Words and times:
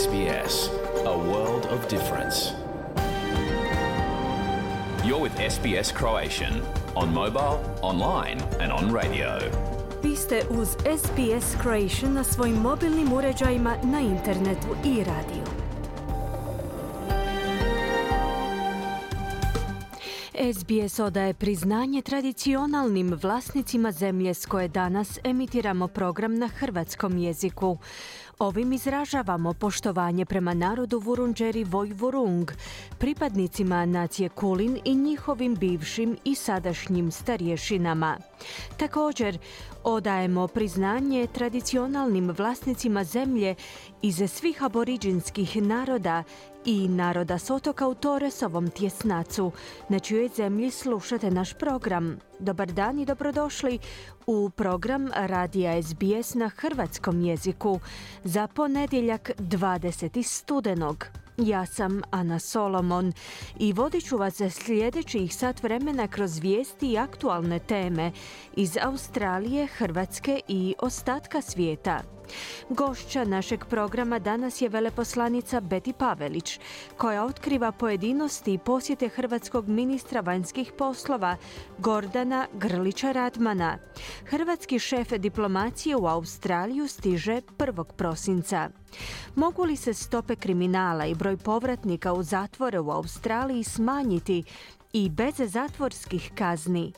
SBS, 0.00 0.70
a 1.04 1.16
world 1.30 1.66
of 1.74 1.88
difference. 1.88 2.36
You're 5.04 5.20
with 5.20 5.34
SBS 5.50 5.92
Croatian 5.98 6.62
on 6.94 7.12
mobile, 7.12 7.58
online, 7.82 8.38
and 8.60 8.72
on 8.72 8.94
radio. 8.94 9.38
Vi 10.02 10.16
ste 10.16 10.42
uz 10.50 10.68
SBS 10.68 11.56
Croatian 11.62 12.12
na 12.12 12.24
svojim 12.24 12.56
mobilnim 12.56 13.12
uređajima 13.12 13.76
na 13.84 14.00
internetu 14.00 14.68
i 14.84 15.04
radiju. 15.04 15.44
SBS 20.54 20.98
odaje 20.98 21.34
priznanje 21.34 22.02
tradicionalnim 22.02 23.18
vlasnicima 23.22 23.92
zemlje 23.92 24.34
s 24.34 24.46
koje 24.46 24.68
danas 24.68 25.18
emitiramo 25.24 25.88
program 25.88 26.38
na 26.38 26.48
hrvatskom 26.48 27.18
jeziku. 27.18 27.78
Ovim 28.40 28.72
izražavamo 28.72 29.54
poštovanje 29.54 30.24
prema 30.24 30.54
narodu 30.54 30.98
Vurunđeri 30.98 31.64
Vojvurung, 31.64 32.50
pripadnicima 32.98 33.86
nacije 33.86 34.28
Kulin 34.28 34.78
i 34.84 34.94
njihovim 34.94 35.54
bivšim 35.54 36.16
i 36.24 36.34
sadašnjim 36.34 37.12
starješinama. 37.12 38.16
Također, 38.76 39.38
odajemo 39.84 40.48
priznanje 40.48 41.26
tradicionalnim 41.26 42.30
vlasnicima 42.38 43.04
zemlje 43.04 43.54
iz 44.02 44.30
svih 44.30 44.62
aboriđinskih 44.62 45.62
naroda 45.62 46.22
i 46.64 46.88
naroda 46.88 47.38
s 47.38 47.50
otoka 47.50 47.88
u 47.88 47.94
Toresovom 47.94 48.70
tjesnacu, 48.70 49.52
na 49.88 49.98
čijoj 49.98 50.28
zemlji 50.36 50.70
slušate 50.70 51.30
naš 51.30 51.54
program. 51.54 52.18
Dobar 52.38 52.72
dan 52.72 52.98
i 52.98 53.06
dobrodošli 53.06 53.78
u 54.32 54.50
program 54.50 55.10
Radija 55.16 55.82
SBS 55.82 56.34
na 56.34 56.48
hrvatskom 56.48 57.20
jeziku 57.20 57.80
za 58.24 58.46
ponedjeljak 58.46 59.30
20. 59.38 60.22
studenog. 60.22 61.06
Ja 61.36 61.66
sam 61.66 62.02
Ana 62.10 62.38
Solomon 62.38 63.12
i 63.58 63.72
vodit 63.72 64.04
ću 64.04 64.16
vas 64.16 64.36
za 64.36 64.50
sljedećih 64.50 65.36
sat 65.36 65.62
vremena 65.62 66.08
kroz 66.08 66.38
vijesti 66.38 66.92
i 66.92 66.98
aktualne 66.98 67.58
teme 67.58 68.12
iz 68.56 68.76
Australije, 68.82 69.66
Hrvatske 69.66 70.40
i 70.48 70.74
ostatka 70.78 71.42
svijeta. 71.42 72.19
Gošća 72.68 73.24
našeg 73.24 73.64
programa 73.64 74.18
danas 74.18 74.60
je 74.60 74.68
veleposlanica 74.68 75.60
Beti 75.60 75.92
Pavelić, 75.92 76.60
koja 76.96 77.24
otkriva 77.24 77.72
pojedinosti 77.72 78.54
i 78.54 78.58
posjete 78.58 79.08
hrvatskog 79.08 79.68
ministra 79.68 80.20
vanjskih 80.20 80.72
poslova 80.78 81.36
Gordana 81.78 82.46
Grlića 82.52 83.12
Radmana. 83.12 83.78
Hrvatski 84.24 84.78
šef 84.78 85.12
diplomacije 85.12 85.96
u 85.96 86.06
Australiju 86.06 86.88
stiže 86.88 87.40
1. 87.58 87.84
prosinca. 87.84 88.70
Mogu 89.34 89.64
li 89.64 89.76
se 89.76 89.94
stope 89.94 90.36
kriminala 90.36 91.06
i 91.06 91.14
broj 91.14 91.36
povratnika 91.36 92.12
u 92.12 92.22
zatvore 92.22 92.80
u 92.80 92.90
Australiji 92.90 93.64
smanjiti 93.64 94.44
i 94.92 95.08
bez 95.08 95.34
zatvorskih 95.36 96.30
kazni. 96.34 96.92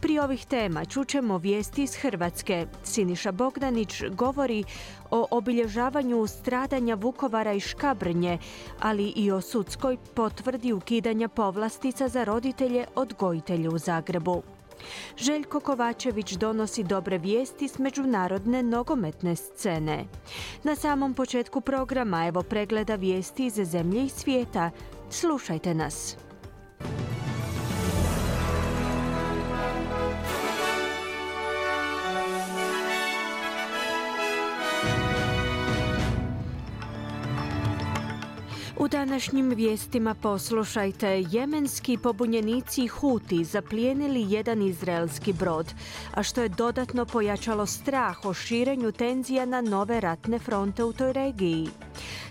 Pri 0.00 0.18
ovih 0.18 0.46
tema 0.46 0.84
čućemo 0.84 1.38
vijesti 1.38 1.82
iz 1.82 1.94
Hrvatske. 1.94 2.66
Siniša 2.84 3.32
Bogdanić 3.32 4.02
govori 4.10 4.64
o 5.10 5.26
obilježavanju 5.30 6.26
stradanja 6.26 6.94
Vukovara 6.94 7.52
i 7.52 7.60
Škabrnje, 7.60 8.38
ali 8.80 9.12
i 9.16 9.30
o 9.30 9.40
sudskoj 9.40 9.96
potvrdi 10.14 10.72
ukidanja 10.72 11.28
povlastica 11.28 12.08
za 12.08 12.24
roditelje 12.24 12.86
odgojitelje 12.94 13.68
u 13.68 13.78
Zagrebu. 13.78 14.42
Željko 15.16 15.60
Kovačević 15.60 16.32
donosi 16.32 16.84
dobre 16.84 17.18
vijesti 17.18 17.68
s 17.68 17.78
međunarodne 17.78 18.62
nogometne 18.62 19.36
scene. 19.36 20.04
Na 20.62 20.74
samom 20.74 21.14
početku 21.14 21.60
programa 21.60 22.26
evo 22.26 22.42
pregleda 22.42 22.94
vijesti 22.94 23.46
iz 23.46 23.54
zemlje 23.54 24.04
i 24.04 24.08
svijeta. 24.08 24.70
Slušajte 25.10 25.74
nas. 25.74 26.16
U 38.78 38.88
današnjim 38.88 39.48
vijestima 39.48 40.14
poslušajte, 40.14 41.24
jemenski 41.30 41.98
pobunjenici 41.98 42.86
Huti 42.86 43.44
zaplijenili 43.44 44.32
jedan 44.32 44.62
izraelski 44.62 45.32
brod, 45.32 45.74
a 46.14 46.22
što 46.22 46.42
je 46.42 46.48
dodatno 46.48 47.04
pojačalo 47.04 47.66
strah 47.66 48.24
o 48.24 48.34
širenju 48.34 48.92
tenzija 48.92 49.46
na 49.46 49.60
nove 49.60 50.00
ratne 50.00 50.38
fronte 50.38 50.84
u 50.84 50.92
toj 50.92 51.12
regiji. 51.12 51.68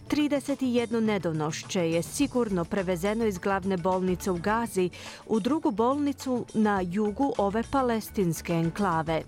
31 0.10 1.00
nedonošće 1.00 1.92
je 1.92 2.04
sigurno 2.04 2.66
prevezeno 2.66 3.26
iz 3.26 3.38
glavne 3.38 3.78
bolnice 3.78 4.32
u 4.32 4.38
Gazi 4.38 4.90
u 5.28 5.40
drugu 5.40 5.72
bolnicu 5.72 6.46
na 6.54 6.82
jugu 6.82 7.34
ove 7.38 7.64
palestinske 7.72 8.54
enklave. 8.54 9.22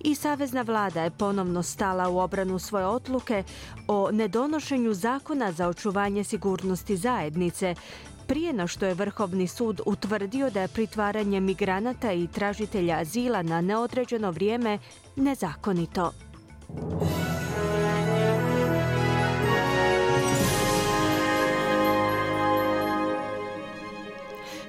I 0.00 0.14
savezna 0.14 0.62
vlada 0.62 1.02
je 1.02 1.10
ponovno 1.10 1.62
stala 1.62 2.08
u 2.08 2.18
obranu 2.18 2.58
svoje 2.58 2.86
odluke 2.86 3.44
o 3.88 4.10
nedonošenju 4.12 4.94
zakona 4.94 5.52
za 5.52 5.68
očuvanje 5.68 6.24
sigurnosti 6.24 6.44
zajednice, 6.96 7.74
prije 8.26 8.52
na 8.52 8.66
što 8.66 8.86
je 8.86 8.94
Vrhovni 8.94 9.46
sud 9.46 9.80
utvrdio 9.86 10.50
da 10.50 10.60
je 10.60 10.68
pritvaranje 10.68 11.40
migranata 11.40 12.12
i 12.12 12.26
tražitelja 12.26 12.98
azila 12.98 13.42
na 13.42 13.60
neodređeno 13.60 14.30
vrijeme 14.30 14.78
nezakonito. 15.16 16.12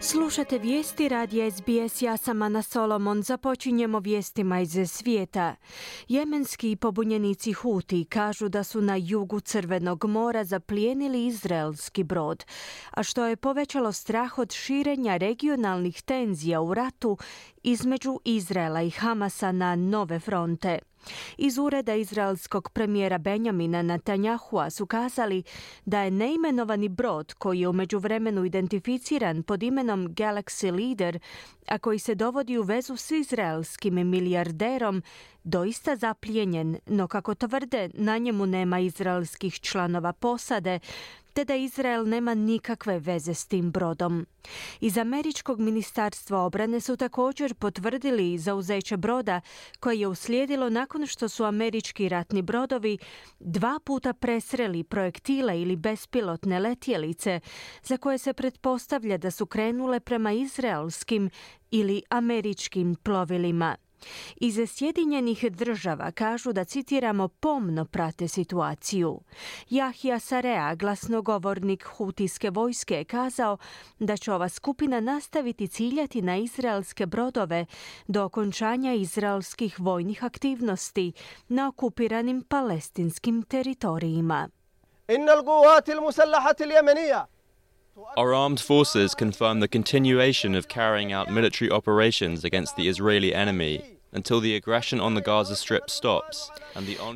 Slušate 0.07 0.57
vijesti 0.57 1.09
radi 1.09 1.51
SBS, 1.51 2.01
ja 2.01 2.17
sam 2.17 2.41
Ana 2.41 2.61
Solomon. 2.61 3.23
Započinjemo 3.23 3.99
vijestima 3.99 4.59
iz 4.59 4.91
svijeta. 4.91 5.55
Jemenski 6.07 6.75
pobunjenici 6.75 7.53
Huti 7.53 8.05
kažu 8.05 8.49
da 8.49 8.63
su 8.63 8.81
na 8.81 8.95
jugu 8.95 9.39
Crvenog 9.39 10.05
mora 10.05 10.44
zaplijenili 10.44 11.25
izraelski 11.25 12.03
brod, 12.03 12.45
a 12.91 13.03
što 13.03 13.25
je 13.25 13.35
povećalo 13.35 13.91
strah 13.91 14.38
od 14.38 14.53
širenja 14.53 15.17
regionalnih 15.17 16.01
tenzija 16.01 16.61
u 16.61 16.73
ratu 16.73 17.17
između 17.63 18.19
Izraela 18.25 18.81
i 18.81 18.89
Hamasa 18.89 19.51
na 19.51 19.75
nove 19.75 20.19
fronte. 20.19 20.79
Iz 21.38 21.57
ureda 21.57 21.95
izraelskog 21.95 22.69
premijera 22.69 23.17
Benjamina 23.17 23.81
Netanjahua 23.81 24.69
su 24.69 24.85
kazali 24.85 25.43
da 25.85 26.01
je 26.01 26.11
neimenovani 26.11 26.89
brod 26.89 27.33
koji 27.33 27.59
je 27.59 27.67
u 27.67 27.73
međuvremenu 27.73 28.45
identificiran 28.45 29.44
pod 29.44 29.63
imenom 29.63 30.07
Galaxy 30.07 30.71
Leader, 30.71 31.19
a 31.67 31.77
koji 31.77 31.99
se 31.99 32.15
dovodi 32.15 32.57
u 32.57 32.63
vezu 32.63 32.97
s 32.97 33.11
izraelskim 33.11 33.94
milijarderom, 33.94 35.03
doista 35.44 35.95
zaplijenjen, 35.95 36.77
no 36.85 37.07
kako 37.07 37.35
tvrde, 37.35 37.89
na 37.94 38.17
njemu 38.17 38.45
nema 38.45 38.79
izraelskih 38.79 39.59
članova 39.59 40.13
posade, 40.13 40.79
te 41.35 41.46
da 41.46 41.56
Izrael 41.56 42.09
nema 42.09 42.34
nikakve 42.34 43.00
veze 43.00 43.34
s 43.34 43.47
tim 43.47 43.72
brodom. 43.72 44.25
Iz 44.79 44.97
Američkog 44.97 45.59
ministarstva 45.59 46.40
obrane 46.40 46.79
su 46.79 46.97
također 46.97 47.53
potvrdili 47.53 48.38
zauzeće 48.38 48.97
broda 48.97 49.41
koje 49.79 50.00
je 50.00 50.07
uslijedilo 50.07 50.69
nakon 50.69 51.07
što 51.07 51.29
su 51.29 51.44
američki 51.44 52.09
ratni 52.09 52.41
brodovi 52.41 52.97
dva 53.40 53.79
puta 53.85 54.13
presreli 54.13 54.84
projektile 54.84 55.62
ili 55.62 55.75
bespilotne 55.75 56.59
letjelice 56.59 57.40
za 57.84 57.97
koje 57.97 58.18
se 58.18 58.34
pretpostavlja 58.34 59.18
da 59.18 59.31
su 59.31 59.45
krenule 59.45 60.00
prema 60.00 60.31
izraelskim 60.31 61.29
ili 61.72 62.01
američkim 62.09 62.95
plovilima. 63.03 63.75
Iz 64.35 64.69
Sjedinjenih 64.72 65.51
država 65.51 66.11
kažu 66.11 66.53
da 66.53 66.63
citiramo 66.63 67.28
pomno 67.28 67.86
prate 67.86 68.27
situaciju. 68.27 69.19
Jahja 69.69 70.19
Sarea, 70.19 70.75
glasnogovornik 70.75 71.83
hutijske 71.83 72.50
vojske, 72.50 73.03
kazao 73.03 73.57
da 74.00 74.18
će 74.18 74.33
ova 74.33 74.50
skupina 74.50 75.00
nastaviti 75.00 75.68
ciljati 75.68 76.21
na 76.21 76.38
izraelske 76.38 77.06
brodove 77.06 77.65
do 78.07 78.24
okončanja 78.24 78.94
izraelskih 78.94 79.80
vojnih 79.80 80.24
aktivnosti 80.24 81.13
na 81.47 81.68
okupiranim 81.68 82.42
palestinskim 82.42 83.44
teritorijima. 83.44 84.50
Our 88.18 88.33
armed 88.33 88.59
forces 88.59 89.15
confirm 89.15 89.59
the 89.59 89.68
continuation 89.68 90.53
of 90.56 90.68
carrying 90.68 91.13
out 91.13 91.31
military 91.31 91.71
operations 91.71 92.44
against 92.44 92.75
the 92.75 92.89
Israeli 92.89 93.33
enemy 93.33 93.94
until 94.15 94.39
the 94.39 94.56
aggression 94.56 95.01
on 95.01 95.15
the 95.15 95.23
Gaza 95.23 95.56
Strip 95.56 95.83
stops. 95.88 96.38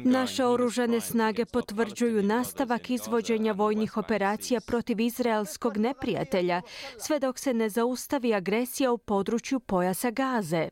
Naše 0.03 0.45
oružane 0.45 1.01
snage 1.01 1.45
potvrđuju 1.45 2.23
nastavak 2.23 2.89
izvođenja 2.89 3.51
vojnih 3.51 3.97
operacija 3.97 4.61
protiv 4.61 4.99
izraelskog 4.99 5.77
neprijatelja, 5.77 6.61
sve 6.97 7.19
dok 7.19 7.39
se 7.39 7.53
ne 7.53 7.69
zaustavi 7.69 8.33
agresija 8.33 8.91
u 8.91 8.97
području 8.97 9.59
pojasa 9.59 10.11
Gaze, 10.11 10.69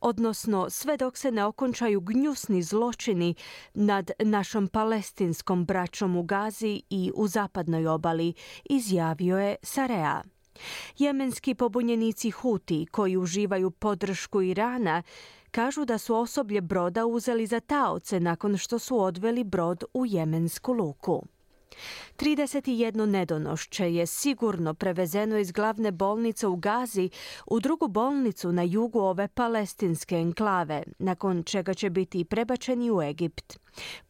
odnosno 0.00 0.70
sve 0.70 0.96
dok 0.96 1.16
se 1.16 1.30
ne 1.30 1.44
okončaju 1.44 2.00
gnjusni 2.00 2.62
zločini 2.62 3.34
nad 3.74 4.10
našom 4.18 4.68
palestinskom 4.68 5.64
braćom 5.64 6.16
u 6.16 6.22
Gazi 6.22 6.82
i 6.90 7.12
u 7.14 7.28
zapadnoj 7.28 7.86
obali, 7.86 8.32
izjavio 8.64 9.38
je 9.38 9.56
Sarea. 9.62 10.22
Jemenski 10.98 11.54
pobunjenici 11.54 12.30
Huti, 12.30 12.86
koji 12.90 13.16
uživaju 13.16 13.70
podršku 13.70 14.42
Irana, 14.42 15.02
kažu 15.50 15.84
da 15.84 15.98
su 15.98 16.14
osoblje 16.14 16.60
broda 16.60 17.06
uzeli 17.06 17.46
za 17.46 17.60
taoce 17.60 18.20
nakon 18.20 18.56
što 18.56 18.78
su 18.78 19.00
odveli 19.00 19.44
brod 19.44 19.84
u 19.94 20.06
jemensku 20.06 20.72
luku. 20.72 21.22
31 22.16 23.06
nedonošće 23.06 23.94
je 23.94 24.06
sigurno 24.06 24.74
prevezeno 24.74 25.38
iz 25.38 25.52
glavne 25.52 25.90
bolnice 25.90 26.46
u 26.46 26.56
Gazi 26.56 27.10
u 27.46 27.60
drugu 27.60 27.88
bolnicu 27.88 28.52
na 28.52 28.62
jugu 28.62 29.00
ove 29.00 29.28
palestinske 29.28 30.16
enklave, 30.16 30.82
nakon 30.98 31.42
čega 31.42 31.74
će 31.74 31.90
biti 31.90 32.24
prebačeni 32.24 32.90
u 32.90 33.02
Egipt. 33.02 33.58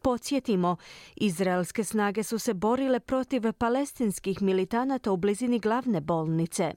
Podsjetimo, 0.01 0.75
izraelske 1.15 1.83
snage 1.83 2.23
su 2.23 2.39
se 2.39 2.53
borile 2.53 2.99
protiv 2.99 3.53
palestinskih 3.53 4.41
militanata 4.41 5.11
u 5.11 5.17
blizini 5.17 5.59
glavne 5.59 6.01
bolnice. 6.01 6.73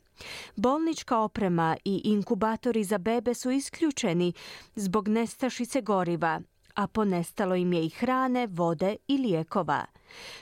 Bolnička 0.56 1.18
oprema 1.18 1.76
i 1.84 2.00
inkubatori 2.04 2.84
za 2.84 2.98
bebe 2.98 3.34
su 3.34 3.50
isključeni 3.50 4.32
zbog 4.74 5.08
nestašice 5.08 5.80
goriva, 5.80 6.40
a 6.74 6.86
ponestalo 6.86 7.54
im 7.54 7.72
je 7.72 7.84
i 7.84 7.88
hrane, 7.88 8.46
vode 8.46 8.96
i 9.08 9.18
lijekova. 9.18 9.84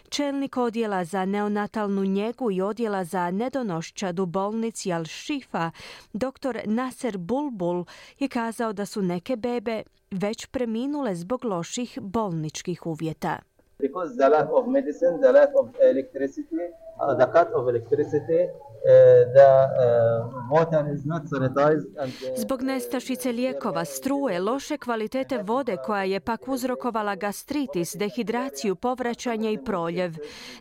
Čelnik 0.09 0.57
odjela 0.57 1.05
za 1.05 1.25
neonatalnu 1.25 2.05
njegu 2.05 2.51
i 2.51 2.63
odjela 2.63 3.05
za 3.05 3.31
nedonošćad 3.31 4.19
u 4.19 4.27
bolnici 4.27 4.89
Al-Shifa, 4.89 5.71
dr. 6.13 6.61
Nasser 6.65 7.19
Bulbul, 7.19 7.85
je 8.19 8.29
kazao 8.29 8.73
da 8.73 8.87
su 8.87 9.03
neke 9.03 9.37
bebe 9.37 9.83
već 10.11 10.47
preminule 10.47 11.15
zbog 11.15 11.45
loših 11.45 11.99
bolničkih 12.01 12.87
uvjeta. 12.87 13.39
Because 13.79 14.17
the 14.17 14.29
lack 14.29 14.49
of 14.53 14.67
medicine, 14.67 15.19
the 15.21 15.33
lack 15.33 15.53
Zbog 22.37 22.63
nestašice 22.63 23.33
lijekova, 23.33 23.85
struje, 23.85 24.41
loše 24.41 24.79
kvalitete 24.79 25.39
vode 25.39 25.77
koja 25.87 26.05
je 26.05 26.21
pak 26.21 26.49
uzrokovala 26.49 27.15
gastritis, 27.15 27.95
dehidraciju, 27.97 28.75
povraćanje 28.75 29.53
i 29.53 29.65
proljev. 29.65 30.13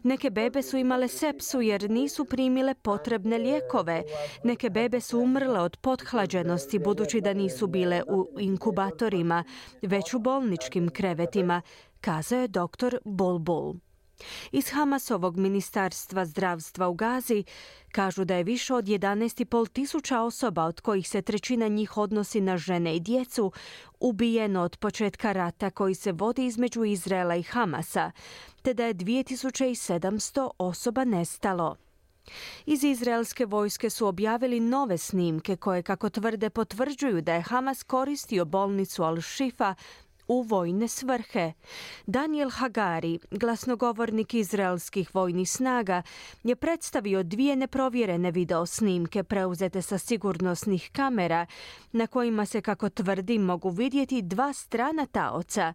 Neke 0.04 0.30
bebe 0.30 0.62
su 0.62 0.78
imale 0.78 1.08
sepsu 1.08 1.62
jer 1.62 1.90
nisu 1.90 2.26
primile 2.26 2.74
potrebne 2.74 3.38
lijekove. 3.38 4.04
Neke 4.44 4.70
bebe 4.70 5.02
su 5.02 5.20
umrle 5.20 5.60
od 5.60 5.78
pothlađenosti 5.78 6.80
budući 6.80 7.22
da 7.22 7.34
nisu 7.34 7.68
bile 7.68 8.04
u 8.08 8.28
inkubatorima, 8.40 9.44
već 9.82 10.14
u 10.14 10.20
bolničkim 10.20 10.90
krevetima, 10.90 11.62
kazao 12.02 12.42
je 12.42 12.48
doktor 12.48 13.00
Bulbul. 13.06 13.76
Iz 14.52 14.70
Hamasovog 14.70 15.38
ministarstva 15.38 16.26
zdravstva 16.26 16.88
u 16.88 16.94
Gazi 16.94 17.44
kažu 17.92 18.26
da 18.26 18.36
je 18.36 18.44
više 18.44 18.74
od 18.74 18.86
11,5 18.86 19.70
tisuća 19.70 20.22
osoba, 20.22 20.64
od 20.64 20.82
kojih 20.82 21.10
se 21.10 21.22
trećina 21.22 21.68
njih 21.68 21.98
odnosi 21.98 22.42
na 22.42 22.58
žene 22.58 22.96
i 22.96 23.00
djecu, 23.00 23.52
ubijeno 24.00 24.62
od 24.62 24.78
početka 24.78 25.32
rata 25.32 25.70
koji 25.70 25.96
se 25.96 26.12
vodi 26.12 26.46
između 26.46 26.84
Izraela 26.84 27.36
i 27.36 27.44
Hamasa, 27.44 28.12
te 28.62 28.74
da 28.74 28.86
je 28.86 28.94
2700 28.94 30.50
osoba 30.58 31.04
nestalo. 31.04 31.76
Iz 32.66 32.84
izraelske 32.84 33.46
vojske 33.46 33.90
su 33.90 34.08
objavili 34.08 34.60
nove 34.60 34.98
snimke 34.98 35.56
koje, 35.56 35.84
kako 35.84 36.10
tvrde, 36.10 36.50
potvrđuju 36.50 37.22
da 37.22 37.34
je 37.34 37.42
Hamas 37.42 37.84
koristio 37.84 38.46
bolnicu 38.46 39.04
Al-Shifa 39.04 39.74
u 40.28 40.42
vojne 40.42 40.88
svrhe. 40.88 41.54
Daniel 42.06 42.50
Hagari, 42.50 43.20
glasnogovornik 43.32 44.34
izraelskih 44.34 45.16
vojnih 45.16 45.50
snaga, 45.50 46.02
je 46.44 46.56
predstavio 46.56 47.24
dvije 47.24 47.56
neprovjerene 47.56 48.32
video 48.32 48.66
snimke 48.66 49.24
preuzete 49.24 49.82
sa 49.82 49.98
sigurnosnih 49.98 50.90
kamera 50.94 51.46
na 51.92 52.08
kojima 52.08 52.46
se, 52.46 52.62
kako 52.62 52.90
tvrdi, 52.90 53.40
mogu 53.40 53.70
vidjeti 53.70 54.22
dva 54.22 54.54
strana 54.54 55.06
taoca 55.06 55.74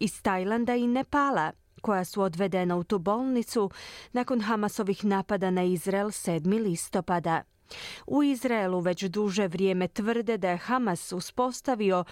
iz 0.00 0.22
Tajlanda 0.22 0.74
i 0.74 0.86
Nepala 0.86 1.52
koja 1.82 2.04
su 2.04 2.22
odvedena 2.22 2.76
u 2.76 2.84
tu 2.84 2.98
bolnicu 2.98 3.70
nakon 4.12 4.40
Hamasovih 4.40 5.04
napada 5.04 5.50
na 5.50 5.62
Izrael 5.62 6.08
7. 6.08 6.62
listopada. 6.62 7.42
U 8.06 8.22
Izraelu 8.22 8.80
već 8.80 9.02
duže 9.02 9.48
vrijeme 9.48 9.88
tvrde 9.88 10.38
da 10.38 10.50
je 10.50 10.56
Hamas 10.56 11.12
uspostavio 11.12 12.04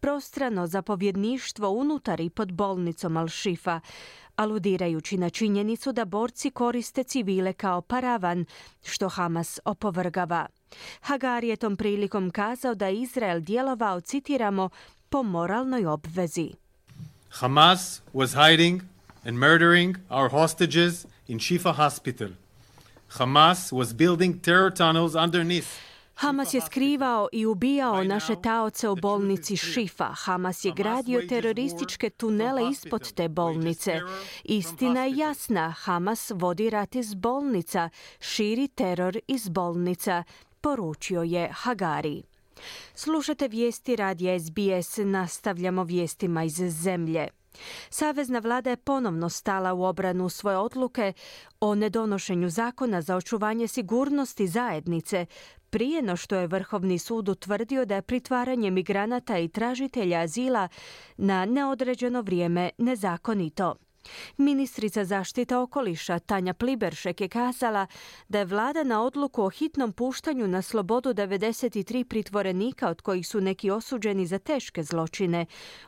prostrano 0.00 0.66
zapovjedništvo 0.66 1.70
unutar 1.70 2.20
i 2.20 2.30
pod 2.30 2.52
bolnicom 2.52 3.12
Al-Shifa, 3.12 3.80
aludirajući 4.36 5.18
na 5.18 5.30
činjenicu 5.30 5.92
da 5.92 6.04
borci 6.04 6.50
koriste 6.50 7.04
civile 7.04 7.52
kao 7.52 7.80
paravan, 7.80 8.44
što 8.84 9.08
Hamas 9.08 9.60
opovrgava. 9.64 10.46
Hagar 11.00 11.44
je 11.44 11.56
tom 11.56 11.76
prilikom 11.76 12.30
kazao 12.30 12.74
da 12.74 12.88
Izrael 12.88 13.40
djelovao, 13.40 14.00
citiramo, 14.00 14.68
po 15.08 15.22
moralnoj 15.22 15.86
obvezi. 15.86 16.50
Hamas 17.30 18.02
was 18.14 18.48
hiding 18.48 18.82
and 19.24 19.38
murdering 19.38 19.96
our 20.10 20.30
hostages 20.30 21.06
in 21.28 21.38
Shifa 21.38 21.72
hospital. 21.72 22.28
Hamas 23.08 23.72
was 23.72 23.94
building 23.94 24.42
terror 24.42 24.70
tunnels 24.70 25.14
underneath 25.14 25.68
Hamas 26.16 26.54
je 26.54 26.60
skrivao 26.60 27.28
i 27.32 27.46
ubijao 27.46 28.04
naše 28.04 28.34
taoce 28.42 28.88
u 28.88 28.96
bolnici 28.96 29.56
Šifa. 29.56 30.04
Hamas 30.04 30.64
je 30.64 30.72
gradio 30.76 31.22
terorističke 31.28 32.10
tunele 32.10 32.70
ispod 32.70 33.12
te 33.12 33.28
bolnice. 33.28 34.00
Istina 34.44 35.04
je 35.04 35.16
jasna, 35.16 35.70
Hamas 35.70 36.32
vodi 36.34 36.70
rat 36.70 36.94
iz 36.94 37.14
bolnica, 37.14 37.90
širi 38.20 38.68
teror 38.68 39.18
iz 39.28 39.48
bolnica, 39.48 40.24
poručio 40.60 41.22
je 41.22 41.48
Hagari. 41.52 42.22
Slušate 42.94 43.48
vijesti 43.48 43.96
radija 43.96 44.38
SBS, 44.40 44.96
nastavljamo 44.96 45.84
vijestima 45.84 46.44
iz 46.44 46.54
zemlje. 46.54 47.28
Savezna 47.90 48.38
vlada 48.38 48.70
je 48.70 48.76
ponovno 48.76 49.28
stala 49.28 49.72
u 49.74 49.84
obranu 49.84 50.28
svoje 50.28 50.58
odluke 50.58 51.12
o 51.60 51.74
nedonošenju 51.74 52.48
zakona 52.50 53.02
za 53.02 53.16
očuvanje 53.16 53.68
sigurnosti 53.68 54.46
zajednice 54.46 55.26
prije 55.70 56.02
no 56.02 56.16
što 56.16 56.36
je 56.36 56.46
Vrhovni 56.46 56.98
sud 56.98 57.28
utvrdio 57.28 57.84
da 57.84 57.94
je 57.94 58.02
pritvaranje 58.02 58.70
migranata 58.70 59.38
i 59.38 59.48
tražitelja 59.48 60.20
azila 60.20 60.68
na 61.16 61.44
neodređeno 61.44 62.20
vrijeme 62.20 62.70
nezakonito. 62.78 63.74
Ministrica 64.36 65.04
zaštita 65.04 65.60
okoliša 65.60 66.18
Tanja 66.18 66.54
Pliberšek 66.54 67.20
je 67.20 67.28
kazala 67.28 67.86
da 68.28 68.38
je 68.38 68.44
vlada 68.44 68.84
na 68.84 69.02
odluku 69.02 69.42
o 69.42 69.50
hitnom 69.50 69.92
puštanju 69.92 70.48
na 70.48 70.62
slobodu 70.62 71.14
93 71.14 72.04
pritvorenika 72.04 72.88
od 72.88 73.00
kojih 73.00 73.28
su 73.28 73.40
neki 73.40 73.70
osuđeni 73.70 74.26
za 74.26 74.38
teške 74.38 74.82
zločine, 74.82 75.46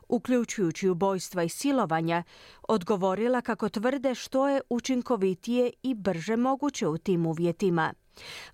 uključujući 0.08 0.88
ubojstva 0.88 1.42
i 1.42 1.48
silovanja, 1.48 2.22
odgovorila 2.68 3.40
kako 3.40 3.68
tvrde 3.68 4.14
što 4.14 4.48
je 4.48 4.60
učinkovitije 4.68 5.70
i 5.82 5.94
brže 5.94 6.36
moguće 6.36 6.88
u 6.88 6.98
tim 6.98 7.26
uvjetima. 7.26 7.92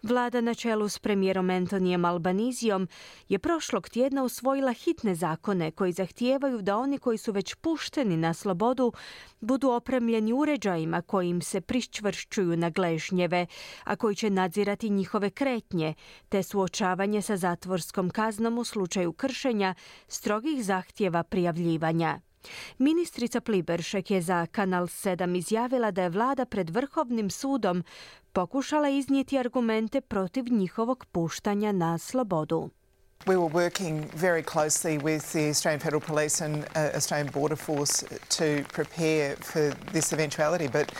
Vlada 0.02 0.40
na 0.40 0.54
čelu 0.54 0.88
s 0.88 0.98
premijerom 0.98 1.50
Antonijem 1.50 2.04
Albanizijom 2.04 2.88
je 3.28 3.38
prošlog 3.38 3.88
tjedna 3.88 4.22
usvojila 4.22 4.72
hitne 4.72 5.14
zakone 5.14 5.70
koji 5.70 5.92
zahtijevaju 5.92 6.62
da 6.62 6.76
oni 6.76 6.98
koji 6.98 7.18
su 7.18 7.32
već 7.32 7.54
pušteni 7.54 8.16
na 8.16 8.34
slobodu 8.34 8.92
budu 9.40 9.70
opremljeni 9.70 10.32
uređajima 10.32 11.02
kojim 11.02 11.42
se 11.42 11.60
priščvršćuju 11.60 12.56
na 12.56 12.70
gležnjeve, 12.70 13.46
a 13.84 13.96
koji 13.96 14.14
će 14.14 14.30
nadzirati 14.30 14.90
njihove 14.90 15.30
kretnje, 15.30 15.94
te 16.28 16.42
suočavanje 16.42 17.22
sa 17.22 17.36
zatvorskom 17.36 18.10
kaznom 18.10 18.58
u 18.58 18.64
slučaju 18.64 19.12
kršenja 19.12 19.74
strogih 20.08 20.64
zahtjeva 20.64 21.22
prijavljivanja. 21.22 22.20
Ministrica 22.78 23.40
Pliberšek 23.40 24.10
je 24.10 24.22
za 24.22 24.46
Kanal 24.46 24.86
7 24.86 25.38
izjavila 25.38 25.90
da 25.90 26.02
je 26.02 26.08
vlada 26.08 26.44
pred 26.44 26.70
Vrhovnim 26.70 27.30
sudom 27.30 27.84
pokušala 28.32 28.88
iznijeti 28.88 29.38
argumente 29.38 30.00
protiv 30.00 30.44
njihovog 30.50 31.06
puštanja 31.12 31.72
na 31.72 31.98
slobodu. 31.98 32.70
We 33.26 33.36
were 33.36 33.64
working 33.64 34.10
very 34.16 34.42
closely 34.42 34.98
with 34.98 35.32
the 35.32 35.48
Australian 35.48 35.80
Federal 35.80 36.02
Police 36.02 36.44
and 36.44 36.66
uh, 36.76 36.90
Australian 36.94 37.32
Border 37.32 37.56
Force 37.56 38.04
to 38.28 38.64
prepare 38.72 39.36
for 39.36 39.70
this 39.92 40.12
eventuality, 40.12 40.68
but 40.68 40.92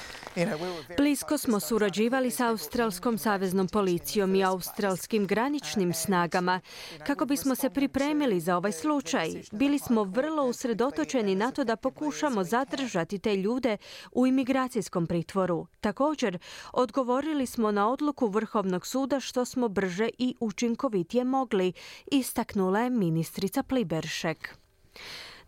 Blisko 0.96 1.38
smo 1.38 1.60
surađivali 1.60 2.30
s 2.30 2.40
Australskom 2.40 3.18
saveznom 3.18 3.68
policijom 3.68 4.34
i 4.34 4.44
australskim 4.44 5.26
graničnim 5.26 5.92
snagama 5.92 6.60
kako 7.06 7.26
bismo 7.26 7.54
se 7.54 7.70
pripremili 7.70 8.40
za 8.40 8.56
ovaj 8.56 8.72
slučaj. 8.72 9.28
Bili 9.52 9.78
smo 9.78 10.04
vrlo 10.04 10.44
usredotočeni 10.44 11.34
na 11.34 11.50
to 11.50 11.64
da 11.64 11.76
pokušamo 11.76 12.44
zadržati 12.44 13.18
te 13.18 13.36
ljude 13.36 13.76
u 14.12 14.26
imigracijskom 14.26 15.06
pritvoru. 15.06 15.66
Također, 15.80 16.38
odgovorili 16.72 17.46
smo 17.46 17.70
na 17.70 17.90
odluku 17.90 18.26
Vrhovnog 18.26 18.86
suda 18.86 19.20
što 19.20 19.44
smo 19.44 19.68
brže 19.68 20.08
i 20.18 20.34
učinkovitije 20.40 21.24
mogli, 21.24 21.72
istaknula 22.18 22.80
je 22.80 22.90
ministrica 22.90 23.62
Pliberšek. 23.62 24.56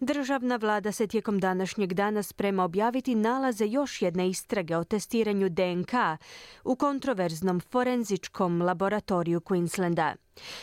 Državna 0.00 0.56
vlada 0.56 0.92
se 0.92 1.06
tijekom 1.06 1.38
današnjeg 1.38 1.94
dana 1.94 2.22
sprema 2.22 2.64
objaviti 2.64 3.14
nalaze 3.14 3.66
još 3.66 4.02
jedne 4.02 4.28
istrage 4.28 4.76
o 4.76 4.84
testiranju 4.84 5.48
DNK 5.48 5.92
u 6.64 6.76
kontroverznom 6.76 7.60
forenzičkom 7.60 8.62
laboratoriju 8.62 9.40
Queenslanda. 9.40 10.14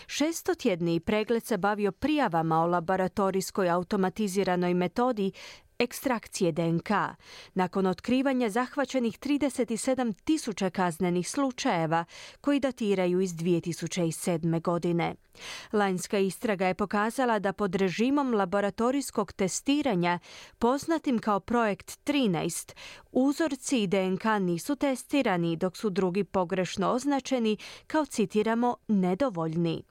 Šestotjedni 0.08 1.00
pregled 1.00 1.46
se 1.46 1.58
bavio 1.58 1.92
prijavama 1.92 2.60
o 2.60 2.68
laboratorijskoj 2.68 3.70
automatiziranoj 3.70 4.74
metodi 4.74 5.32
ekstrakcije 5.80 6.51
DNK, 6.51 6.89
nakon 7.53 7.86
otkrivanja 7.86 8.50
zahvaćenih 8.50 9.20
37 9.20 10.13
tisuća 10.24 10.70
kaznenih 10.70 11.30
slučajeva 11.30 12.06
koji 12.42 12.60
datiraju 12.60 13.22
iz 13.22 13.32
2007. 13.34 14.62
godine. 14.62 15.15
Lanjska 15.72 16.20
istraga 16.20 16.68
je 16.68 16.74
pokazala 16.74 17.39
da 17.39 17.53
pod 17.53 17.75
režimom 17.75 18.34
laboratorijskog 18.34 19.34
testiranja, 19.34 20.20
poznatim 20.60 21.20
kao 21.20 21.39
projekt 21.39 22.00
13, 22.06 22.74
uzorci 23.12 23.88
DNK 23.88 24.25
nisu 24.39 24.75
testirani 24.75 25.56
dok 25.56 25.77
su 25.77 25.89
drugi 25.89 26.24
pogrešno 26.24 26.92
označeni 26.92 27.58
kao 27.88 28.06
citiramo 28.06 28.75
nedovoljni. 28.88 29.84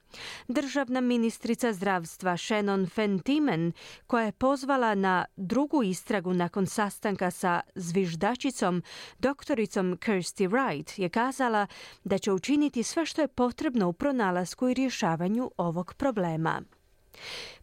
Državna 0.49 1.01
ministrica 1.01 1.73
zdravstva 1.73 2.37
Shannon 2.37 2.87
Fentimen, 2.87 3.73
koja 4.07 4.25
je 4.25 4.33
pozvala 4.33 4.95
na 4.95 5.25
drugu 5.37 5.83
istragu 5.83 6.35
nakon 6.35 6.67
sastanka 6.67 7.31
sa 7.31 7.61
zviždačicom, 7.75 8.83
doktoricom 9.19 9.97
Kirsty 9.97 10.49
Wright, 10.49 11.01
je 11.01 11.09
kazala 11.09 11.67
da 12.05 12.19
će 12.19 12.33
učiniti 12.33 12.83
sve 12.83 13.07
što 13.07 13.21
je 13.21 13.29
potrebno 13.29 13.89
u 13.89 13.93
pronalasku 13.93 14.69
i 14.69 14.75
rješavanju 14.75 15.51
ovog 15.57 15.95
problema. 15.95 16.63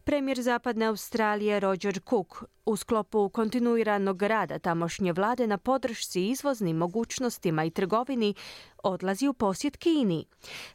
Premijer 0.04 0.42
Zapadne 0.42 0.86
Australije 0.86 1.60
Roger 1.60 2.00
Cook 2.08 2.44
u 2.66 2.76
sklopu 2.76 3.28
kontinuiranog 3.28 4.22
rada 4.22 4.58
tamošnje 4.58 5.12
vlade 5.12 5.46
na 5.46 5.58
podršci 5.58 6.28
izvoznim 6.28 6.76
mogućnostima 6.76 7.64
i 7.64 7.70
trgovini 7.70 8.34
odlazi 8.82 9.28
u 9.28 9.32
posjet 9.32 9.76
Kini. 9.76 10.24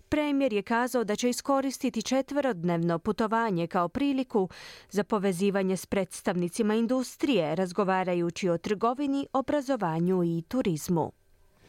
Premijer 0.10 0.54
je 0.54 0.62
kazao 0.62 1.04
da 1.04 1.16
će 1.16 1.30
iskoristiti 1.30 2.02
četverodnevno 2.02 3.00
putovanje 3.00 3.68
kao 3.68 3.90
priliku 3.90 4.50
za 4.90 5.04
povezivanje 5.04 5.78
s 5.78 5.86
predstavnicima 5.86 6.76
industrije, 6.76 7.56
razgovarajući 7.56 8.50
o 8.50 8.58
trgovini, 8.58 9.28
obrazovanju 9.34 10.24
i 10.24 10.44
turizmu. 10.48 11.12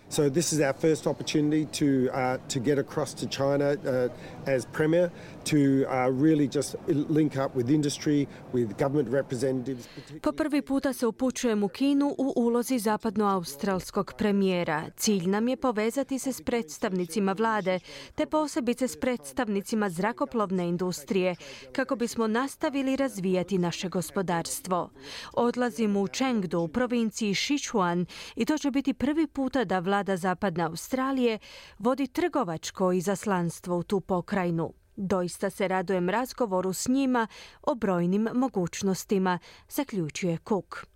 So 0.08 0.30
this 0.30 0.52
is 0.52 0.60
our 0.60 0.72
first 0.72 1.06
opportunity 1.06 1.66
to 1.66 2.08
uh, 2.12 2.38
to 2.48 2.60
get 2.60 2.78
across 2.78 3.14
to 3.14 3.26
China 3.26 3.74
uh, 3.74 4.08
as 4.46 4.66
premier 4.72 5.10
to 5.50 5.56
uh, 5.56 6.22
really 6.22 6.48
just 6.54 6.76
link 6.88 7.36
up 7.36 7.56
with 7.56 7.70
industry, 7.70 8.26
with 8.52 8.68
government 8.78 9.08
representatives. 9.12 9.88
Po 10.22 10.32
prvi 10.32 10.62
puta 10.62 10.92
se 10.92 11.06
upućujem 11.06 11.62
u 11.62 11.68
Kinu 11.68 12.14
u 12.18 12.32
ulozi 12.36 12.78
zapadnoaustralskog 12.78 14.12
premijera. 14.18 14.90
Cilj 14.96 15.26
nam 15.26 15.48
je 15.48 15.56
povezati 15.56 16.18
se 16.18 16.32
s 16.32 16.42
predstavnicima 16.42 17.32
vlade, 17.32 17.80
te 18.14 18.26
posebice 18.26 18.88
s 18.88 18.96
predstavnicima 18.96 19.90
zrakoplovne 19.90 20.68
industrije, 20.68 21.36
kako 21.72 21.96
bismo 21.96 22.26
nastavili 22.26 22.96
razvijati 22.96 23.58
naše 23.58 23.88
gospodarstvo. 23.88 24.90
Odlazim 25.32 25.96
u 25.96 26.08
Chengdu, 26.08 26.60
u 26.60 26.68
provinciji 26.68 27.34
Sichuan, 27.34 28.06
i 28.36 28.44
to 28.44 28.58
će 28.58 28.70
biti 28.70 28.94
prvi 28.94 29.26
puta 29.26 29.64
da 29.64 29.78
vlada 29.78 29.96
vlada 29.96 30.16
Zapadne 30.16 30.64
Australije 30.64 31.38
vodi 31.78 32.06
trgovačko 32.06 32.92
izaslanstvo 32.92 33.78
u 33.78 33.82
tu 33.82 34.00
pokrajinu. 34.00 34.72
Doista 34.96 35.50
se 35.50 35.68
radujem 35.68 36.10
razgovoru 36.10 36.72
s 36.72 36.88
njima 36.88 37.26
o 37.62 37.74
brojnim 37.74 38.28
mogućnostima, 38.34 39.38
zaključuje 39.68 40.38
Cook. 40.48 40.86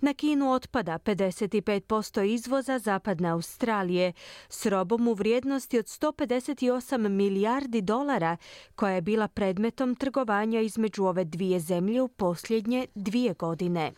Na 0.00 0.14
Kinu 0.14 0.52
otpada 0.52 0.98
55% 0.98 2.22
izvoza 2.22 2.78
Zapadne 2.78 3.28
Australije 3.28 4.12
s 4.48 4.66
robom 4.66 5.08
u 5.08 5.12
vrijednosti 5.12 5.78
od 5.78 5.84
158 5.84 7.08
milijardi 7.08 7.80
dolara 7.80 8.36
koja 8.74 8.94
je 8.94 9.00
bila 9.00 9.28
predmetom 9.28 9.94
trgovanja 9.94 10.60
između 10.60 11.04
ove 11.04 11.24
dvije 11.24 11.60
zemlje 11.60 12.02
u 12.02 12.08
posljednje 12.08 12.86
dvije 12.94 13.34
godine. 13.34 13.92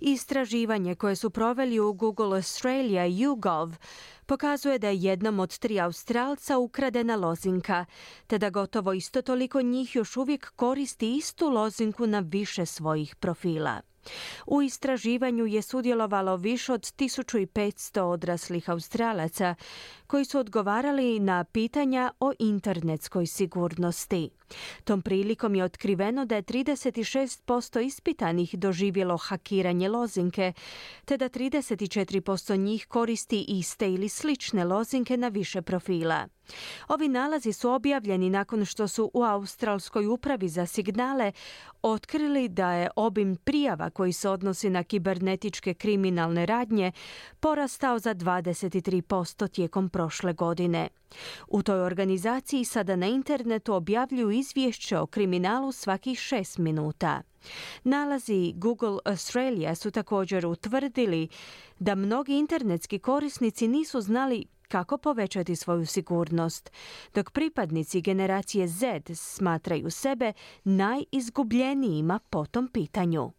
Istraživanje 0.00 0.94
koje 0.94 1.16
su 1.16 1.30
proveli 1.30 1.80
u 1.80 1.92
Google 1.92 2.36
Australia 2.36 3.06
i 3.06 3.12
YouGov 3.12 3.74
pokazuje 4.26 4.78
da 4.78 4.88
je 4.88 5.02
jednom 5.02 5.40
od 5.40 5.58
tri 5.58 5.80
Australca 5.80 6.58
ukradena 6.58 7.16
lozinka, 7.16 7.84
te 8.26 8.38
da 8.38 8.50
gotovo 8.50 8.92
isto 8.92 9.22
toliko 9.22 9.62
njih 9.62 9.96
još 9.96 10.16
uvijek 10.16 10.50
koristi 10.56 11.16
istu 11.16 11.48
lozinku 11.50 12.06
na 12.06 12.18
više 12.18 12.66
svojih 12.66 13.16
profila. 13.16 13.80
U 14.46 14.62
istraživanju 14.62 15.46
je 15.46 15.62
sudjelovalo 15.62 16.36
više 16.36 16.72
od 16.72 16.80
1500 16.80 18.00
odraslih 18.00 18.70
Australaca 18.70 19.54
koji 20.06 20.24
su 20.24 20.38
odgovarali 20.38 21.20
na 21.20 21.44
pitanja 21.44 22.12
o 22.20 22.32
internetskoj 22.38 23.26
sigurnosti. 23.26 24.30
Tom 24.84 25.02
prilikom 25.02 25.54
je 25.54 25.64
otkriveno 25.64 26.24
da 26.24 26.36
je 26.36 26.42
36% 26.42 27.80
ispitanih 27.80 28.58
doživjelo 28.58 29.16
hakiranje 29.16 29.88
lozinke, 29.88 30.52
te 31.04 31.16
da 31.16 31.28
34% 31.28 32.56
njih 32.56 32.86
koristi 32.86 33.44
iste 33.48 33.92
ili 33.92 34.08
slične 34.08 34.64
lozinke 34.64 35.16
na 35.16 35.28
više 35.28 35.62
profila. 35.62 36.28
Ovi 36.88 37.08
nalazi 37.08 37.52
su 37.52 37.70
objavljeni 37.70 38.30
nakon 38.30 38.64
što 38.64 38.88
su 38.88 39.10
u 39.14 39.22
Australskoj 39.22 40.06
upravi 40.06 40.48
za 40.48 40.66
signale 40.66 41.32
otkrili 41.82 42.48
da 42.48 42.72
je 42.72 42.90
obim 42.96 43.36
prijava 43.36 43.90
koji 43.90 44.12
se 44.12 44.28
odnosi 44.28 44.70
na 44.70 44.84
kibernetičke 44.84 45.74
kriminalne 45.74 46.46
radnje 46.46 46.92
porastao 47.40 47.98
za 47.98 48.14
23% 48.14 49.48
tijekom 49.48 49.88
prošle 49.88 50.32
godine. 50.32 50.88
U 51.48 51.62
toj 51.62 51.80
organizaciji 51.80 52.64
sada 52.64 52.96
na 52.96 53.06
internetu 53.06 53.74
objavljuju 53.74 54.30
izvješće 54.30 54.98
o 54.98 55.06
kriminalu 55.06 55.72
svakih 55.72 56.18
šest 56.18 56.58
minuta. 56.58 57.22
Nalazi 57.84 58.52
Google 58.56 58.98
Australia 59.04 59.74
su 59.74 59.90
također 59.90 60.46
utvrdili 60.46 61.28
da 61.78 61.94
mnogi 61.94 62.32
internetski 62.32 62.98
korisnici 62.98 63.68
nisu 63.68 64.00
znali 64.00 64.44
kako 64.68 64.98
povećati 64.98 65.56
svoju 65.56 65.86
sigurnost, 65.86 66.70
dok 67.14 67.30
pripadnici 67.30 68.00
generacije 68.00 68.68
Z 68.68 69.00
smatraju 69.14 69.90
sebe 69.90 70.32
najizgubljenijima 70.64 72.18
po 72.30 72.46
tom 72.46 72.68
pitanju. 72.68 73.32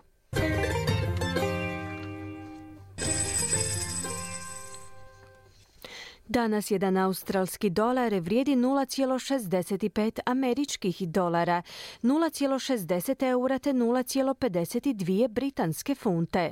Danas 6.30 6.72
jedan 6.72 6.98
australski 6.98 7.70
dolar 7.70 8.14
vrijedi 8.14 8.56
0,65 8.56 10.20
američkih 10.26 11.10
dolara, 11.10 11.62
0,60 12.04 13.30
eura 13.30 13.60
te 13.60 13.74
0,52 13.74 15.28
britanske 15.28 15.96
funte. 15.96 16.52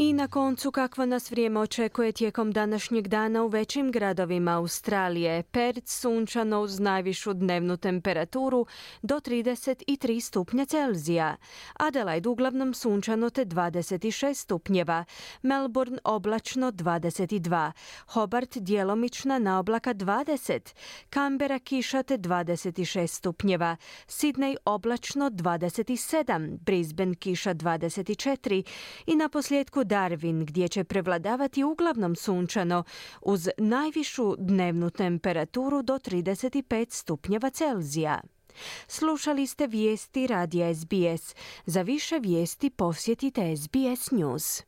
I 0.00 0.12
na 0.12 0.28
koncu 0.28 0.70
kakvo 0.72 1.06
nas 1.06 1.30
vrijeme 1.30 1.60
očekuje 1.60 2.12
tijekom 2.12 2.52
današnjeg 2.52 3.08
dana 3.08 3.42
u 3.42 3.48
većim 3.48 3.92
gradovima 3.92 4.52
Australije. 4.56 5.42
Perth 5.42 5.88
sunčano 5.88 6.60
uz 6.60 6.80
najvišu 6.80 7.32
dnevnu 7.32 7.76
temperaturu 7.76 8.66
do 9.02 9.14
33 9.14 10.20
stupnja 10.20 10.64
Celzija. 10.64 11.36
Adelaide 11.74 12.28
uglavnom 12.28 12.74
sunčano 12.74 13.30
te 13.30 13.44
26 13.44 14.34
stupnjeva. 14.34 15.04
Melbourne 15.42 15.98
oblačno 16.04 16.72
22. 16.72 17.72
Hobart 18.06 18.58
djelomična 18.58 19.38
na 19.38 19.58
oblaka 19.58 19.94
20. 19.94 20.74
Canberra 21.10 21.58
kiša 21.58 22.02
te 22.02 22.18
26 22.18 23.06
stupnjeva. 23.06 23.76
Sydney 24.06 24.56
oblačno 24.64 25.30
27. 25.30 26.58
Brisbane 26.58 27.14
kiša 27.14 27.54
24. 27.54 28.62
I 29.06 29.16
na 29.16 29.28
posljedku 29.28 29.84
Darwin 29.88 30.44
gdje 30.44 30.68
će 30.68 30.84
prevladavati 30.84 31.64
uglavnom 31.64 32.16
sunčano 32.16 32.84
uz 33.22 33.48
najvišu 33.58 34.34
dnevnu 34.38 34.90
temperaturu 34.90 35.82
do 35.82 35.94
35 35.94 36.86
stupnjeva 36.90 37.50
Celzija. 37.50 38.20
Slušali 38.88 39.46
ste 39.46 39.66
vijesti 39.66 40.26
radija 40.26 40.74
SBS. 40.74 41.34
Za 41.66 41.82
više 41.82 42.18
vijesti 42.18 42.70
posjetite 42.70 43.56
SBS 43.56 44.10
News. 44.10 44.62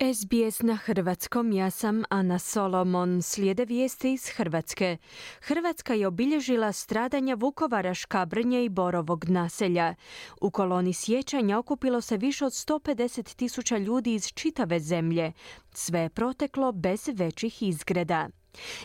SBS 0.00 0.62
na 0.62 0.76
hrvatskom, 0.76 1.52
ja 1.52 1.70
sam 1.70 2.04
Ana 2.08 2.38
Solomon. 2.38 3.22
Slijede 3.22 3.64
vijesti 3.64 4.12
iz 4.12 4.28
Hrvatske. 4.28 4.96
Hrvatska 5.40 5.94
je 5.94 6.06
obilježila 6.06 6.72
stradanja 6.72 7.34
Vukovara, 7.34 7.94
Škabrnje 7.94 8.64
i 8.64 8.68
Borovog 8.68 9.24
naselja. 9.28 9.94
U 10.40 10.50
koloni 10.50 10.92
sjećanja 10.92 11.58
okupilo 11.58 12.00
se 12.00 12.16
više 12.16 12.44
od 12.44 12.52
150 12.52 13.36
tisuća 13.36 13.78
ljudi 13.78 14.14
iz 14.14 14.32
čitave 14.32 14.80
zemlje. 14.80 15.32
Sve 15.74 16.00
je 16.00 16.08
proteklo 16.08 16.72
bez 16.72 17.08
većih 17.12 17.62
izgreda 17.62 18.28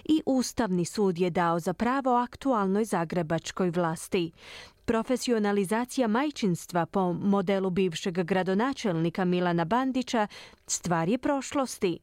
i 0.05 0.21
Ustavni 0.25 0.85
sud 0.85 1.17
je 1.17 1.29
dao 1.29 1.59
za 1.59 1.73
pravo 1.73 2.15
aktualnoj 2.15 2.85
zagrebačkoj 2.85 3.69
vlasti. 3.69 4.31
Profesionalizacija 4.85 6.07
majčinstva 6.07 6.85
po 6.85 7.13
modelu 7.13 7.69
bivšeg 7.69 8.23
gradonačelnika 8.23 9.25
Milana 9.25 9.65
Bandića 9.65 10.27
stvar 10.67 11.09
je 11.09 11.17
prošlosti. 11.17 11.99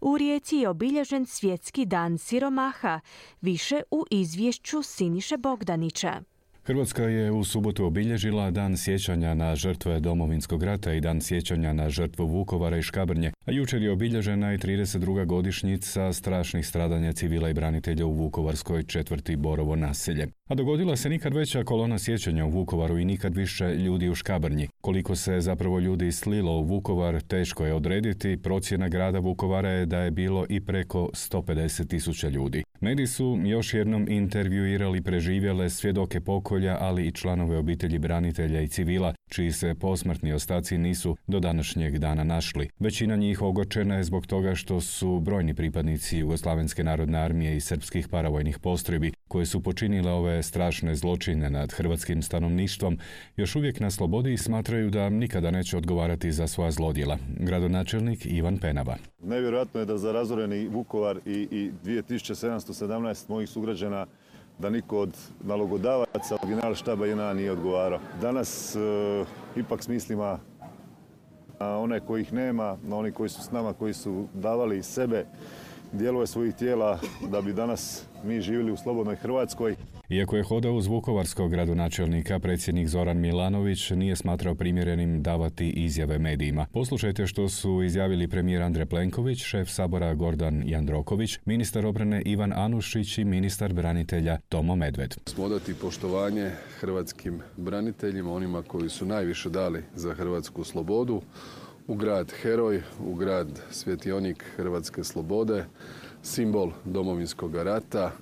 U 0.00 0.18
Rijeci 0.18 0.56
je 0.56 0.68
obilježen 0.68 1.26
svjetski 1.26 1.86
dan 1.86 2.18
siromaha, 2.18 3.00
više 3.40 3.82
u 3.90 4.04
izvješću 4.10 4.82
Siniše 4.82 5.36
Bogdanića. 5.36 6.20
Hrvatska 6.66 7.02
je 7.02 7.30
u 7.32 7.44
subotu 7.44 7.84
obilježila 7.84 8.50
dan 8.50 8.76
sjećanja 8.76 9.34
na 9.34 9.56
žrtve 9.56 10.00
Domovinskog 10.00 10.62
rata 10.62 10.92
i 10.92 11.00
dan 11.00 11.20
sjećanja 11.20 11.72
na 11.72 11.90
žrtvu 11.90 12.26
Vukovara 12.26 12.78
i 12.78 12.82
Škabrnje, 12.82 13.32
a 13.44 13.52
jučer 13.52 13.82
je 13.82 13.90
obilježena 13.90 14.54
i 14.54 14.58
32. 14.58 15.26
godišnjica 15.26 16.12
strašnih 16.12 16.66
stradanja 16.66 17.12
civila 17.12 17.50
i 17.50 17.54
branitelja 17.54 18.06
u 18.06 18.12
Vukovarskoj 18.12 18.82
četvrti 18.82 19.36
Borovo 19.36 19.76
naselje. 19.76 20.26
A 20.48 20.54
dogodila 20.54 20.96
se 20.96 21.08
nikad 21.08 21.34
veća 21.34 21.64
kolona 21.64 21.98
sjećanja 21.98 22.44
u 22.44 22.50
Vukovaru 22.50 22.98
i 22.98 23.04
nikad 23.04 23.36
više 23.36 23.64
ljudi 23.64 24.08
u 24.08 24.14
Škabrnji. 24.14 24.68
Koliko 24.80 25.16
se 25.16 25.40
zapravo 25.40 25.78
ljudi 25.78 26.12
slilo 26.12 26.58
u 26.58 26.64
Vukovar, 26.64 27.20
teško 27.20 27.66
je 27.66 27.74
odrediti. 27.74 28.36
Procjena 28.42 28.88
grada 28.88 29.18
Vukovara 29.18 29.70
je 29.70 29.86
da 29.86 29.98
je 29.98 30.10
bilo 30.10 30.46
i 30.48 30.60
preko 30.60 31.10
150 31.12 31.88
tisuća 31.88 32.28
ljudi. 32.28 32.62
Mediji 32.80 33.06
su 33.06 33.38
još 33.44 33.74
jednom 33.74 34.06
intervjuirali 34.08 35.02
preživjele 35.02 35.70
svjedoke 35.70 36.20
pokolja, 36.56 36.76
ali 36.80 37.06
i 37.06 37.12
članove 37.12 37.56
obitelji 37.56 37.98
branitelja 37.98 38.60
i 38.60 38.68
civila, 38.68 39.14
čiji 39.30 39.52
se 39.52 39.74
posmrtni 39.74 40.32
ostaci 40.32 40.78
nisu 40.78 41.16
do 41.26 41.40
današnjeg 41.40 41.98
dana 41.98 42.24
našli. 42.24 42.68
Većina 42.78 43.16
njih 43.16 43.42
ogorčena 43.42 43.96
je 43.96 44.04
zbog 44.04 44.26
toga 44.26 44.54
što 44.54 44.80
su 44.80 45.20
brojni 45.20 45.54
pripadnici 45.54 46.18
Jugoslavenske 46.18 46.84
narodne 46.84 47.18
armije 47.18 47.56
i 47.56 47.60
srpskih 47.60 48.08
paravojnih 48.08 48.58
postrojbi 48.58 49.12
koje 49.28 49.46
su 49.46 49.60
počinile 49.60 50.12
ove 50.12 50.42
strašne 50.42 50.94
zločine 50.94 51.50
nad 51.50 51.72
hrvatskim 51.72 52.22
stanovništvom, 52.22 52.98
još 53.36 53.56
uvijek 53.56 53.80
na 53.80 53.90
slobodi 53.90 54.32
i 54.32 54.38
smatraju 54.38 54.90
da 54.90 55.10
nikada 55.10 55.50
neće 55.50 55.76
odgovarati 55.76 56.32
za 56.32 56.46
svoja 56.46 56.70
zlodjela. 56.70 57.18
Gradonačelnik 57.38 58.26
Ivan 58.26 58.58
Penava. 58.58 58.96
Nevjerojatno 59.22 59.80
je 59.80 59.86
da 59.86 59.98
za 59.98 60.12
razoreni 60.12 60.68
Vukovar 60.68 61.20
i, 61.26 61.48
i 61.50 61.70
2717 61.84 63.30
mojih 63.30 63.48
sugrađana 63.48 64.06
da 64.58 64.70
niko 64.70 64.98
od 64.98 65.16
nalogodavaca 65.44 66.36
original 66.42 66.74
štaba 66.74 67.06
JNA 67.06 67.34
nije 67.34 67.52
odgovarao. 67.52 68.00
Danas 68.20 68.76
e, 68.76 68.78
ipak 69.56 69.82
smislima 69.82 70.38
na 71.60 71.78
one 71.78 72.00
kojih 72.00 72.32
nema, 72.32 72.76
na 72.82 72.96
oni 72.96 73.12
koji 73.12 73.28
su 73.28 73.42
s 73.42 73.50
nama, 73.50 73.72
koji 73.72 73.94
su 73.94 74.26
davali 74.34 74.82
sebe, 74.82 75.26
dijelove 75.92 76.26
svojih 76.26 76.54
tijela 76.54 76.98
da 77.30 77.40
bi 77.40 77.52
danas 77.52 78.04
mi 78.24 78.40
živjeli 78.40 78.72
u 78.72 78.76
slobodnoj 78.76 79.16
Hrvatskoj. 79.16 79.76
Iako 80.08 80.36
je 80.36 80.42
hodao 80.42 80.74
uz 80.74 80.86
Vukovarskog 80.86 81.50
gradonačelnika, 81.50 82.38
predsjednik 82.38 82.88
Zoran 82.88 83.16
Milanović 83.16 83.90
nije 83.90 84.16
smatrao 84.16 84.54
primjerenim 84.54 85.22
davati 85.22 85.70
izjave 85.70 86.18
medijima. 86.18 86.66
Poslušajte 86.72 87.26
što 87.26 87.48
su 87.48 87.82
izjavili 87.82 88.28
premijer 88.28 88.62
Andrej 88.62 88.86
Plenković, 88.86 89.38
šef 89.38 89.68
Sabora 89.68 90.14
Gordan 90.14 90.62
Jandroković, 90.66 91.38
ministar 91.44 91.86
obrane 91.86 92.22
Ivan 92.22 92.52
Anušić 92.52 93.18
i 93.18 93.24
ministar 93.24 93.72
branitelja 93.72 94.38
Tomo 94.48 94.76
Medved. 94.76 95.14
Smo 95.26 95.44
odati 95.44 95.74
poštovanje 95.74 96.50
hrvatskim 96.80 97.40
braniteljima, 97.56 98.32
onima 98.32 98.62
koji 98.62 98.88
su 98.88 99.06
najviše 99.06 99.50
dali 99.50 99.82
za 99.94 100.14
hrvatsku 100.14 100.64
slobodu, 100.64 101.22
u 101.86 101.94
grad 101.94 102.32
Heroj, 102.42 102.82
u 103.00 103.14
grad 103.14 103.60
Svjetionik 103.70 104.44
Hrvatske 104.56 105.04
slobode, 105.04 105.64
simbol 106.22 106.72
domovinskog 106.84 107.56
rata, 107.56 108.12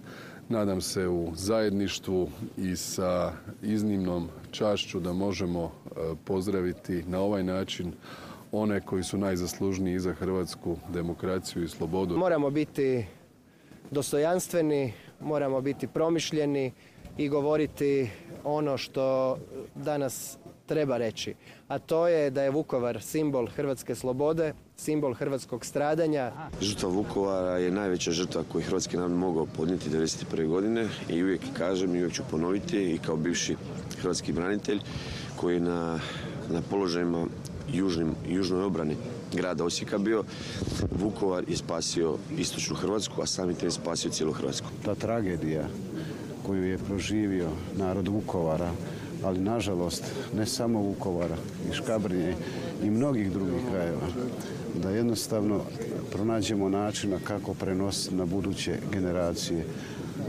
nadam 0.49 0.81
se 0.81 1.09
u 1.09 1.33
zajedništvu 1.35 2.29
i 2.57 2.77
sa 2.77 3.33
iznimnom 3.63 4.29
čašću 4.51 5.01
da 5.01 5.13
možemo 5.13 5.65
e, 5.65 5.91
pozdraviti 6.25 7.03
na 7.07 7.21
ovaj 7.21 7.43
način 7.43 7.93
one 8.53 8.81
koji 8.81 9.03
su 9.03 9.19
najzaslužniji 9.19 9.99
za 9.99 10.13
hrvatsku 10.13 10.77
demokraciju 10.89 11.65
i 11.65 11.69
slobodu. 11.69 12.17
Moramo 12.17 12.51
biti 12.51 13.07
dostojanstveni, 13.91 14.93
moramo 15.21 15.61
biti 15.61 15.87
promišljeni 15.87 16.73
i 17.17 17.29
govoriti 17.29 18.11
ono 18.45 18.77
što 18.77 19.39
danas 19.75 20.39
treba 20.67 20.97
reći, 20.97 21.35
a 21.69 21.79
to 21.79 22.09
je 22.09 22.31
da 22.31 22.43
je 22.43 22.51
Vukovar 22.51 23.03
simbol 23.03 23.47
hrvatske 23.47 23.95
slobode, 23.95 24.53
simbol 24.77 25.15
hrvatskog 25.15 25.65
stradanja. 25.65 26.33
Žrtva 26.61 26.89
Vukovara 26.89 27.59
je 27.59 27.71
najveća 27.71 28.11
žrtva 28.11 28.45
koju 28.53 28.63
hrvatski 28.63 28.97
narod 28.97 29.13
mogao 29.13 29.47
podnijeti 29.47 29.91
1991. 29.91 30.47
godine 30.49 30.89
i 31.09 31.23
uvijek 31.23 31.41
kažem 31.59 31.95
i 31.95 31.99
uvijek 31.99 32.15
ću 32.15 32.23
ponoviti 32.31 32.95
i 32.95 32.99
kao 32.99 33.17
bivši 33.17 33.57
hrvatski 34.01 34.33
branitelj 34.33 34.81
koji 35.37 35.55
je 35.55 35.61
na, 35.61 36.01
na 36.51 36.63
položajima 36.71 37.27
južnim, 37.73 38.15
južnoj 38.29 38.65
obrani 38.65 38.97
grada 39.33 39.65
Osijeka 39.65 39.99
bio, 39.99 40.25
Vukovar 41.01 41.45
je 41.49 41.57
spasio 41.57 42.17
istočnu 42.39 42.77
Hrvatsku, 42.77 43.23
a 43.23 43.27
sami 43.27 43.55
te 43.55 43.67
je 43.67 43.71
spasio 43.71 44.11
cijelu 44.11 44.33
Hrvatsku. 44.33 44.67
Ta 44.85 44.95
tragedija 44.95 45.69
koju 46.47 46.65
je 46.65 46.79
proživio 46.79 47.49
narod 47.77 48.09
Vukovara 48.09 48.71
ali 49.25 49.41
nažalost 49.41 50.05
ne 50.35 50.47
samo 50.47 50.81
Vukovara 50.81 51.37
i 51.71 51.75
Škabrnje 51.75 52.35
i 52.83 52.91
mnogih 52.91 53.33
drugih 53.33 53.61
krajeva 53.71 54.07
da 54.83 54.91
jednostavno 54.91 55.61
pronađemo 56.13 56.69
načina 56.69 57.19
kako 57.25 57.55
prenositi 57.55 58.15
na 58.15 58.27
buduće 58.27 58.79
generacije 58.93 59.67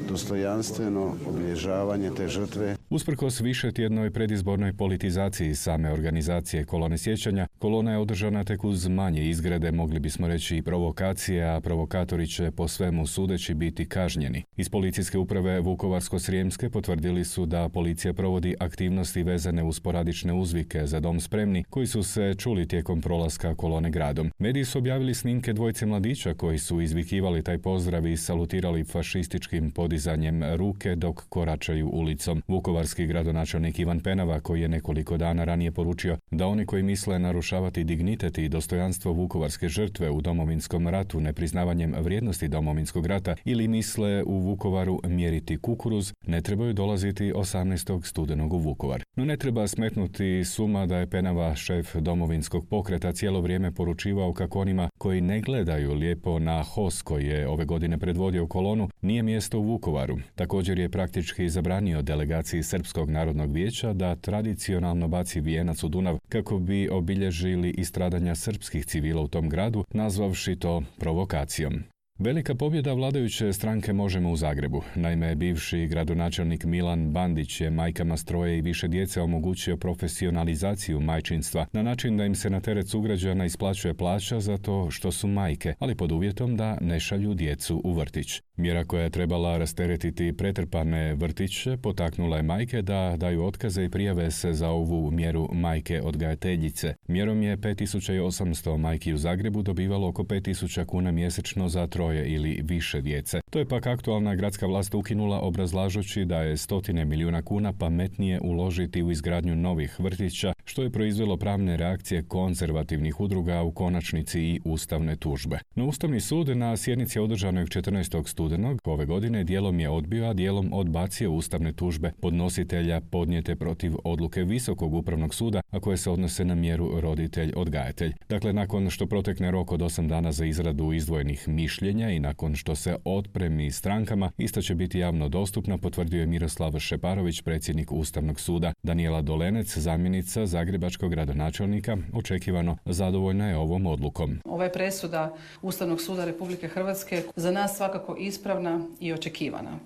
dostojanstveno 0.09 1.13
obilježavanje 1.27 2.11
te 2.17 2.27
žrtve. 2.27 2.75
Usprkos 2.95 3.41
više 3.41 3.71
tjednoj 3.71 4.11
predizbornoj 4.11 4.73
politizaciji 4.73 5.55
same 5.55 5.91
organizacije 5.91 6.65
kolone 6.65 6.97
sjećanja, 6.97 7.47
kolona 7.59 7.91
je 7.91 7.97
održana 7.97 8.43
tek 8.43 8.63
uz 8.63 8.87
manje 8.87 9.29
izgrede, 9.29 9.71
mogli 9.71 9.99
bismo 9.99 10.27
reći 10.27 10.57
i 10.57 10.61
provokacije, 10.61 11.43
a 11.49 11.61
provokatori 11.61 12.27
će 12.27 12.51
po 12.51 12.67
svemu 12.67 13.07
sudeći 13.07 13.53
biti 13.53 13.85
kažnjeni. 13.85 14.43
Iz 14.57 14.69
policijske 14.69 15.17
uprave 15.17 15.61
Vukovarsko-Srijemske 15.61 16.69
potvrdili 16.69 17.25
su 17.25 17.45
da 17.45 17.69
policija 17.69 18.13
provodi 18.13 18.55
aktivnosti 18.59 19.23
vezane 19.23 19.63
uz 19.63 19.75
sporadične 19.75 20.33
uzvike 20.33 20.87
za 20.87 20.99
dom 20.99 21.19
spremni 21.19 21.63
koji 21.69 21.87
su 21.87 22.03
se 22.03 22.33
čuli 22.37 22.67
tijekom 22.67 23.01
prolaska 23.01 23.55
kolone 23.55 23.89
gradom. 23.89 24.31
Mediji 24.39 24.65
su 24.65 24.77
objavili 24.77 25.13
snimke 25.13 25.53
dvojce 25.53 25.85
mladića 25.85 26.33
koji 26.33 26.57
su 26.59 26.81
izvikivali 26.81 27.43
taj 27.43 27.57
pozdrav 27.57 28.07
i 28.07 28.17
salutirali 28.17 28.83
fašističkim 28.83 29.71
podizanjem 29.71 30.55
ruke 30.55 30.95
dok 30.95 31.25
koračaju 31.29 31.89
ulicom. 31.89 32.41
Vukovarski 32.85 33.07
gradonačelnik 33.07 33.79
Ivan 33.79 33.99
Penava 33.99 34.39
koji 34.39 34.61
je 34.61 34.67
nekoliko 34.67 35.17
dana 35.17 35.43
ranije 35.43 35.71
poručio 35.71 36.17
da 36.31 36.47
oni 36.47 36.65
koji 36.65 36.83
misle 36.83 37.19
narušavati 37.19 37.83
dignitet 37.83 38.37
i 38.37 38.49
dostojanstvo 38.49 39.13
vukovarske 39.13 39.69
žrtve 39.69 40.09
u 40.09 40.21
domovinskom 40.21 40.87
ratu 40.87 41.19
nepriznavanjem 41.19 41.93
vrijednosti 41.99 42.47
domovinskog 42.47 43.05
rata 43.05 43.35
ili 43.45 43.67
misle 43.67 44.23
u 44.23 44.39
Vukovaru 44.39 44.99
mjeriti 45.07 45.57
kukuruz, 45.57 46.13
ne 46.27 46.41
trebaju 46.41 46.73
dolaziti 46.73 47.33
18. 47.33 48.05
studenog 48.05 48.53
u 48.53 48.57
Vukovar. 48.57 49.03
No 49.15 49.25
ne 49.25 49.37
treba 49.37 49.67
smetnuti 49.67 50.45
suma 50.45 50.85
da 50.85 50.97
je 50.97 51.09
Penava 51.09 51.55
šef 51.55 51.95
domovinskog 51.95 52.67
pokreta 52.69 53.13
cijelo 53.13 53.41
vrijeme 53.41 53.71
poručivao 53.71 54.33
kako 54.33 54.59
onima 54.59 54.89
koji 54.97 55.21
ne 55.21 55.41
gledaju 55.41 55.93
lijepo 55.93 56.39
na 56.39 56.63
HOS 56.63 57.01
koji 57.01 57.25
je 57.25 57.47
ove 57.47 57.65
godine 57.65 57.97
predvodio 57.97 58.47
kolonu 58.47 58.89
nije 59.01 59.23
mjesto 59.23 59.59
u 59.59 59.63
Vukovaru. 59.63 60.17
Također 60.35 60.79
je 60.79 60.89
praktički 60.89 61.49
zabranio 61.49 62.01
delegaciji 62.01 62.63
Srpskog 62.75 63.09
narodnog 63.09 63.53
vijeća 63.53 63.93
da 63.93 64.15
tradicionalno 64.15 65.07
baci 65.07 65.41
vijenac 65.41 65.83
u 65.83 65.87
Dunav 65.87 66.17
kako 66.29 66.59
bi 66.59 66.89
obilježili 66.89 67.69
istradanja 67.69 68.35
srpskih 68.35 68.85
civila 68.85 69.21
u 69.21 69.27
tom 69.27 69.49
gradu, 69.49 69.83
nazvavši 69.93 70.55
to 70.55 70.83
provokacijom. 70.99 71.83
Velika 72.19 72.55
pobjeda 72.55 72.93
vladajuće 72.93 73.53
stranke 73.53 73.93
Možemo 73.93 74.31
u 74.31 74.35
Zagrebu. 74.35 74.83
Naime, 74.95 75.35
bivši 75.35 75.87
gradonačelnik 75.87 76.63
Milan 76.63 77.11
Bandić 77.11 77.61
je 77.61 77.69
majkama 77.69 78.17
stroje 78.17 78.57
i 78.57 78.61
više 78.61 78.87
djece 78.87 79.21
omogućio 79.21 79.77
profesionalizaciju 79.77 80.99
majčinstva 80.99 81.65
na 81.71 81.83
način 81.83 82.17
da 82.17 82.25
im 82.25 82.35
se 82.35 82.49
na 82.49 82.59
teret 82.59 82.87
sugrađana 82.87 83.45
isplaćuje 83.45 83.93
plaća 83.93 84.39
zato 84.39 84.91
što 84.91 85.11
su 85.11 85.27
majke, 85.27 85.73
ali 85.79 85.95
pod 85.95 86.11
uvjetom 86.11 86.57
da 86.57 86.77
ne 86.81 86.99
šalju 86.99 87.33
djecu 87.33 87.81
u 87.83 87.93
vrtić. 87.93 88.41
Mjera 88.57 88.85
koja 88.85 89.03
je 89.03 89.09
trebala 89.09 89.57
rasteretiti 89.57 90.33
pretrpane 90.37 91.15
vrtiće 91.15 91.77
potaknula 91.77 92.37
je 92.37 92.43
majke 92.43 92.81
da 92.81 93.15
daju 93.17 93.45
otkaze 93.45 93.83
i 93.83 93.89
prijave 93.89 94.31
se 94.31 94.53
za 94.53 94.69
ovu 94.69 95.11
mjeru 95.11 95.49
majke 95.53 96.01
odgajateljice. 96.01 96.95
Mjerom 97.07 97.41
je 97.41 97.57
5800 97.57 98.77
majki 98.77 99.13
u 99.13 99.17
Zagrebu 99.17 99.61
dobivalo 99.61 100.07
oko 100.07 100.23
5000 100.23 100.85
kuna 100.85 101.11
mjesečno 101.11 101.69
za 101.69 101.87
troje 102.05 102.27
ili 102.27 102.61
više 102.63 103.01
djece. 103.01 103.41
To 103.49 103.59
je 103.59 103.65
pak 103.65 103.87
aktualna 103.87 104.35
gradska 104.35 104.67
vlast 104.67 104.93
ukinula 104.93 105.39
obrazlažući 105.39 106.25
da 106.25 106.41
je 106.41 106.57
stotine 106.57 107.05
milijuna 107.05 107.41
kuna 107.41 107.73
pametnije 107.73 108.39
uložiti 108.41 109.03
u 109.03 109.11
izgradnju 109.11 109.55
novih 109.55 109.99
vrtića, 109.99 110.53
što 110.65 110.83
je 110.83 110.89
proizvelo 110.89 111.37
pravne 111.37 111.77
reakcije 111.77 112.23
konzervativnih 112.23 113.19
udruga 113.19 113.61
u 113.63 113.71
konačnici 113.71 114.41
i 114.41 114.59
ustavne 114.65 115.15
tužbe. 115.15 115.59
No 115.75 115.85
Ustavni 115.85 116.19
sud 116.19 116.57
na 116.57 116.77
sjednici 116.77 117.19
održanoj 117.19 117.65
14. 117.65 118.27
studenog 118.27 118.79
ove 118.85 119.05
godine 119.05 119.43
dijelom 119.43 119.79
je 119.79 119.89
odbio, 119.89 120.25
a 120.25 120.33
dijelom 120.33 120.73
odbacio 120.73 121.31
ustavne 121.31 121.73
tužbe 121.73 122.11
podnositelja 122.21 123.01
podnijete 123.01 123.55
protiv 123.55 123.93
odluke 124.03 124.43
Visokog 124.43 124.93
upravnog 124.93 125.35
suda, 125.35 125.61
a 125.71 125.79
koje 125.79 125.97
se 125.97 126.09
odnose 126.09 126.45
na 126.45 126.55
mjeru 126.55 127.01
roditelj-odgajatelj. 127.01 128.13
Dakle, 128.29 128.53
nakon 128.53 128.89
što 128.89 129.05
protekne 129.05 129.51
rok 129.51 129.71
od 129.71 129.79
8 129.79 130.07
dana 130.07 130.31
za 130.31 130.45
izradu 130.45 130.93
izdvojenih 130.93 131.47
mišljenja 131.47 131.94
i 131.99 132.19
nakon 132.19 132.55
što 132.55 132.75
se 132.75 132.97
otpremi 133.05 133.71
strankama, 133.71 134.31
ista 134.37 134.61
će 134.61 134.75
biti 134.75 134.99
javno 134.99 135.29
dostupna, 135.29 135.77
potvrdio 135.77 136.19
je 136.19 136.25
Miroslav 136.25 136.79
Šeparović, 136.79 137.41
predsjednik 137.41 137.91
Ustavnog 137.91 138.39
suda. 138.39 138.73
Daniela 138.83 139.21
Dolenec, 139.21 139.77
zamjenica 139.77 140.45
zagrebačkog 140.45 141.11
gradonačelnika, 141.11 141.97
očekivano 142.13 142.77
zadovoljna 142.85 143.49
je 143.49 143.57
ovom 143.57 143.85
odlukom. 143.85 144.39
Ova 144.45 144.63
je 144.63 144.71
presuda 144.71 145.35
Ustavnog 145.61 146.01
suda 146.01 146.25
Republike 146.25 146.67
Hrvatske 146.67 147.23
za 147.35 147.51
nas 147.51 147.77
svakako 147.77 148.15
ispravna 148.19 148.87
i 148.99 149.13
očekivana. 149.13 149.79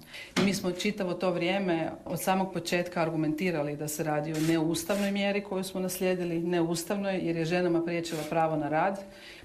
mi 0.45 0.53
smo 0.53 0.71
čitavo 0.71 1.13
to 1.13 1.31
vrijeme 1.31 1.91
od 2.05 2.21
samog 2.21 2.53
početka 2.53 3.01
argumentirali 3.01 3.77
da 3.77 3.87
se 3.87 4.03
radi 4.03 4.33
o 4.33 4.39
neustavnoj 4.47 5.11
mjeri 5.11 5.41
koju 5.41 5.63
smo 5.63 5.79
naslijedili, 5.79 6.39
neustavnoj 6.39 7.19
jer 7.23 7.35
je 7.35 7.45
ženama 7.45 7.83
priječila 7.85 8.21
pravo 8.29 8.55
na 8.55 8.69
rad, 8.69 8.99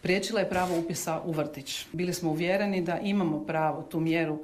priječila 0.05 0.41
je 0.41 0.49
pravo 0.49 0.79
upisa 0.79 1.21
u 1.25 1.33
vrtić. 1.33 1.87
Bili 1.93 2.13
smo 2.13 2.31
uvjereni 2.31 2.83
da 2.83 2.99
imamo 2.99 3.45
pravo 3.47 3.83
tu 3.83 4.01
mjeru 4.01 4.39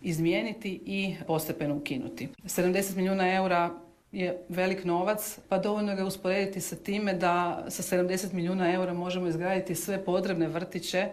izmijeniti 0.00 0.80
i 0.86 1.16
postepeno 1.26 1.76
ukinuti. 1.76 2.28
70 2.44 2.96
milijuna 2.96 3.34
eura 3.34 3.70
je 4.12 4.44
velik 4.48 4.84
novac, 4.84 5.38
pa 5.48 5.58
dovoljno 5.58 5.96
ga 5.96 6.04
usporediti 6.04 6.60
sa 6.60 6.76
time 6.76 7.14
da 7.14 7.64
sa 7.68 7.96
70 7.96 8.32
milijuna 8.32 8.72
eura 8.72 8.94
možemo 8.94 9.28
izgraditi 9.28 9.74
sve 9.74 10.04
potrebne 10.04 10.48
vrtiće 10.48 11.08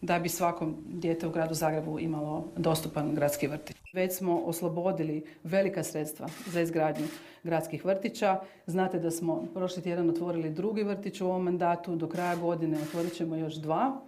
da 0.00 0.18
bi 0.18 0.28
svakom 0.28 0.76
dijete 0.86 1.26
u 1.26 1.30
gradu 1.30 1.54
Zagrebu 1.54 1.98
imalo 2.00 2.44
dostupan 2.56 3.14
gradski 3.14 3.46
vrtić. 3.46 3.71
Već 3.92 4.12
smo 4.12 4.38
oslobodili 4.38 5.24
velika 5.44 5.82
sredstva 5.82 6.28
za 6.46 6.60
izgradnju 6.60 7.06
gradskih 7.42 7.84
vrtića. 7.84 8.40
Znate 8.66 8.98
da 8.98 9.10
smo 9.10 9.46
prošli 9.54 9.82
tjedan 9.82 10.10
otvorili 10.10 10.50
drugi 10.50 10.82
vrtić 10.82 11.20
u 11.20 11.26
ovom 11.26 11.42
mandatu, 11.44 11.96
do 11.96 12.08
kraja 12.08 12.36
godine 12.36 12.78
otvorit 12.82 13.14
ćemo 13.14 13.36
još 13.36 13.54
dva. 13.54 14.00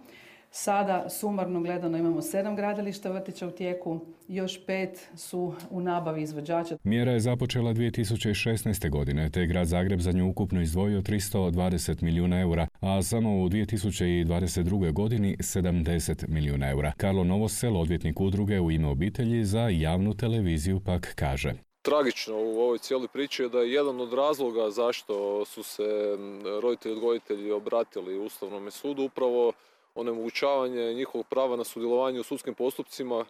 Sada 0.57 1.09
sumarno 1.09 1.61
gledano 1.61 1.97
imamo 1.97 2.21
sedam 2.21 2.55
gradilišta 2.55 3.11
vrtića 3.11 3.47
u 3.47 3.51
tijeku, 3.51 3.99
još 4.27 4.65
pet 4.65 5.09
su 5.15 5.53
u 5.69 5.81
nabavi 5.81 6.21
izvođača. 6.21 6.77
Mjera 6.83 7.11
je 7.11 7.19
započela 7.19 7.73
2016. 7.73 8.89
godine, 8.89 9.29
te 9.29 9.39
je 9.39 9.47
grad 9.47 9.67
Zagreb 9.67 9.99
za 9.99 10.11
nju 10.11 10.29
ukupno 10.29 10.61
izdvojio 10.61 11.01
320 11.01 12.01
milijuna 12.03 12.41
eura, 12.41 12.67
a 12.79 13.01
samo 13.01 13.43
u 13.43 13.49
2022. 13.49 14.91
godini 14.93 15.37
70 15.39 16.27
milijuna 16.27 16.69
eura. 16.69 16.91
Karlo 16.97 17.23
Novosel, 17.23 17.77
odvjetnik 17.77 18.19
udruge 18.19 18.59
u 18.59 18.71
ime 18.71 18.87
obitelji 18.87 19.45
za 19.45 19.69
javnu 19.69 20.13
televiziju, 20.13 20.79
pak 20.79 21.13
kaže. 21.15 21.53
Tragično 21.81 22.35
u 22.35 22.59
ovoj 22.59 22.77
cijeloj 22.77 23.07
priči 23.07 23.43
je 23.43 23.49
da 23.49 23.59
je 23.59 23.71
jedan 23.71 24.01
od 24.01 24.13
razloga 24.13 24.69
zašto 24.71 25.45
su 25.45 25.63
se 25.63 26.17
roditelji 26.61 26.95
odgojitelji 26.95 27.51
obratili 27.51 28.19
Ustavnom 28.19 28.71
sudu 28.71 29.03
upravo 29.03 29.53
onemogućavanje 29.95 30.93
njihovog 30.93 31.27
prava 31.27 31.55
na 31.55 31.63
sudjelovanje 31.63 32.19
u 32.19 32.23
sudskim 32.23 32.53
postupcima 32.53 33.25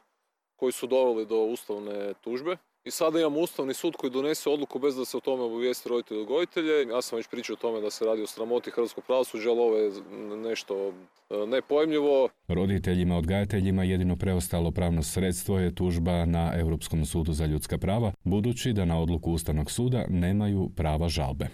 koji 0.56 0.71
su 0.71 0.88
doveli 0.88 1.25
do 1.25 1.36
ustavne 1.36 2.13
tužbe. 2.13 2.58
I 2.86 2.91
sada 2.91 3.19
imamo 3.19 3.39
Ustavni 3.39 3.73
sud 3.73 3.95
koji 3.95 4.12
donese 4.12 4.49
odluku 4.49 4.80
bez 4.80 4.95
da 4.95 5.06
se 5.06 5.17
o 5.17 5.19
tome 5.19 5.43
obavijesti 5.43 5.89
roditelji 5.89 6.21
odgojitelje. 6.21 6.88
Ja 6.89 7.01
sam 7.01 7.17
već 7.17 7.28
pričao 7.28 7.54
o 7.54 7.58
tome 7.58 7.82
da 7.82 7.89
se 7.89 8.06
radi 8.06 8.21
o 8.21 8.28
sramoti 8.28 8.71
hrvatskog 8.71 9.04
pravosuđa, 9.04 9.49
ali 9.49 9.60
ovo 9.60 9.78
je 9.78 9.91
nešto 10.38 10.93
e, 11.30 11.47
nepojmljivo. 11.47 12.30
Roditeljima 12.47 13.17
odgajateljima 13.17 13.84
jedino 13.84 14.15
preostalo 14.15 14.71
pravno 14.71 15.04
sredstvo 15.04 15.60
je 15.60 15.75
tužba 15.75 16.25
na 16.25 16.54
Europskom 16.60 17.06
sudu 17.06 17.34
za 17.34 17.45
ljudska 17.45 17.78
prava, 17.78 18.12
budući 18.23 18.73
da 18.73 18.86
na 18.86 19.01
odluku 19.01 19.32
Ustavnog 19.32 19.71
suda 19.71 20.06
nemaju 20.10 20.69
prava 20.75 21.10
žalbe. 21.10 21.47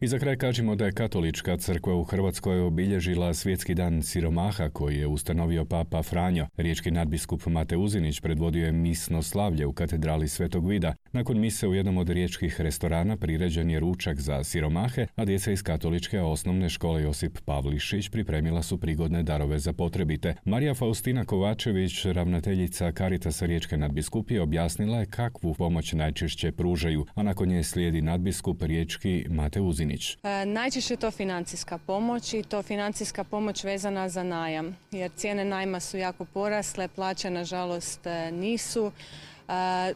I 0.00 0.08
za 0.08 0.18
kraj 0.18 0.36
kažemo 0.36 0.74
da 0.74 0.86
je 0.86 0.92
katolička 0.92 1.56
crkva 1.56 1.94
u 1.94 2.04
Hrvatskoj 2.04 2.60
obilježila 2.60 3.34
svjetski 3.34 3.74
dan 3.74 4.02
siromaha 4.02 4.68
koji 4.68 4.96
je 4.96 5.06
ustanovio 5.06 5.64
papa 5.64 6.02
Franjo. 6.02 6.46
Riječki 6.56 6.90
nadbiskup 6.90 7.46
Mate 7.46 7.76
Uzinić 7.76 8.20
predvodio 8.20 8.66
je 8.66 8.72
misno 8.72 9.22
slavlje 9.22 9.66
u 9.66 9.72
katedrali 9.72 10.28
Svetog 10.28 10.68
Vida. 10.68 10.94
Nakon 11.12 11.38
mise 11.38 11.68
u 11.68 11.74
jednom 11.74 11.98
od 11.98 12.08
riječkih 12.08 12.60
restorana 12.60 13.16
priređen 13.16 13.70
je 13.70 13.80
ručak 13.80 14.20
za 14.20 14.44
siromahe, 14.44 15.06
a 15.16 15.24
djeca 15.24 15.52
iz 15.52 15.62
katoličke 15.62 16.20
osnovne 16.20 16.68
škole 16.68 17.02
Josip 17.02 17.38
Pavlišić 17.44 18.08
pripremila 18.08 18.62
su 18.62 18.78
prigodne 18.78 19.22
darove 19.22 19.58
za 19.58 19.72
potrebite. 19.72 20.34
Marija 20.44 20.74
Faustina 20.74 21.24
Kovačević, 21.24 22.04
ravnateljica 22.04 22.92
Karitasa 22.92 23.46
Riječke 23.46 23.76
nadbiskupije, 23.76 24.40
objasnila 24.42 24.98
je 24.98 25.06
kakvu 25.06 25.54
pomoć 25.54 25.92
najčešće 25.92 26.52
pružaju, 26.52 27.06
a 27.14 27.22
nakon 27.22 27.48
nje 27.48 27.64
slijedi 27.64 28.02
nadbiskup 28.02 28.62
Riječki 28.62 29.26
Mate 29.28 29.60
Uzinić. 29.60 30.16
E, 30.22 30.46
najčešće 30.46 30.96
to 30.96 31.10
financijska 31.10 31.78
pomoć 31.78 32.34
i 32.34 32.42
to 32.42 32.62
financijska 32.62 33.24
pomoć 33.24 33.64
vezana 33.64 34.08
za 34.08 34.22
najam, 34.22 34.76
jer 34.92 35.10
cijene 35.16 35.44
najma 35.44 35.80
su 35.80 35.98
jako 35.98 36.24
porasle, 36.24 36.88
plaće 36.88 37.30
nažalost 37.30 38.06
e, 38.06 38.32
nisu. 38.32 38.92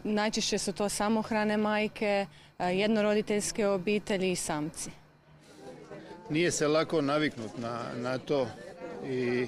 Najčešće 0.04 0.58
su 0.58 0.72
to 0.72 0.88
samohrane 0.88 1.56
majke, 1.56 2.26
jednoroditeljske 2.58 3.66
obitelji 3.66 4.32
i 4.32 4.36
samci. 4.36 4.90
Nije 6.30 6.50
se 6.50 6.68
lako 6.68 7.00
naviknuti 7.00 7.60
na, 7.60 7.80
na 7.96 8.18
to 8.18 8.46
i 9.06 9.46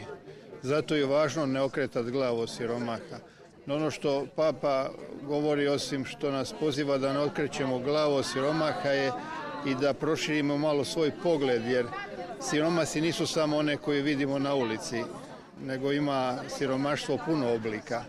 zato 0.63 0.95
je 0.95 1.07
važno 1.07 1.47
ne 1.47 1.61
okretati 1.61 2.11
glavu 2.11 2.47
siromaha. 2.47 3.19
No 3.67 3.75
ono 3.77 3.91
što 3.91 4.27
papa 4.37 4.91
govori 5.23 5.69
osim 5.69 6.05
što 6.05 6.31
nas 6.31 6.55
poziva 6.61 6.99
da 6.99 7.13
ne 7.13 7.19
okrećemo 7.19 7.79
glavu 7.79 8.23
siromaha 8.23 8.89
je 8.89 9.13
i 9.67 9.75
da 9.75 9.95
proširimo 9.95 10.59
malo 10.59 10.85
svoj 10.85 11.13
pogled 11.23 11.65
jer 11.65 11.87
siromasi 12.41 13.01
nisu 13.01 13.27
samo 13.27 13.57
one 13.57 13.77
koje 13.77 14.03
vidimo 14.03 14.39
na 14.39 14.55
ulici, 14.55 15.03
nego 15.63 15.93
ima 15.93 16.39
siromaštvo 16.49 17.19
puno 17.27 17.55
oblika. 17.55 18.05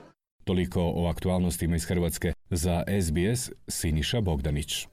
Toliko 0.45 0.93
o 0.95 1.07
aktualnostima 1.07 1.75
iz 1.75 1.85
Hrvatske 1.85 2.33
za 2.49 2.83
SBS 3.01 3.51
Siniša 3.67 4.21
Bogdanić. 4.21 4.87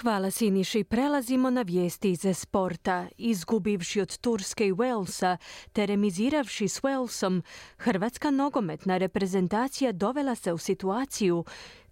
Hvala 0.00 0.30
Siniši. 0.30 0.84
Prelazimo 0.84 1.50
na 1.50 1.62
vijesti 1.62 2.10
iz 2.10 2.20
sporta. 2.34 3.06
Izgubivši 3.16 4.00
od 4.00 4.18
Turske 4.18 4.66
i 4.66 4.72
Walesa, 4.72 5.36
te 5.72 5.86
remiziravši 5.86 6.68
s 6.68 6.82
Walesom, 6.82 7.42
hrvatska 7.78 8.30
nogometna 8.30 8.98
reprezentacija 8.98 9.92
dovela 9.92 10.34
se 10.34 10.52
u 10.52 10.58
situaciju 10.58 11.44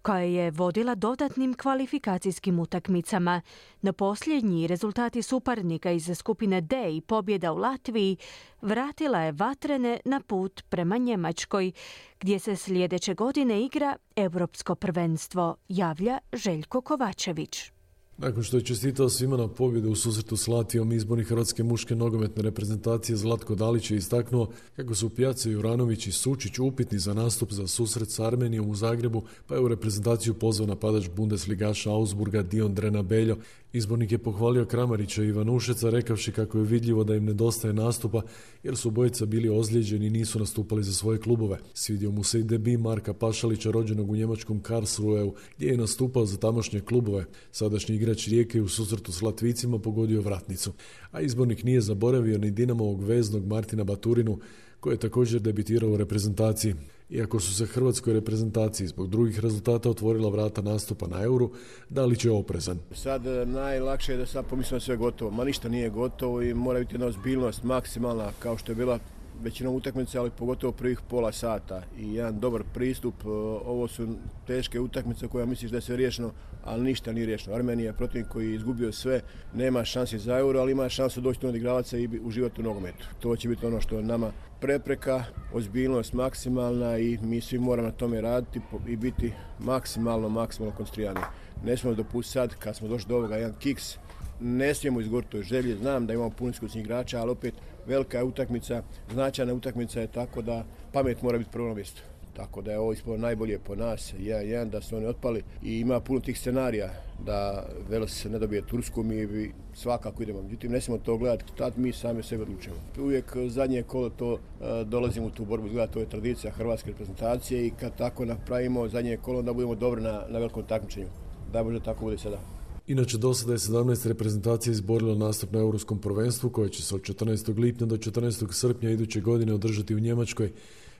koja 0.07 0.19
je 0.19 0.51
vodila 0.51 0.95
dodatnim 0.95 1.53
kvalifikacijskim 1.53 2.59
utakmicama. 2.59 3.41
Na 3.81 3.93
posljednji 3.93 4.67
rezultati 4.67 5.21
suparnika 5.21 5.91
iz 5.91 6.11
skupine 6.15 6.61
D 6.61 6.95
i 6.97 7.01
pobjeda 7.01 7.53
u 7.53 7.57
Latviji 7.57 8.17
vratila 8.61 9.19
je 9.19 9.31
vatrene 9.31 9.99
na 10.05 10.21
put 10.27 10.63
prema 10.69 10.97
Njemačkoj, 10.97 11.71
gdje 12.19 12.39
se 12.39 12.55
sljedeće 12.55 13.13
godine 13.13 13.61
igra 13.61 13.95
Europsko 14.15 14.75
prvenstvo, 14.75 15.55
javlja 15.69 16.17
Željko 16.33 16.81
Kovačević. 16.81 17.76
Nakon 18.17 18.43
što 18.43 18.57
je 18.57 18.63
čestitao 18.63 19.09
svima 19.09 19.37
na 19.37 19.47
pobjedu 19.47 19.91
u 19.91 19.95
susretu 19.95 20.37
s 20.37 20.47
Latijom, 20.47 20.91
izborni 20.91 21.23
hrvatske 21.23 21.63
muške 21.63 21.95
nogometne 21.95 22.43
reprezentacije 22.43 23.15
Zlatko 23.15 23.55
Dalić 23.55 23.91
je 23.91 23.97
istaknuo 23.97 24.49
kako 24.75 24.95
su 24.95 25.09
Pjace 25.09 25.51
Juranović 25.51 26.07
i 26.07 26.11
Sučić 26.11 26.59
upitni 26.59 26.99
za 26.99 27.13
nastup 27.13 27.51
za 27.51 27.67
susret 27.67 28.09
s 28.09 28.19
Armenijom 28.19 28.69
u 28.69 28.75
Zagrebu, 28.75 29.23
pa 29.47 29.55
je 29.55 29.61
u 29.61 29.67
reprezentaciju 29.67 30.33
pozvao 30.33 30.67
napadač 30.67 31.09
Bundesligaša 31.15 31.91
Augsburga 31.91 32.41
Dion 32.41 32.73
Drena 32.73 33.01
Beljo. 33.01 33.37
Izbornik 33.73 34.11
je 34.11 34.17
pohvalio 34.17 34.65
Kramarića 34.65 35.23
i 35.23 35.27
Ivanušeca 35.27 35.89
rekavši 35.89 36.31
kako 36.31 36.57
je 36.57 36.63
vidljivo 36.63 37.03
da 37.03 37.15
im 37.15 37.25
nedostaje 37.25 37.73
nastupa 37.73 38.21
jer 38.63 38.77
su 38.77 38.87
obojica 38.87 39.25
bili 39.25 39.49
ozlijeđeni 39.49 40.07
i 40.07 40.09
nisu 40.09 40.39
nastupali 40.39 40.83
za 40.83 40.93
svoje 40.93 41.19
klubove. 41.19 41.59
Svidio 41.73 42.11
mu 42.11 42.23
se 42.23 42.39
i 42.39 42.43
debi 42.43 42.77
Marka 42.77 43.13
Pašalića 43.13 43.71
rođenog 43.71 44.09
u 44.09 44.15
njemačkom 44.15 44.59
Karlsruheu 44.59 45.33
gdje 45.57 45.67
je 45.67 45.77
nastupao 45.77 46.25
za 46.25 46.37
tamošnje 46.37 46.79
klubove. 46.79 47.25
Sadašnji 47.51 47.95
igrač 48.07 48.27
Rijeke 48.27 48.61
u 48.61 48.67
susretu 48.67 49.11
s 49.11 49.21
Latvicima 49.21 49.79
pogodio 49.79 50.21
vratnicu. 50.21 50.73
A 51.11 51.21
izbornik 51.21 51.63
nije 51.63 51.81
zaboravio 51.81 52.37
ni 52.37 52.51
Dinamovog 52.51 53.03
veznog 53.03 53.45
Martina 53.45 53.83
Baturinu 53.83 54.39
koji 54.79 54.93
je 54.93 54.99
također 54.99 55.41
debitirao 55.41 55.89
u 55.89 55.97
reprezentaciji. 55.97 56.75
Iako 57.09 57.39
su 57.39 57.55
se 57.55 57.65
hrvatskoj 57.65 58.13
reprezentaciji 58.13 58.87
zbog 58.87 59.09
drugih 59.09 59.39
rezultata 59.39 59.89
otvorila 59.89 60.29
vrata 60.29 60.61
nastupa 60.61 61.07
na 61.07 61.23
euru, 61.23 61.51
da 61.89 62.05
li 62.05 62.15
će 62.15 62.31
oprezan? 62.31 62.79
Sad 62.91 63.27
e, 63.27 63.45
najlakše 63.45 64.11
je 64.11 64.17
da 64.17 64.25
sad 64.25 64.45
pomislimo 64.45 64.79
sve 64.79 64.97
gotovo. 64.97 65.31
Ma 65.31 65.43
ništa 65.43 65.69
nije 65.69 65.89
gotovo 65.89 66.41
i 66.41 66.53
mora 66.53 66.79
biti 66.79 66.93
jedna 66.95 67.07
ozbiljnost 67.07 67.63
maksimalna 67.63 68.31
kao 68.39 68.57
što 68.57 68.71
je 68.71 68.75
bila 68.75 68.99
većinom 69.43 69.75
utakmice, 69.75 70.17
ali 70.19 70.29
pogotovo 70.29 70.73
prvih 70.73 70.99
pola 71.09 71.31
sata 71.31 71.83
i 71.97 72.13
jedan 72.13 72.39
dobar 72.39 72.63
pristup. 72.73 73.15
E, 73.25 73.29
ovo 73.65 73.87
su 73.87 74.07
teške 74.47 74.79
utakmice 74.79 75.27
koje 75.27 75.45
misliš 75.45 75.71
da 75.71 75.77
je 75.77 75.81
sve 75.81 75.95
riješeno, 75.95 76.31
ali 76.63 76.83
ništa 76.83 77.13
nije 77.13 77.25
riješeno. 77.25 77.55
Armenija 77.55 77.89
je 77.89 77.97
protivnik 77.97 78.31
koji 78.31 78.49
je 78.49 78.55
izgubio 78.55 78.91
sve, 78.91 79.21
nema 79.53 79.85
šanse 79.85 80.17
za 80.17 80.37
euro, 80.37 80.59
ali 80.59 80.71
ima 80.71 80.89
šansu 80.89 81.21
doći 81.21 81.39
do 81.39 81.49
odigravaca 81.49 81.97
i 81.97 82.09
uživati 82.23 82.61
u 82.61 82.63
nogometu. 82.63 83.07
To 83.19 83.35
će 83.35 83.49
biti 83.49 83.65
ono 83.65 83.81
što 83.81 84.01
nama 84.01 84.31
prepreka, 84.59 85.23
ozbiljnost 85.53 86.13
maksimalna 86.13 86.97
i 86.97 87.17
mi 87.21 87.41
svi 87.41 87.59
moramo 87.59 87.87
na 87.87 87.93
tome 87.93 88.21
raditi 88.21 88.61
i 88.87 88.95
biti 88.95 89.33
maksimalno, 89.59 90.29
maksimalno 90.29 90.75
koncentrirani. 90.75 91.19
Ne 91.65 91.77
smijemo 91.77 91.95
dopustiti 91.95 92.33
sad, 92.33 92.55
kad 92.55 92.75
smo 92.75 92.87
došli 92.87 93.09
do 93.09 93.15
ovoga, 93.15 93.35
jedan 93.35 93.53
kiks, 93.59 93.97
ne 94.39 94.73
smijemo 94.73 95.01
izgoriti 95.01 95.31
toj 95.31 95.43
želji, 95.43 95.75
znam 95.75 96.07
da 96.07 96.13
imamo 96.13 96.29
puno 96.29 96.53
igrača, 96.75 97.21
ali 97.21 97.31
opet 97.31 97.53
velika 97.87 98.17
je 98.17 98.23
utakmica, 98.23 98.83
značajna 99.13 99.53
utakmica 99.53 100.01
je 100.01 100.07
tako 100.07 100.41
da 100.41 100.65
pamet 100.93 101.21
mora 101.21 101.37
biti 101.37 101.51
prvo 101.51 101.75
mjesto. 101.75 102.01
Tako 102.37 102.61
da 102.61 102.71
je 102.71 102.79
ovo 102.79 102.93
ispalo 102.93 103.17
najbolje 103.17 103.59
po 103.59 103.75
nas, 103.75 104.13
jedan, 104.19 104.47
jedan 104.47 104.69
da 104.69 104.81
su 104.81 104.97
oni 104.97 105.05
otpali 105.05 105.43
i 105.63 105.79
ima 105.79 105.99
puno 105.99 106.19
tih 106.19 106.39
scenarija 106.39 106.89
da 107.25 107.65
Velos 107.89 108.25
ne 108.25 108.39
dobije 108.39 108.61
Tursku, 108.61 109.03
mi 109.03 109.27
bi 109.27 109.53
svakako 109.73 110.23
idemo. 110.23 110.41
Međutim, 110.41 110.71
ne 110.71 110.81
smijemo 110.81 111.03
to 111.03 111.17
gledati, 111.17 111.55
tad 111.57 111.73
mi 111.77 111.93
sami 111.93 112.23
sebe 112.23 112.43
odlučujemo. 112.43 112.79
Uvijek 112.99 113.35
zadnje 113.47 113.83
kolo 113.83 114.09
to 114.09 114.33
uh, 114.33 114.39
dolazimo 114.85 115.27
u 115.27 115.29
tu 115.29 115.45
borbu, 115.45 115.67
izgleda 115.67 115.91
to 115.91 115.99
je 115.99 116.09
tradicija 116.09 116.53
hrvatske 116.53 116.89
reprezentacije 116.89 117.67
i 117.67 117.71
kad 117.79 117.97
tako 117.97 118.25
napravimo 118.25 118.87
zadnje 118.87 119.17
kolo, 119.17 119.39
onda 119.39 119.53
budemo 119.53 119.75
dobri 119.75 120.01
na, 120.01 120.21
na 120.29 120.39
velikom 120.39 120.63
takmičenju. 120.63 121.07
Da 121.53 121.63
možda 121.63 121.79
tako 121.79 122.05
bude 122.05 122.17
sada. 122.17 122.56
Inače, 122.87 123.17
do 123.17 123.33
sada 123.33 123.51
je 123.51 123.57
17 123.57 124.07
reprezentacija 124.07 124.71
izborilo 124.71 125.15
nastup 125.15 125.51
na 125.51 125.59
Europskom 125.59 125.99
prvenstvu 126.01 126.49
koje 126.49 126.69
će 126.69 126.83
se 126.83 126.95
od 126.95 127.01
14. 127.01 127.59
lipnja 127.59 127.85
do 127.87 127.97
14. 127.97 128.53
srpnja 128.53 128.89
iduće 128.89 129.21
godine 129.21 129.53
održati 129.53 129.95
u 129.95 129.99
Njemačkoj. 129.99 130.51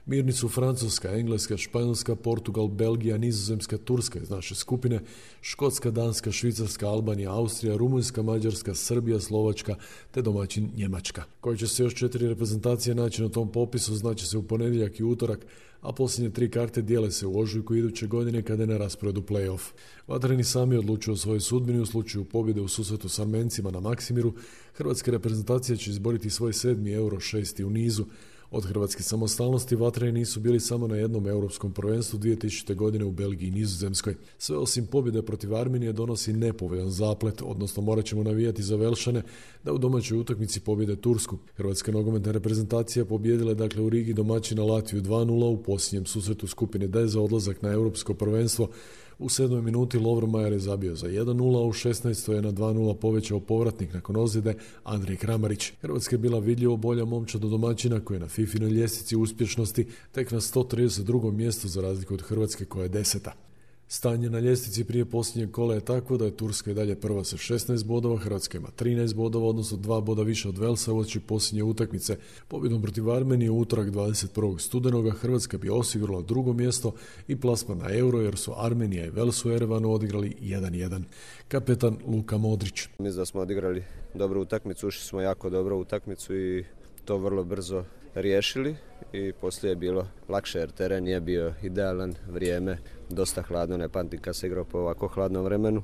Mirni 0.08 0.32
su 0.32 0.50
Francuska, 0.50 1.10
Engleska, 1.12 1.58
Španjolska, 1.58 2.15
Portugal, 2.15 2.67
Belgija, 2.67 3.17
Nizozemska, 3.17 3.78
Turska 3.78 4.20
iz 4.20 4.30
naše 4.30 4.56
skupine, 4.56 5.02
Škotska, 5.41 5.91
Danska, 5.91 6.32
Švicarska, 6.32 6.88
Albanija, 6.88 7.32
Austrija, 7.32 7.78
Rumunjska, 7.78 8.22
Mađarska, 8.22 8.76
Srbija, 8.76 9.20
Slovačka 9.20 9.76
te 10.12 10.22
domaćin 10.22 10.72
Njemačka. 10.76 11.24
Koji 11.41 11.58
će 11.58 11.67
se 11.67 11.84
još 11.84 11.96
četiri 11.96 12.28
reprezentacije 12.28 12.96
naći 12.96 13.22
na 13.22 13.30
tom 13.30 13.52
popisu 13.52 13.96
znači 13.96 14.26
se 14.26 14.38
u 14.38 14.43
ponedjeljak 14.43 15.00
i 15.00 15.04
utorak, 15.04 15.46
a 15.82 15.91
posljednje 15.91 16.30
tri 16.30 16.52
karte 16.52 16.82
dijele 16.82 17.12
se 17.12 17.28
u 17.28 17.39
ožujku 17.39 17.76
iduće 17.76 18.08
godine 18.08 18.43
kada 18.43 18.63
je 18.63 18.67
na 18.67 18.78
rasporedu 18.78 19.22
play-off. 19.22 19.72
Vatreni 20.08 20.43
sami 20.43 20.78
odlučuju 20.78 21.13
o 21.13 21.17
svojoj 21.17 21.39
sudbini 21.39 21.80
u 21.80 21.86
slučaju 21.86 22.26
pobjede 22.26 22.62
u 22.62 22.67
susretu 22.67 23.10
s 23.10 23.20
Armencima 23.20 23.72
na 23.72 23.80
Maksimiru. 23.80 24.34
Hrvatska 24.74 25.12
reprezentacija 25.12 25.78
će 25.78 25.91
izboriti 25.91 26.30
svoj 26.30 26.54
sedmi 26.54 26.91
euro 26.91 27.20
šesti 27.20 27.63
u 27.63 27.70
nizu, 27.70 28.06
od 28.51 28.65
hrvatske 28.65 29.03
samostalnosti 29.03 29.75
vatreni 29.75 30.19
nisu 30.19 30.39
bili 30.39 30.60
samo 30.60 30.88
na 30.88 30.95
jednom 30.95 31.27
europskom 31.27 31.73
prvenstvu 31.73 32.19
2000. 32.19 32.75
godine 32.75 33.05
u 33.05 33.12
Belgiji 33.12 33.47
i 33.47 33.51
Nizozemskoj. 33.51 34.15
Sve 34.38 34.57
osim 34.57 34.86
pobjede 34.86 35.21
protiv 35.21 35.55
Armenije 35.55 35.93
donosi 35.93 36.33
nepovoljan 36.33 36.89
zaplet, 36.89 37.41
odnosno 37.41 37.83
morat 37.83 38.05
ćemo 38.05 38.23
navijati 38.23 38.63
za 38.63 38.75
Velšane 38.75 39.23
da 39.63 39.73
u 39.73 39.77
domaćoj 39.77 40.17
utakmici 40.17 40.60
pobjede 40.60 40.95
Tursku. 40.95 41.38
Hrvatska 41.55 41.91
nogometna 41.91 42.31
reprezentacija 42.31 43.05
pobjedila 43.05 43.51
je 43.51 43.55
dakle 43.55 43.81
u 43.81 43.89
Rigi 43.89 44.13
domaćina 44.13 44.63
Latviju 44.63 45.01
2-0 45.01 45.43
u 45.45 45.63
posljednjem 45.63 46.05
susretu 46.05 46.47
skupine 46.47 46.88
D 46.88 47.07
za 47.07 47.21
odlazak 47.21 47.62
na 47.62 47.69
europsko 47.69 48.13
prvenstvo 48.13 48.69
u 49.19 49.30
sedmoj 49.30 49.62
minuti 49.62 49.99
Lovro 49.99 50.39
je 50.39 50.60
zabio 50.60 50.95
za 50.95 51.08
1-0, 51.08 51.58
a 51.58 51.65
u 51.65 51.73
16. 51.73 52.32
je 52.32 52.41
na 52.41 52.51
2-0 52.51 52.95
povećao 52.95 53.39
povratnik 53.39 53.93
nakon 53.93 54.15
ozljede 54.15 54.53
Andrej 54.84 55.17
Kramarić. 55.17 55.71
Hrvatska 55.82 56.13
je 56.15 56.19
bila 56.19 56.39
vidljivo 56.39 56.77
bolja 56.77 57.06
momča 57.06 57.38
do 57.38 57.47
domaćina 57.47 57.99
koja 57.99 58.15
je 58.15 58.19
na 58.19 58.27
FIFINoj 58.27 58.69
ljestvici 58.69 59.15
uspješnosti 59.15 59.88
tek 60.12 60.32
na 60.32 60.39
132. 60.39 61.32
mjestu 61.32 61.67
za 61.67 61.82
razliku 61.82 62.13
od 62.13 62.21
Hrvatske 62.21 62.65
koja 62.65 62.84
je 62.84 62.89
deseta. 62.89 63.46
Stanje 63.89 64.30
na 64.30 64.39
ljestvici 64.39 64.84
prije 64.84 65.06
posljednjeg 65.06 65.52
kola 65.52 65.73
je 65.73 65.82
takvo 65.82 66.17
da 66.17 66.26
je 66.26 66.38
Turska 66.38 66.71
i 66.71 66.73
dalje 66.73 66.95
prva 66.95 67.23
sa 67.23 67.38
16 67.38 67.86
bodova, 67.86 68.17
Hrvatska 68.17 68.58
ima 68.58 68.67
13 68.80 69.15
bodova, 69.15 69.47
odnosno 69.47 69.78
dva 69.78 70.02
boda 70.02 70.23
više 70.23 70.50
od 70.50 70.58
Velsa 70.58 70.93
uoči 70.93 71.19
posljednje 71.19 71.63
utakmice. 71.63 72.17
Pobjedom 72.47 72.82
protiv 72.82 73.12
Armenije 73.12 73.52
u 73.52 73.60
utorak 73.60 73.88
21. 73.88 74.60
studenoga 74.60 75.12
Hrvatska 75.12 75.58
bi 75.58 75.69
osigurala 75.69 76.21
drugo 76.21 76.54
mjesto 76.54 76.91
i 77.28 77.36
plasman 77.36 77.78
na 77.78 77.93
euro 77.93 78.21
jer 78.21 78.38
su 78.38 78.54
Armenija 78.58 79.06
i 79.06 79.10
Vels 79.10 79.45
u 79.45 79.52
Erevanu 79.52 79.91
odigrali 79.91 80.36
1-1. 80.41 81.02
Kapetan 81.47 81.97
Luka 82.08 82.38
Modrić. 82.38 82.88
Mislim 83.00 83.21
da 83.21 83.26
smo 83.26 83.41
odigrali 83.41 83.84
dobru 84.13 84.41
utakmicu, 84.41 84.88
ušli 84.88 85.04
smo 85.04 85.21
jako 85.21 85.50
dobro 85.50 85.78
utakmicu 85.78 86.36
i 86.36 86.65
to 87.06 87.17
vrlo 87.17 87.43
brzo 87.43 87.84
riješili 88.15 88.76
i 89.13 89.34
poslije 89.41 89.72
je 89.72 89.76
bilo 89.76 90.08
lakše 90.30 90.60
jer 90.60 90.72
teren 90.72 91.04
nije 91.04 91.20
bio 91.22 91.54
idealan, 91.63 92.15
vrijeme 92.30 92.78
dosta 93.10 93.41
hladno, 93.41 93.78
ne 93.78 93.89
pamtim 93.89 94.22
kad 94.22 94.36
se 94.36 94.48
igrao 94.48 94.65
po 94.65 94.78
ovako 94.78 95.08
hladnom 95.08 95.43
vremenu. 95.43 95.84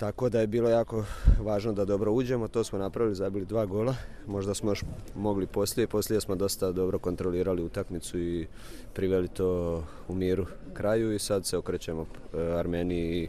Tako 0.00 0.28
da 0.28 0.40
je 0.40 0.46
bilo 0.46 0.68
jako 0.68 1.04
važno 1.40 1.72
da 1.72 1.84
dobro 1.84 2.12
uđemo, 2.12 2.48
to 2.48 2.64
smo 2.64 2.78
napravili, 2.78 3.14
zabili 3.14 3.46
dva 3.46 3.66
gola, 3.66 3.94
možda 4.26 4.54
smo 4.54 4.70
još 4.70 4.84
mogli 5.16 5.46
poslije, 5.46 5.86
poslije 5.86 6.20
smo 6.20 6.36
dosta 6.36 6.72
dobro 6.72 6.98
kontrolirali 6.98 7.62
utakmicu 7.62 8.18
i 8.18 8.46
priveli 8.94 9.28
to 9.28 9.82
u 10.08 10.14
miru 10.14 10.46
kraju 10.72 11.12
i 11.12 11.18
sad 11.18 11.46
se 11.46 11.56
okrećemo 11.56 12.06
e, 12.34 12.38
Armeniji 12.40 13.22
i 13.22 13.28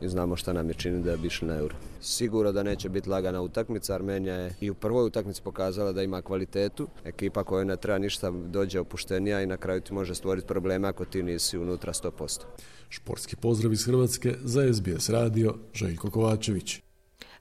i 0.00 0.08
znamo 0.08 0.36
šta 0.36 0.52
nam 0.52 0.68
je 0.68 0.74
čini 0.74 1.02
da 1.02 1.16
bi 1.16 1.26
išli 1.26 1.48
na 1.48 1.54
euro. 1.54 1.74
Sigurno 2.00 2.52
da 2.52 2.62
neće 2.62 2.88
biti 2.88 3.08
lagana 3.08 3.40
utakmica, 3.40 3.94
Armenija 3.94 4.34
je 4.34 4.54
i 4.60 4.70
u 4.70 4.74
prvoj 4.74 5.06
utakmici 5.06 5.42
pokazala 5.42 5.92
da 5.92 6.02
ima 6.02 6.22
kvalitetu, 6.22 6.88
ekipa 7.04 7.44
koja 7.44 7.64
ne 7.64 7.76
treba 7.76 7.98
ništa 7.98 8.30
dođe 8.30 8.80
opuštenija 8.80 9.42
i 9.42 9.46
na 9.46 9.56
kraju 9.56 9.80
ti 9.80 9.92
može 9.92 10.14
stvoriti 10.14 10.46
probleme 10.46 10.88
ako 10.88 11.04
ti 11.04 11.22
nisi 11.22 11.58
unutra 11.58 11.92
100%. 11.92 12.40
Športski 12.88 13.36
pozdrav 13.36 13.72
iz 13.72 13.84
Hrvatske 13.84 14.34
za 14.42 14.74
SBS 14.74 15.08
radio 15.08 15.54
Željko 15.74 16.10
Kovačević. 16.10 16.87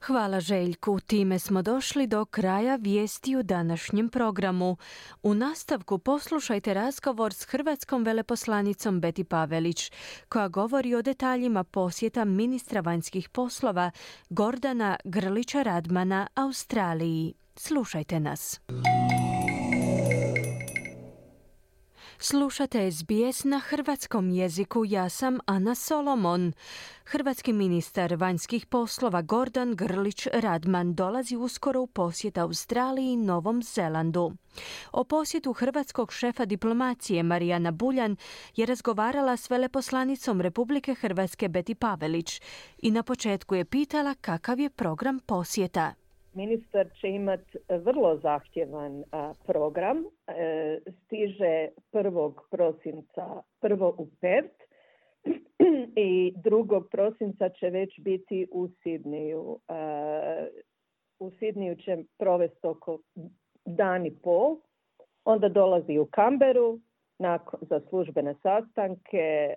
Hvala 0.07 0.39
Željku. 0.39 0.99
Time 0.99 1.39
smo 1.39 1.61
došli 1.61 2.07
do 2.07 2.25
kraja 2.25 2.75
vijesti 2.75 3.35
u 3.35 3.43
današnjem 3.43 4.09
programu. 4.09 4.77
U 5.23 5.33
nastavku 5.33 5.97
poslušajte 5.97 6.73
razgovor 6.73 7.33
s 7.33 7.45
hrvatskom 7.45 8.03
veleposlanicom 8.03 8.99
Beti 9.01 9.23
Pavelić, 9.23 9.91
koja 10.29 10.47
govori 10.47 10.95
o 10.95 11.01
detaljima 11.01 11.63
posjeta 11.63 12.25
ministra 12.25 12.81
vanjskih 12.81 13.29
poslova 13.29 13.91
Gordana 14.29 14.97
Grlića 15.03 15.63
Radmana 15.63 16.27
Australiji. 16.35 17.33
Slušajte 17.55 18.19
nas. 18.19 18.59
Slušate 22.19 22.91
SBS 22.91 23.43
na 23.43 23.59
hrvatskom 23.59 24.29
jeziku. 24.29 24.85
Ja 24.85 25.09
sam 25.09 25.39
Ana 25.45 25.75
Solomon. 25.75 26.53
Hrvatski 27.05 27.53
ministar 27.53 28.15
vanjskih 28.15 28.65
poslova 28.65 29.21
Gordan 29.21 29.75
Grlić 29.75 30.27
Radman 30.33 30.95
dolazi 30.95 31.35
uskoro 31.35 31.81
u 31.81 31.87
posjet 31.87 32.37
Australiji 32.37 33.11
i 33.11 33.17
Novom 33.17 33.63
Zelandu. 33.63 34.31
O 34.91 35.03
posjetu 35.03 35.53
hrvatskog 35.53 36.13
šefa 36.13 36.45
diplomacije 36.45 37.23
Marijana 37.23 37.71
Buljan 37.71 38.15
je 38.55 38.65
razgovarala 38.65 39.37
s 39.37 39.49
veleposlanicom 39.49 40.41
Republike 40.41 40.95
Hrvatske 40.95 41.49
Beti 41.49 41.75
Pavelić 41.75 42.41
i 42.77 42.91
na 42.91 43.03
početku 43.03 43.55
je 43.55 43.65
pitala 43.65 44.15
kakav 44.21 44.59
je 44.59 44.69
program 44.69 45.19
posjeta. 45.19 46.06
Ministar 46.37 46.87
će 47.01 47.09
imati 47.09 47.57
vrlo 47.69 48.17
zahtjevan 48.17 49.03
program. 49.45 49.97
E, 50.27 50.79
stiže 51.05 51.67
1. 51.91 52.33
prosinca 52.51 53.41
prvo 53.59 53.95
u 53.97 54.07
Pert, 54.21 54.53
i 56.07 56.33
2. 56.35 56.83
prosinca 56.91 57.49
će 57.49 57.69
već 57.69 57.99
biti 57.99 58.47
u 58.51 58.67
Sidniju. 58.83 59.59
E, 59.67 60.47
u 61.19 61.31
Sidniju 61.31 61.75
će 61.75 61.97
provesti 62.17 62.67
oko 62.67 62.99
dan 63.65 64.05
i 64.05 64.15
pol. 64.15 64.57
Onda 65.25 65.49
dolazi 65.49 65.97
u 65.97 66.05
Kamberu 66.05 66.79
nakon, 67.19 67.59
za 67.69 67.79
službene 67.89 68.35
sastanke 68.43 69.53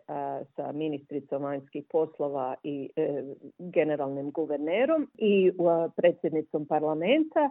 sa 0.57 0.73
ministricom 0.73 1.43
vanjskih 1.43 1.85
poslova 1.91 2.55
i 2.63 2.91
e, 2.97 3.23
generalnim 3.59 4.31
guvernerom 4.31 5.11
i 5.19 5.53
predsjednicom 5.97 6.67
parlamenta. 6.67 7.51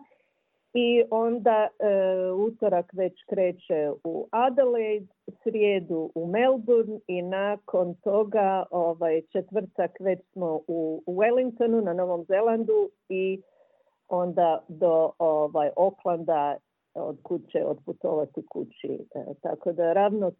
I 0.73 1.03
onda 1.11 1.67
e, 1.67 1.85
utorak 2.31 2.85
već 2.93 3.13
kreće 3.29 3.91
u 4.03 4.27
Adelaide, 4.31 5.07
srijedu 5.43 6.11
u 6.15 6.27
Melbourne 6.27 6.99
i 7.07 7.21
nakon 7.21 7.95
toga 7.95 8.65
ovaj 8.71 9.21
četvrtak 9.31 9.91
već 9.99 10.19
smo 10.33 10.59
u 10.67 11.03
Wellingtonu 11.07 11.83
na 11.83 11.93
Novom 11.93 12.23
Zelandu 12.23 12.89
i 13.09 13.41
onda 14.07 14.63
do 14.67 15.11
ovaj 15.19 15.69
Oklanda 15.75 16.57
od 16.93 17.17
kuće 17.23 17.65
odputovati 17.65 18.45
kući. 18.49 19.07
E, 19.15 19.33
tako 19.41 19.71
da 19.71 19.93
ravno 19.93 20.31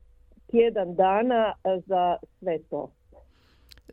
tjedan 0.51 0.95
dana 0.95 1.53
za 1.87 2.17
sve 2.39 2.59
to. 2.69 2.91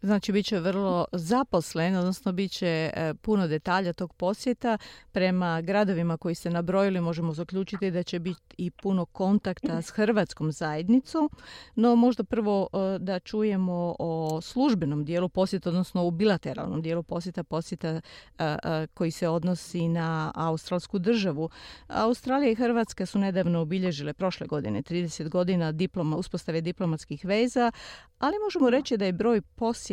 Znači, 0.02 0.32
bit 0.32 0.46
će 0.46 0.58
vrlo 0.58 1.04
zaposlen, 1.12 1.96
odnosno 1.96 2.32
bit 2.32 2.52
će 2.52 2.66
e, 2.94 3.14
puno 3.14 3.48
detalja 3.48 3.92
tog 3.92 4.14
posjeta. 4.14 4.78
Prema 5.12 5.60
gradovima 5.60 6.16
koji 6.16 6.34
ste 6.34 6.50
nabrojili 6.50 7.00
možemo 7.00 7.32
zaključiti 7.32 7.90
da 7.90 8.02
će 8.02 8.18
biti 8.18 8.54
i 8.58 8.70
puno 8.70 9.04
kontakta 9.04 9.82
s 9.82 9.90
hrvatskom 9.90 10.52
zajednicom. 10.52 11.30
No, 11.74 11.96
možda 11.96 12.24
prvo 12.24 12.68
e, 12.72 12.98
da 12.98 13.20
čujemo 13.20 13.96
o 13.98 14.40
službenom 14.42 15.04
dijelu 15.04 15.28
posjeta, 15.28 15.68
odnosno 15.68 16.04
u 16.04 16.10
bilateralnom 16.10 16.82
dijelu 16.82 17.02
posjeta, 17.02 17.44
posjeta 17.44 18.00
e, 18.38 18.56
koji 18.94 19.10
se 19.10 19.28
odnosi 19.28 19.88
na 19.88 20.32
australsku 20.34 20.98
državu. 20.98 21.50
Australija 21.88 22.50
i 22.50 22.54
Hrvatska 22.54 23.06
su 23.06 23.18
nedavno 23.18 23.60
obilježile 23.60 24.12
prošle 24.12 24.46
godine 24.46 24.82
30 24.82 25.28
godina 25.28 25.72
diploma, 25.72 26.16
uspostave 26.16 26.60
diplomatskih 26.60 27.24
veza, 27.24 27.72
ali 28.18 28.36
možemo 28.44 28.70
reći 28.70 28.96
da 28.96 29.04
je 29.04 29.12
broj 29.12 29.40
posjeta 29.40 29.85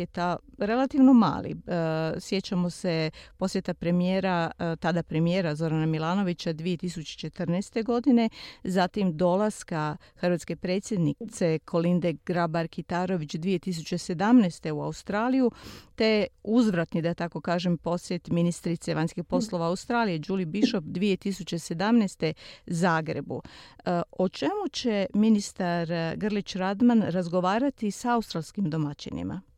relativno 0.58 1.12
mali. 1.12 1.50
E, 1.50 2.20
sjećamo 2.20 2.70
se 2.70 3.10
posjeta 3.36 3.74
premijera, 3.74 4.50
e, 4.58 4.76
tada 4.76 5.02
premijera 5.02 5.54
Zorana 5.54 5.86
Milanovića 5.86 6.52
2014. 6.52 7.82
godine, 7.84 8.28
zatim 8.64 9.16
dolaska 9.16 9.96
hrvatske 10.14 10.56
predsjednice 10.56 11.58
Kolinde 11.58 12.12
Grabar-Kitarović 12.12 13.38
2017. 13.38 14.72
u 14.72 14.80
Australiju, 14.80 15.50
te 15.94 16.26
uzvratni, 16.42 17.02
da 17.02 17.14
tako 17.14 17.40
kažem, 17.40 17.78
posjet 17.78 18.28
ministrice 18.28 18.94
vanjskih 18.94 19.24
poslova 19.24 19.66
Australije 19.66 20.20
Julie 20.28 20.46
Bishop 20.46 20.84
2017. 20.84 22.32
Zagrebu. 22.66 23.42
E, 23.84 24.02
o 24.12 24.28
čemu 24.28 24.68
će 24.72 25.06
ministar 25.14 25.88
Grlić 26.16 26.56
Radman 26.56 27.02
razgovarati 27.02 27.90
sa 27.90 28.14
australskim 28.14 28.70
domaćinima? 28.70 29.53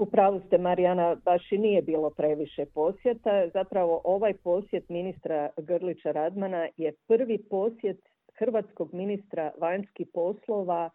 U 0.00 0.06
pravu 0.06 0.40
ste, 0.46 0.58
Marijana, 0.58 1.16
baš 1.24 1.52
i 1.52 1.58
nije 1.58 1.82
bilo 1.82 2.10
previše 2.10 2.66
posjeta. 2.74 3.48
Zapravo 3.52 4.00
ovaj 4.04 4.34
posjet 4.34 4.88
ministra 4.88 5.50
Grlića 5.56 6.12
Radmana 6.12 6.68
je 6.76 6.92
prvi 7.06 7.38
posjet 7.50 7.98
hrvatskog 8.38 8.94
ministra 8.94 9.52
vanjskih 9.58 10.06
poslova 10.14 10.90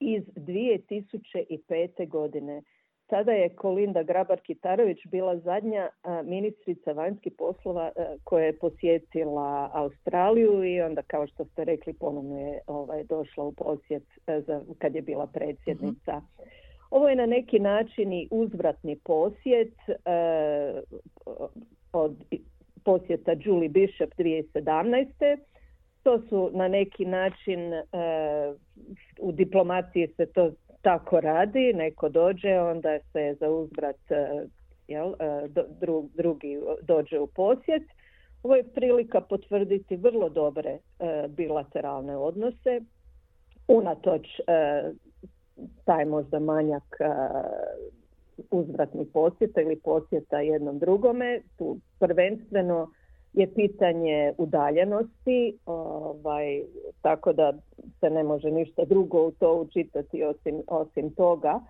iz 0.00 0.22
2005. 0.22 2.08
godine. 2.08 2.62
Tada 3.06 3.32
je 3.32 3.56
Kolinda 3.56 4.04
Grabar-Kitarović 4.04 5.08
bila 5.10 5.38
zadnja 5.38 5.88
ministrica 6.24 6.92
vanjskih 6.92 7.32
poslova 7.38 7.92
koja 8.24 8.44
je 8.44 8.58
posjetila 8.58 9.70
Australiju 9.72 10.64
i 10.64 10.80
onda, 10.80 11.02
kao 11.02 11.26
što 11.26 11.44
ste 11.44 11.64
rekli, 11.64 11.92
ponovno 11.92 12.38
je 12.38 12.60
ovaj, 12.66 13.04
došla 13.04 13.44
u 13.44 13.52
posjet 13.52 14.04
za, 14.46 14.60
kad 14.78 14.94
je 14.94 15.02
bila 15.02 15.26
predsjednica. 15.26 16.16
Mhm. 16.16 16.60
Ovo 16.90 17.08
je 17.08 17.16
na 17.16 17.26
neki 17.26 17.58
način 17.58 18.12
i 18.12 18.28
uzvratni 18.30 18.96
posjet 18.96 19.74
od 21.92 22.16
posjeta 22.84 23.32
Julie 23.44 23.68
Bishop 23.68 24.10
2017. 24.18 25.38
To 26.02 26.22
su 26.28 26.50
na 26.54 26.68
neki 26.68 27.04
način 27.04 27.72
u 29.20 29.32
diplomaciji 29.32 30.08
se 30.16 30.26
to 30.26 30.52
tako 30.82 31.20
radi, 31.20 31.72
neko 31.74 32.08
dođe, 32.08 32.60
onda 32.60 32.98
se 33.12 33.36
za 33.40 33.50
uzbrat 33.50 34.10
e, 34.10 34.46
jel, 34.88 35.14
e, 35.18 35.48
drugi 36.14 36.58
dođe 36.82 37.18
u 37.18 37.26
posjet. 37.26 37.82
Ovo 38.42 38.56
je 38.56 38.72
prilika 38.74 39.20
potvrditi 39.20 39.96
vrlo 39.96 40.28
dobre 40.28 40.78
bilateralne 41.28 42.16
odnose, 42.16 42.80
unatoč 43.68 44.26
taj 45.84 46.04
možda 46.04 46.38
manjak 46.38 46.96
uzvratnih 48.50 49.08
posjeta 49.12 49.60
ili 49.60 49.76
posjeta 49.76 50.40
jednom 50.40 50.78
drugome. 50.78 51.40
Tu 51.58 51.76
prvenstveno 51.98 52.90
je 53.32 53.54
pitanje 53.54 54.32
udaljenosti, 54.38 55.58
ovaj, 55.66 56.62
tako 57.02 57.32
da 57.32 57.52
se 58.00 58.10
ne 58.10 58.22
može 58.22 58.50
ništa 58.50 58.84
drugo 58.84 59.26
u 59.26 59.30
to 59.30 59.54
učitati 59.54 60.24
osim, 60.24 60.62
osim 60.66 61.14
toga. 61.14 61.60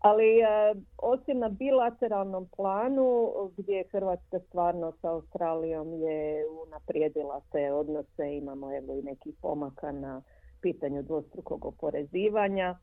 Ali 0.00 0.38
e, 0.38 0.74
osim 0.98 1.38
na 1.38 1.48
bilateralnom 1.48 2.48
planu 2.56 3.32
gdje 3.56 3.84
Hrvatska 3.90 4.38
stvarno 4.48 4.92
sa 5.00 5.10
Australijom 5.10 5.94
je 5.94 6.44
unaprijedila 6.66 7.40
te 7.52 7.72
odnose, 7.72 8.36
imamo 8.36 8.76
evo 8.76 8.94
i 8.94 9.02
nekih 9.02 9.34
pomaka 9.42 9.92
na 9.92 10.22
pitanju 10.60 11.02
dvostrukog 11.02 11.64
oporezivanja, 11.64 12.78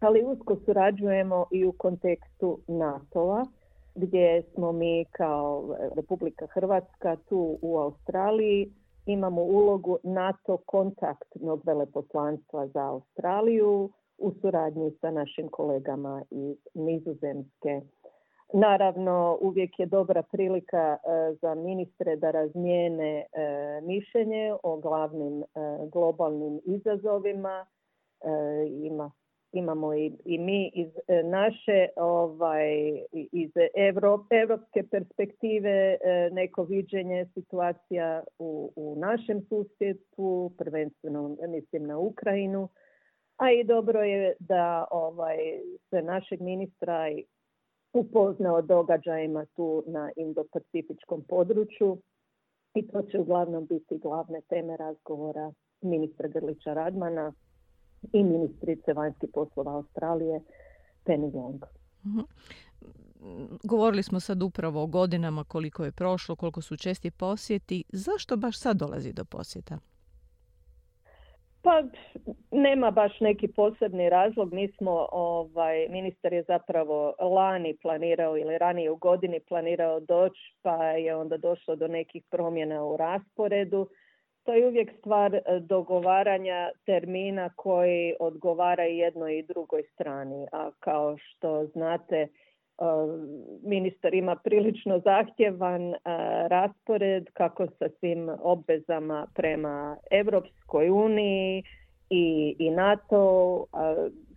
ali 0.00 0.24
usko 0.24 0.56
surađujemo 0.64 1.46
i 1.50 1.66
u 1.66 1.72
kontekstu 1.72 2.58
NATO-a 2.68 3.44
gdje 3.94 4.42
smo 4.54 4.72
mi 4.72 5.04
kao 5.10 5.76
Republika 5.96 6.46
Hrvatska 6.46 7.16
tu 7.28 7.58
u 7.62 7.78
Australiji 7.78 8.72
imamo 9.06 9.42
ulogu 9.42 9.98
NATO 10.02 10.56
kontaktnog 10.56 11.62
veleposlanstva 11.66 12.66
za 12.66 12.84
Australiju 12.84 13.90
u 14.18 14.32
suradnji 14.40 14.90
sa 15.00 15.10
našim 15.10 15.48
kolegama 15.48 16.22
iz 16.30 16.56
Nizozemske. 16.74 17.80
Naravno, 18.52 19.38
uvijek 19.40 19.78
je 19.78 19.86
dobra 19.86 20.22
prilika 20.22 20.96
e, 20.96 21.34
za 21.42 21.54
ministre 21.54 22.16
da 22.16 22.30
razmijene 22.30 23.18
e, 23.18 23.26
mišljenje 23.82 24.54
o 24.62 24.76
glavnim 24.76 25.42
e, 25.42 25.46
globalnim 25.92 26.60
izazovima. 26.64 27.66
Ima 28.70 29.10
imamo 29.56 29.94
i, 29.94 30.12
i 30.24 30.38
mi 30.38 30.70
iz 30.74 30.88
e, 31.08 31.22
naše 31.22 31.88
ovaj 31.96 32.72
iz 33.12 33.50
europske 34.30 34.82
perspektive 34.90 35.70
e, 35.70 36.30
neko 36.32 36.64
viđenje 36.64 37.26
situacija 37.34 38.24
u, 38.38 38.72
u 38.76 38.96
našem 38.98 39.42
susjedstvu, 39.48 40.52
prvenstveno 40.58 41.36
mislim 41.48 41.86
na 41.86 41.98
Ukrajinu, 41.98 42.68
a 43.36 43.50
i 43.50 43.64
dobro 43.64 44.02
je 44.02 44.34
da 44.38 44.84
ovaj 44.90 45.36
se 45.90 46.02
našeg 46.02 46.40
ministra 46.40 47.06
upozna 47.92 48.54
o 48.54 48.62
događajima 48.62 49.46
tu 49.56 49.84
na 49.86 50.10
indopacifičkom 50.16 51.24
području 51.28 51.98
i 52.74 52.88
to 52.88 53.02
će 53.02 53.18
uglavnom 53.18 53.66
biti 53.66 53.98
glavne 53.98 54.40
teme 54.48 54.76
razgovora 54.76 55.52
ministra 55.82 56.28
Grlića 56.28 56.74
Radmana 56.74 57.32
i 58.12 58.24
ministrice 58.24 58.92
vanjskih 58.92 59.30
poslova 59.34 59.72
Australije 59.72 60.40
Penny 61.04 61.32
Wong. 61.32 61.58
Mhm. 62.06 62.20
Govorili 63.64 64.02
smo 64.02 64.20
sad 64.20 64.42
upravo 64.42 64.82
o 64.82 64.86
godinama 64.86 65.44
koliko 65.44 65.84
je 65.84 65.92
prošlo, 65.92 66.36
koliko 66.36 66.62
su 66.62 66.76
česti 66.76 67.10
posjeti. 67.10 67.84
Zašto 67.88 68.36
baš 68.36 68.58
sad 68.58 68.76
dolazi 68.76 69.12
do 69.12 69.24
posjeta? 69.24 69.78
Pa 71.62 71.82
nema 72.50 72.90
baš 72.90 73.20
neki 73.20 73.48
posebni 73.48 74.10
razlog. 74.10 74.52
Mi 74.52 74.72
smo, 74.78 75.08
ovaj, 75.12 75.88
ministar 75.88 76.32
je 76.32 76.42
zapravo 76.42 77.14
lani 77.20 77.76
planirao 77.82 78.38
ili 78.38 78.58
ranije 78.58 78.90
u 78.90 78.96
godini 78.96 79.40
planirao 79.48 80.00
doći 80.00 80.54
pa 80.62 80.84
je 80.84 81.16
onda 81.16 81.36
došlo 81.36 81.76
do 81.76 81.88
nekih 81.88 82.24
promjena 82.30 82.84
u 82.84 82.96
rasporedu 82.96 83.88
to 84.46 84.52
je 84.52 84.66
uvijek 84.66 84.90
stvar 84.98 85.34
e, 85.34 85.42
dogovaranja 85.60 86.70
termina 86.84 87.50
koji 87.56 88.14
odgovara 88.20 88.82
jednoj 88.82 89.38
i 89.38 89.42
drugoj 89.42 89.82
strani. 89.94 90.46
A 90.52 90.70
kao 90.80 91.16
što 91.18 91.66
znate, 91.66 92.16
e, 92.16 92.28
ministar 93.62 94.14
ima 94.14 94.36
prilično 94.36 94.98
zahtjevan 94.98 95.94
e, 95.94 95.96
raspored 96.48 97.26
kako 97.32 97.66
sa 97.78 97.88
svim 98.00 98.28
obvezama 98.42 99.26
prema 99.34 99.96
Europskoj 100.10 100.90
uniji 100.90 101.62
i, 102.10 102.56
i 102.58 102.70
NATO. 102.70 103.64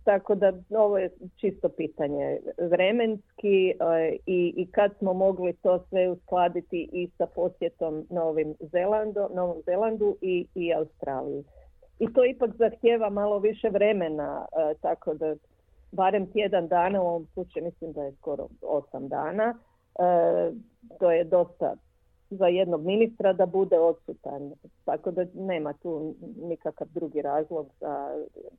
Tako 0.04 0.34
da 0.34 0.52
ovo 0.70 0.98
je 0.98 1.10
čisto 1.36 1.68
pitanje 1.68 2.38
vremenski 2.58 3.70
e, 3.70 4.16
i, 4.26 4.54
i 4.56 4.66
kad 4.72 4.92
smo 4.98 5.12
mogli 5.12 5.52
to 5.52 5.84
sve 5.88 6.08
uskladiti 6.08 6.88
i 6.92 7.08
sa 7.18 7.26
posjetom 7.26 8.06
Novim 8.10 8.54
Zelando, 8.60 9.28
Novom 9.34 9.62
Zelandu 9.64 10.16
i, 10.20 10.46
i 10.54 10.74
Australiji. 10.74 11.44
I 11.98 12.12
to 12.12 12.24
ipak 12.24 12.50
zahtjeva 12.56 13.10
malo 13.10 13.38
više 13.38 13.68
vremena, 13.68 14.46
e, 14.52 14.74
tako 14.80 15.14
da 15.14 15.34
barem 15.92 16.26
tjedan 16.32 16.68
dana, 16.68 17.02
u 17.02 17.06
ovom 17.06 17.26
slučaju 17.34 17.64
mislim 17.64 17.92
da 17.92 18.02
je 18.02 18.12
skoro 18.12 18.48
osam 18.62 19.08
dana, 19.08 19.54
e, 19.98 20.52
to 20.98 21.10
je 21.10 21.24
dosta 21.24 21.74
za 22.30 22.46
jednog 22.46 22.84
ministra 22.84 23.32
da 23.32 23.46
bude 23.46 23.78
odsutan. 23.78 24.52
Tako 24.84 25.10
da 25.10 25.26
nema 25.34 25.72
tu 25.72 26.14
nikakav 26.42 26.88
drugi 26.94 27.22
razlog 27.22 27.66
za 27.80 28.08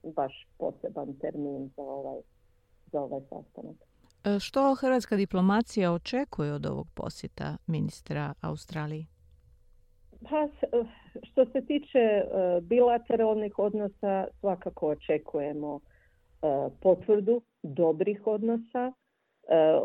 baš 0.03 0.47
poseban 0.57 1.13
termin 1.21 1.69
za 1.75 1.81
ovaj, 1.81 2.19
za 2.91 3.01
ovaj 3.01 3.21
sastanak. 3.29 3.75
E, 4.23 4.39
što 4.39 4.75
hrvatska 4.75 5.15
diplomacija 5.15 5.93
očekuje 5.93 6.53
od 6.53 6.65
ovog 6.65 6.87
posjeta 6.93 7.57
ministra 7.67 8.33
Australiji? 8.41 9.05
Pa, 10.29 10.47
što 11.23 11.45
se 11.45 11.65
tiče 11.65 11.99
e, 11.99 12.25
bilateralnih 12.61 13.59
odnosa, 13.59 14.27
svakako 14.39 14.87
očekujemo 14.87 15.79
e, 15.79 16.69
potvrdu 16.81 17.41
dobrih 17.63 18.21
odnosa. 18.27 18.91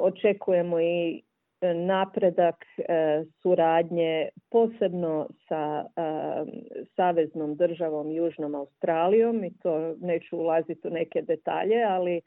Očekujemo 0.01 0.81
i 0.81 1.23
napredak 1.61 2.65
e, 2.79 3.25
suradnje 3.43 4.29
posebno 4.51 5.29
sa 5.49 5.85
e, 5.85 6.03
saveznom 6.97 7.57
državom 7.57 8.11
Južnom 8.11 8.55
Australijom 8.55 9.45
i 9.45 9.51
to 9.63 9.95
neću 10.01 10.37
ulaziti 10.37 10.89
u 10.89 10.91
neke 10.91 11.23
detalje, 11.23 11.85
ali 11.89 12.17
e, 12.17 12.23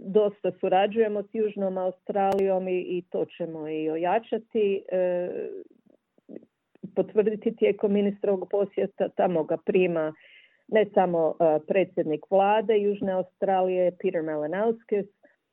dosta 0.00 0.52
surađujemo 0.60 1.22
s 1.22 1.28
Južnom 1.32 1.78
Australijom 1.78 2.68
i, 2.68 2.80
i 2.80 3.02
to 3.10 3.24
ćemo 3.24 3.68
i 3.68 3.90
ojačati 3.90 4.82
potvrditi 6.94 7.56
tijekom 7.56 7.92
ministrovog 7.92 8.48
posjeta, 8.50 9.08
tamo 9.08 9.44
ga 9.44 9.56
prima 9.56 10.14
ne 10.68 10.86
samo 10.94 11.34
predsjednik 11.66 12.20
vlade 12.30 12.78
Južne 12.78 13.12
Australije 13.12 13.92
Peter 14.02 14.22
Malinauskis, 14.22 15.06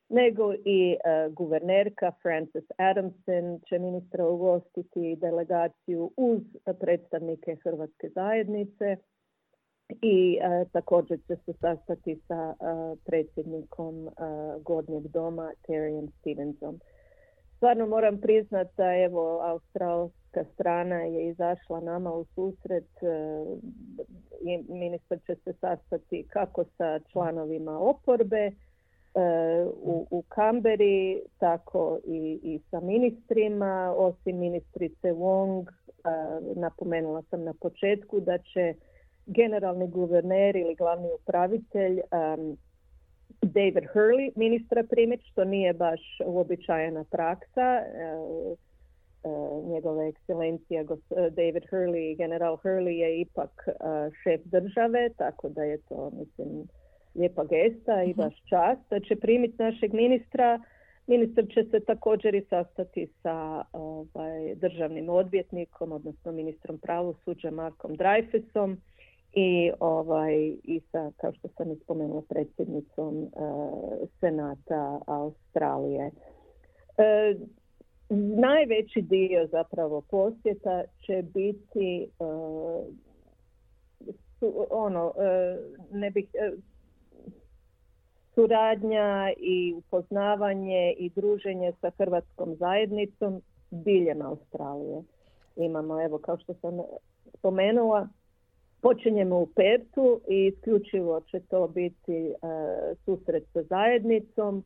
nego 0.09 0.53
i 0.53 0.93
e, 0.93 1.29
guvernerka 1.29 2.11
Frances 2.21 2.63
Adamson 2.77 3.59
će 3.69 3.79
ministra 3.79 4.27
ugostiti 4.27 5.15
delegaciju 5.15 6.11
uz 6.17 6.41
predstavnike 6.79 7.55
Hrvatske 7.63 8.09
zajednice 8.09 8.97
i 9.89 10.37
uh, 10.37 10.71
također 10.71 11.19
će 11.27 11.35
se 11.35 11.53
sastati 11.53 12.19
sa 12.27 12.53
uh, 12.59 12.99
predsjednikom 13.05 14.09
Gornjeg 14.61 15.07
doma 15.07 15.51
Terryom 15.67 16.09
Stevensom. 16.19 16.79
Stvarno 17.55 17.87
moram 17.87 18.21
priznati 18.21 18.71
da 18.77 18.95
evo 18.95 19.39
australska 19.41 20.43
strana 20.53 20.95
je 20.95 21.29
izašla 21.29 21.79
nama 21.79 22.13
u 22.13 22.25
susret 22.25 22.89
i 24.41 24.73
ministar 24.73 25.19
će 25.27 25.35
se 25.35 25.53
sastati 25.53 26.25
kako 26.29 26.63
sa 26.77 26.99
članovima 27.11 27.79
oporbe, 27.79 28.51
u, 29.75 30.07
u 30.11 30.23
Kamberi, 30.29 31.21
tako 31.37 31.99
i, 32.05 32.39
i 32.43 32.59
sa 32.71 32.79
ministrima, 32.79 33.93
osim 33.97 34.37
ministrice 34.37 35.13
Wong, 35.13 35.65
napomenula 36.55 37.23
sam 37.29 37.43
na 37.43 37.53
početku 37.61 38.19
da 38.19 38.37
će 38.37 38.73
generalni 39.25 39.87
guverner 39.87 40.55
ili 40.55 40.75
glavni 40.75 41.07
upravitelj 41.21 41.99
David 43.41 43.83
Hurley 43.93 44.31
ministra 44.35 44.83
primiti, 44.89 45.23
što 45.31 45.43
nije 45.43 45.73
baš 45.73 46.01
uobičajena 46.25 47.03
praksa. 47.11 47.81
njegova 49.63 50.05
ekscelencija 50.05 50.83
David 51.31 51.63
Hurley 51.71 52.17
general 52.17 52.57
Hurley 52.63 52.89
je 52.89 53.21
ipak 53.21 53.67
šef 54.23 54.41
države, 54.45 55.09
tako 55.17 55.49
da 55.49 55.63
je 55.63 55.77
to, 55.77 56.11
mislim, 56.19 56.67
lijepa 57.15 57.43
gesta 57.43 58.03
i 58.03 58.09
mhm. 58.09 58.21
baš 58.21 58.33
čast 58.49 58.81
da 58.89 58.99
će 58.99 59.15
primiti 59.15 59.55
našeg 59.63 59.93
ministra. 59.93 60.59
Ministar 61.07 61.45
će 61.53 61.63
se 61.71 61.79
također 61.79 62.35
i 62.35 62.45
sastati 62.49 63.07
sa 63.21 63.63
ovaj, 63.73 64.55
državnim 64.55 65.09
odvjetnikom, 65.09 65.91
odnosno 65.91 66.31
ministrom 66.31 66.77
pravosuđa 66.77 67.51
Markom 67.51 67.91
Dreyfusom 67.97 68.77
i, 69.33 69.71
ovaj, 69.79 70.35
i 70.63 70.81
sa, 70.91 71.11
kao 71.17 71.33
što 71.33 71.47
sam 71.47 71.71
i 71.71 71.75
spomenula, 71.83 72.21
predsjednicom 72.29 73.17
uh, 73.17 73.29
Senata 74.19 74.99
Australije. 75.07 76.05
Uh, 76.05 77.41
najveći 78.37 79.01
dio 79.01 79.47
zapravo 79.47 80.01
posjeta 80.01 80.83
će 81.05 81.23
biti 81.33 82.07
uh, 82.19 82.85
ono, 84.69 85.13
ne 85.91 86.11
bih, 86.11 86.25
suradnja 88.35 89.31
i 89.37 89.73
upoznavanje 89.77 90.93
i 90.97 91.09
druženje 91.09 91.73
sa 91.81 91.91
hrvatskom 91.97 92.55
zajednicom 92.55 93.41
diljem 93.71 94.21
Australije. 94.21 95.03
Imamo, 95.55 96.03
evo, 96.03 96.17
kao 96.17 96.37
što 96.37 96.53
sam 96.53 96.79
spomenula, 97.37 98.07
počinjemo 98.81 99.39
u 99.39 99.45
Pertu 99.45 100.21
i 100.29 100.45
isključivo 100.45 101.21
će 101.21 101.39
to 101.39 101.67
biti 101.67 102.33
uh, 102.33 102.97
susret 103.05 103.43
sa 103.53 103.63
zajednicom. 103.63 104.63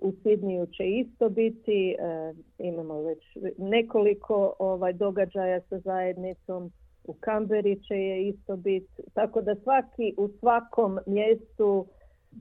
U 0.00 0.12
Sidniju 0.22 0.66
će 0.66 0.84
isto 0.90 1.28
biti, 1.28 1.96
uh, 1.98 2.36
imamo 2.58 3.02
već 3.02 3.18
nekoliko 3.58 4.54
ovaj 4.58 4.92
događaja 4.92 5.60
sa 5.60 5.78
zajednicom. 5.78 6.72
U 7.04 7.14
Kamberi 7.20 7.80
će 7.82 7.94
je 7.94 8.28
isto 8.28 8.56
biti. 8.56 9.02
Tako 9.14 9.40
da 9.40 9.54
svaki 9.54 10.14
u 10.16 10.28
svakom 10.40 10.98
mjestu 11.06 11.86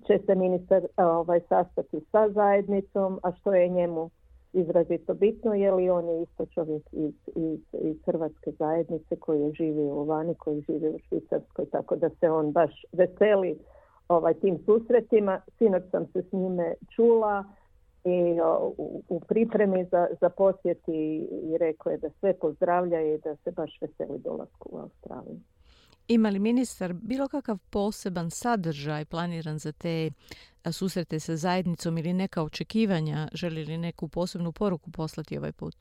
će 0.08 0.20
se 0.26 0.36
ministar 0.36 0.82
ovaj, 0.98 1.40
sastati 1.50 2.00
sa 2.12 2.30
zajednicom, 2.30 3.20
a 3.24 3.32
što 3.32 3.54
je 3.54 3.70
njemu 3.70 4.10
izrazito 4.54 5.14
bitno, 5.14 5.54
je 5.54 5.72
li 5.72 5.90
on 5.90 6.10
je 6.10 6.22
isto 6.22 6.46
čovjek 6.46 6.84
iz, 6.92 7.14
iz, 7.36 7.60
iz 7.74 7.96
Hrvatske 8.06 8.52
zajednice 8.52 9.16
koji 9.16 9.42
je 9.42 9.54
živio 9.54 9.94
u 9.94 10.04
Vani, 10.04 10.36
koji 10.36 10.62
živi 10.62 10.90
u 10.90 11.00
Švicarskoj, 11.10 11.66
tako 11.66 11.96
da 11.96 12.10
se 12.10 12.30
on 12.30 12.52
baš 12.52 12.86
veseli 12.92 13.60
ovaj, 14.08 14.34
tim 14.34 14.60
susretima. 14.66 15.42
Sinoć 15.58 15.84
sam 15.92 16.06
se 16.14 16.22
s 16.22 16.32
njime 16.32 16.74
čula 16.96 17.44
i 18.04 18.40
u, 18.78 19.04
u 19.10 19.20
pripremi 19.20 19.86
za, 19.92 20.08
za 20.22 20.30
posjet 20.30 20.88
i, 20.88 21.28
i 21.44 21.58
rekao 21.58 21.92
je 21.92 21.98
da 21.98 22.10
sve 22.20 22.34
pozdravlja 22.34 23.02
i 23.02 23.18
da 23.18 23.36
se 23.36 23.52
baš 23.52 23.78
veseli 23.82 24.20
dolasku 24.20 24.70
u 24.72 24.78
Australiju. 24.78 25.40
Ima 26.12 26.30
li 26.30 26.40
ministar 26.40 26.94
bilo 26.94 27.28
kakav 27.28 27.58
poseban 27.70 28.30
sadržaj 28.30 29.06
planiran 29.06 29.58
za 29.58 29.72
te 29.72 30.10
susrete 30.72 31.20
sa 31.20 31.36
zajednicom 31.36 31.98
ili 31.98 32.14
neka 32.14 32.44
očekivanja? 32.44 33.28
Želi 33.34 33.66
li 33.66 33.78
neku 33.78 34.08
posebnu 34.08 34.52
poruku 34.52 34.92
poslati 34.92 35.38
ovaj 35.38 35.52
put? 35.52 35.76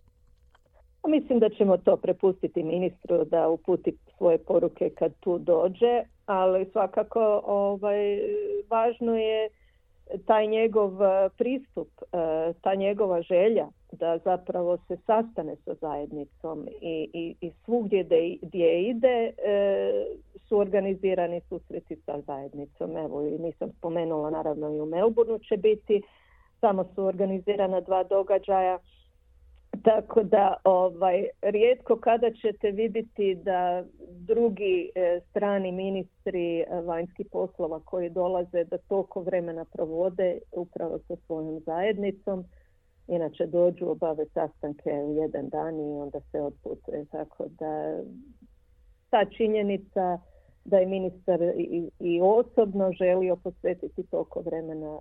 Pa 1.03 1.09
mislim 1.09 1.39
da 1.39 1.49
ćemo 1.49 1.77
to 1.77 1.97
prepustiti 1.97 2.63
ministru 2.63 3.25
da 3.25 3.49
uputi 3.49 3.97
svoje 4.17 4.39
poruke 4.39 4.91
kad 4.99 5.13
tu 5.21 5.39
dođe, 5.39 6.03
ali 6.27 6.71
svakako 6.73 7.43
ovaj, 7.45 8.21
važno 8.71 9.17
je 9.17 9.49
taj 10.27 10.47
njegov 10.47 10.91
pristup, 11.39 11.89
ta 12.63 12.75
njegova 12.75 13.23
želja 13.23 13.69
da 13.93 14.19
zapravo 14.19 14.79
se 14.89 14.97
sastane 15.07 15.57
sa 15.65 15.75
zajednicom 15.75 16.69
i, 16.81 17.11
i, 17.13 17.35
i 17.41 17.53
svugdje 17.65 18.05
gdje 18.43 18.83
ide 18.83 19.09
e, 19.09 19.33
su 20.49 20.59
organizirani 20.59 21.41
susreti 21.49 21.97
sa 21.97 22.21
zajednicom. 22.21 22.97
Evo 22.97 23.23
i 23.23 23.39
nisam 23.39 23.71
spomenula 23.79 24.31
naravno 24.31 24.71
i 24.71 24.81
u 24.81 24.87
Melbourneu 24.87 25.39
će 25.39 25.57
biti, 25.57 26.03
samo 26.61 26.85
su 26.95 27.05
organizirana 27.05 27.81
dva 27.81 28.05
događaja. 28.05 28.79
Tako 29.83 30.23
da 30.23 30.57
ovaj 30.65 31.27
rijetko 31.43 31.97
kada 31.97 32.31
ćete 32.31 32.71
vidjeti 32.71 33.35
da 33.35 33.85
drugi 34.09 34.91
e, 34.95 35.21
strani 35.31 35.73
ministri 35.73 36.61
e, 36.61 36.67
vanjskih 36.85 37.27
poslova 37.33 37.81
koji 37.85 38.11
dolaze 38.11 38.65
da 38.65 38.79
toliko 38.79 39.21
vremena 39.21 39.65
provode 39.65 40.39
upravo 40.53 40.99
sa 41.09 41.17
svojom 41.27 41.61
zajednicom 41.61 42.45
Inače 43.11 43.47
dođu, 43.47 43.87
obave 43.89 44.25
sastanke 44.35 44.91
u 44.91 45.15
jedan 45.15 45.49
dan 45.49 45.81
i 45.81 46.01
onda 46.01 46.21
se 46.33 46.41
odputuje. 46.41 47.05
Tako 47.05 47.47
da 47.49 48.03
ta 49.11 49.25
činjenica 49.37 50.19
da 50.65 50.77
je 50.77 50.87
ministar 50.87 51.43
i, 51.43 51.91
i 51.99 52.21
osobno 52.21 52.93
želio 52.93 53.37
posvetiti 53.37 54.03
toliko 54.03 54.41
vremena 54.41 54.95
uh, 54.95 55.01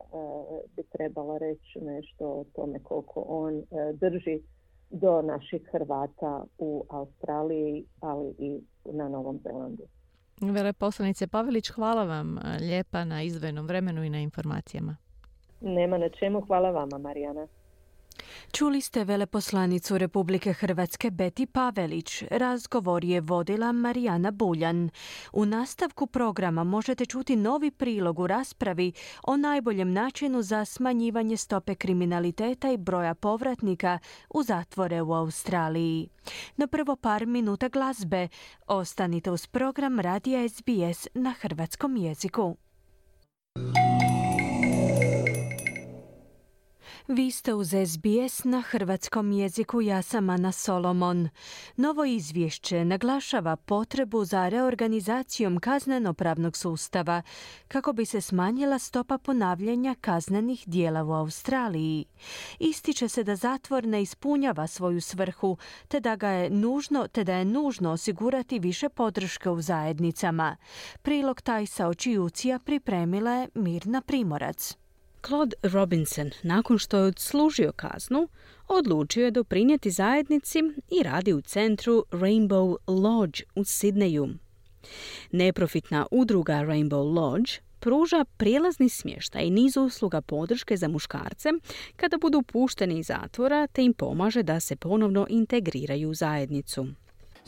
bi 0.75 0.83
trebala 0.83 1.37
reći 1.37 1.79
nešto 1.81 2.25
o 2.25 2.45
tome 2.55 2.79
koliko 2.83 3.23
on 3.27 3.57
uh, 3.57 3.65
drži 3.93 4.41
do 4.89 5.21
naših 5.21 5.61
Hrvata 5.71 6.43
u 6.57 6.85
Australiji, 6.89 7.85
ali 7.99 8.35
i 8.37 8.61
na 8.85 9.09
Novom 9.09 9.39
Zelandu. 9.43 9.83
Veleposlanice 10.41 11.27
Pavelić, 11.27 11.69
hvala 11.69 12.03
vam 12.03 12.37
e, 12.37 12.41
lijepa 12.59 13.05
na 13.05 13.21
izdvojenom 13.21 13.67
vremenu 13.67 14.03
i 14.03 14.09
na 14.09 14.19
informacijama. 14.19 14.95
Nema 15.61 15.97
na 15.97 16.09
čemu, 16.09 16.41
hvala 16.41 16.71
vama 16.71 16.97
Marijana. 16.97 17.47
Čuli 18.51 18.81
ste 18.81 19.03
veleposlanicu 19.03 19.97
Republike 19.97 20.53
Hrvatske 20.53 21.11
Beti 21.11 21.45
Pavelić. 21.45 22.23
Razgovor 22.31 23.05
je 23.05 23.21
vodila 23.21 23.71
Marijana 23.71 24.31
Buljan. 24.31 24.89
U 25.33 25.45
nastavku 25.45 26.07
programa 26.07 26.63
možete 26.63 27.05
čuti 27.05 27.35
novi 27.35 27.71
prilog 27.71 28.19
u 28.19 28.27
raspravi 28.27 28.93
o 29.23 29.37
najboljem 29.37 29.93
načinu 29.93 30.41
za 30.41 30.65
smanjivanje 30.65 31.37
stope 31.37 31.75
kriminaliteta 31.75 32.71
i 32.71 32.77
broja 32.77 33.15
povratnika 33.15 33.99
u 34.29 34.43
zatvore 34.43 35.01
u 35.01 35.13
Australiji. 35.13 36.09
Na 36.57 36.67
prvo 36.67 36.95
par 36.95 37.25
minuta 37.25 37.67
glazbe. 37.67 38.27
Ostanite 38.67 39.31
uz 39.31 39.47
program 39.47 39.99
Radija 39.99 40.49
SBS 40.49 41.07
na 41.13 41.31
hrvatskom 41.31 41.97
jeziku. 41.97 42.57
Vi 47.11 47.31
ste 47.31 47.53
uz 47.53 47.69
SBS 47.69 48.43
na 48.43 48.61
hrvatskom 48.61 49.31
jeziku, 49.31 49.81
ja 49.81 50.01
sam 50.01 50.29
Ana 50.29 50.51
Solomon. 50.51 51.29
Novo 51.75 52.05
izvješće 52.05 52.85
naglašava 52.85 53.55
potrebu 53.55 54.25
za 54.25 54.49
reorganizacijom 54.49 55.59
kaznenopravnog 55.59 56.57
sustava 56.57 57.21
kako 57.67 57.93
bi 57.93 58.05
se 58.05 58.21
smanjila 58.21 58.79
stopa 58.79 59.17
ponavljanja 59.17 59.95
kaznenih 60.01 60.63
dijela 60.65 61.03
u 61.03 61.11
Australiji. 61.11 62.05
Ističe 62.59 63.07
se 63.07 63.23
da 63.23 63.35
zatvor 63.35 63.85
ne 63.85 64.01
ispunjava 64.01 64.67
svoju 64.67 65.01
svrhu, 65.01 65.57
te 65.87 65.99
da 65.99 66.15
ga 66.15 66.29
je 66.29 66.49
nužno, 66.49 67.07
te 67.07 67.23
da 67.23 67.35
je 67.35 67.45
nužno 67.45 67.91
osigurati 67.91 68.59
više 68.59 68.89
podrške 68.89 69.49
u 69.49 69.61
zajednicama. 69.61 70.57
Prilog 71.01 71.41
Tajsa 71.41 71.87
Očijucija 71.87 72.59
pripremila 72.59 73.31
je 73.31 73.47
Mirna 73.55 74.01
Primorac. 74.01 74.77
Claude 75.27 75.55
Robinson, 75.63 76.31
nakon 76.43 76.77
što 76.77 76.97
je 76.97 77.03
odslužio 77.03 77.71
kaznu, 77.71 78.27
odlučio 78.67 79.25
je 79.25 79.31
doprinijeti 79.31 79.91
zajednici 79.91 80.59
i 80.99 81.03
radi 81.03 81.33
u 81.33 81.41
centru 81.41 82.05
Rainbow 82.11 82.75
Lodge 82.87 83.39
u 83.55 83.63
Sidneju. 83.63 84.27
Neprofitna 85.31 86.05
udruga 86.11 86.53
Rainbow 86.53 87.13
Lodge 87.15 87.51
pruža 87.79 88.25
prijelazni 88.37 88.89
smještaj 88.89 89.45
i 89.45 89.49
niz 89.49 89.77
usluga 89.77 90.21
podrške 90.21 90.77
za 90.77 90.87
muškarce 90.87 91.49
kada 91.95 92.17
budu 92.17 92.41
pušteni 92.41 92.99
iz 92.99 93.05
zatvora 93.05 93.67
te 93.67 93.83
im 93.83 93.93
pomaže 93.93 94.43
da 94.43 94.59
se 94.59 94.75
ponovno 94.75 95.25
integriraju 95.29 96.09
u 96.09 96.13
zajednicu. 96.13 96.87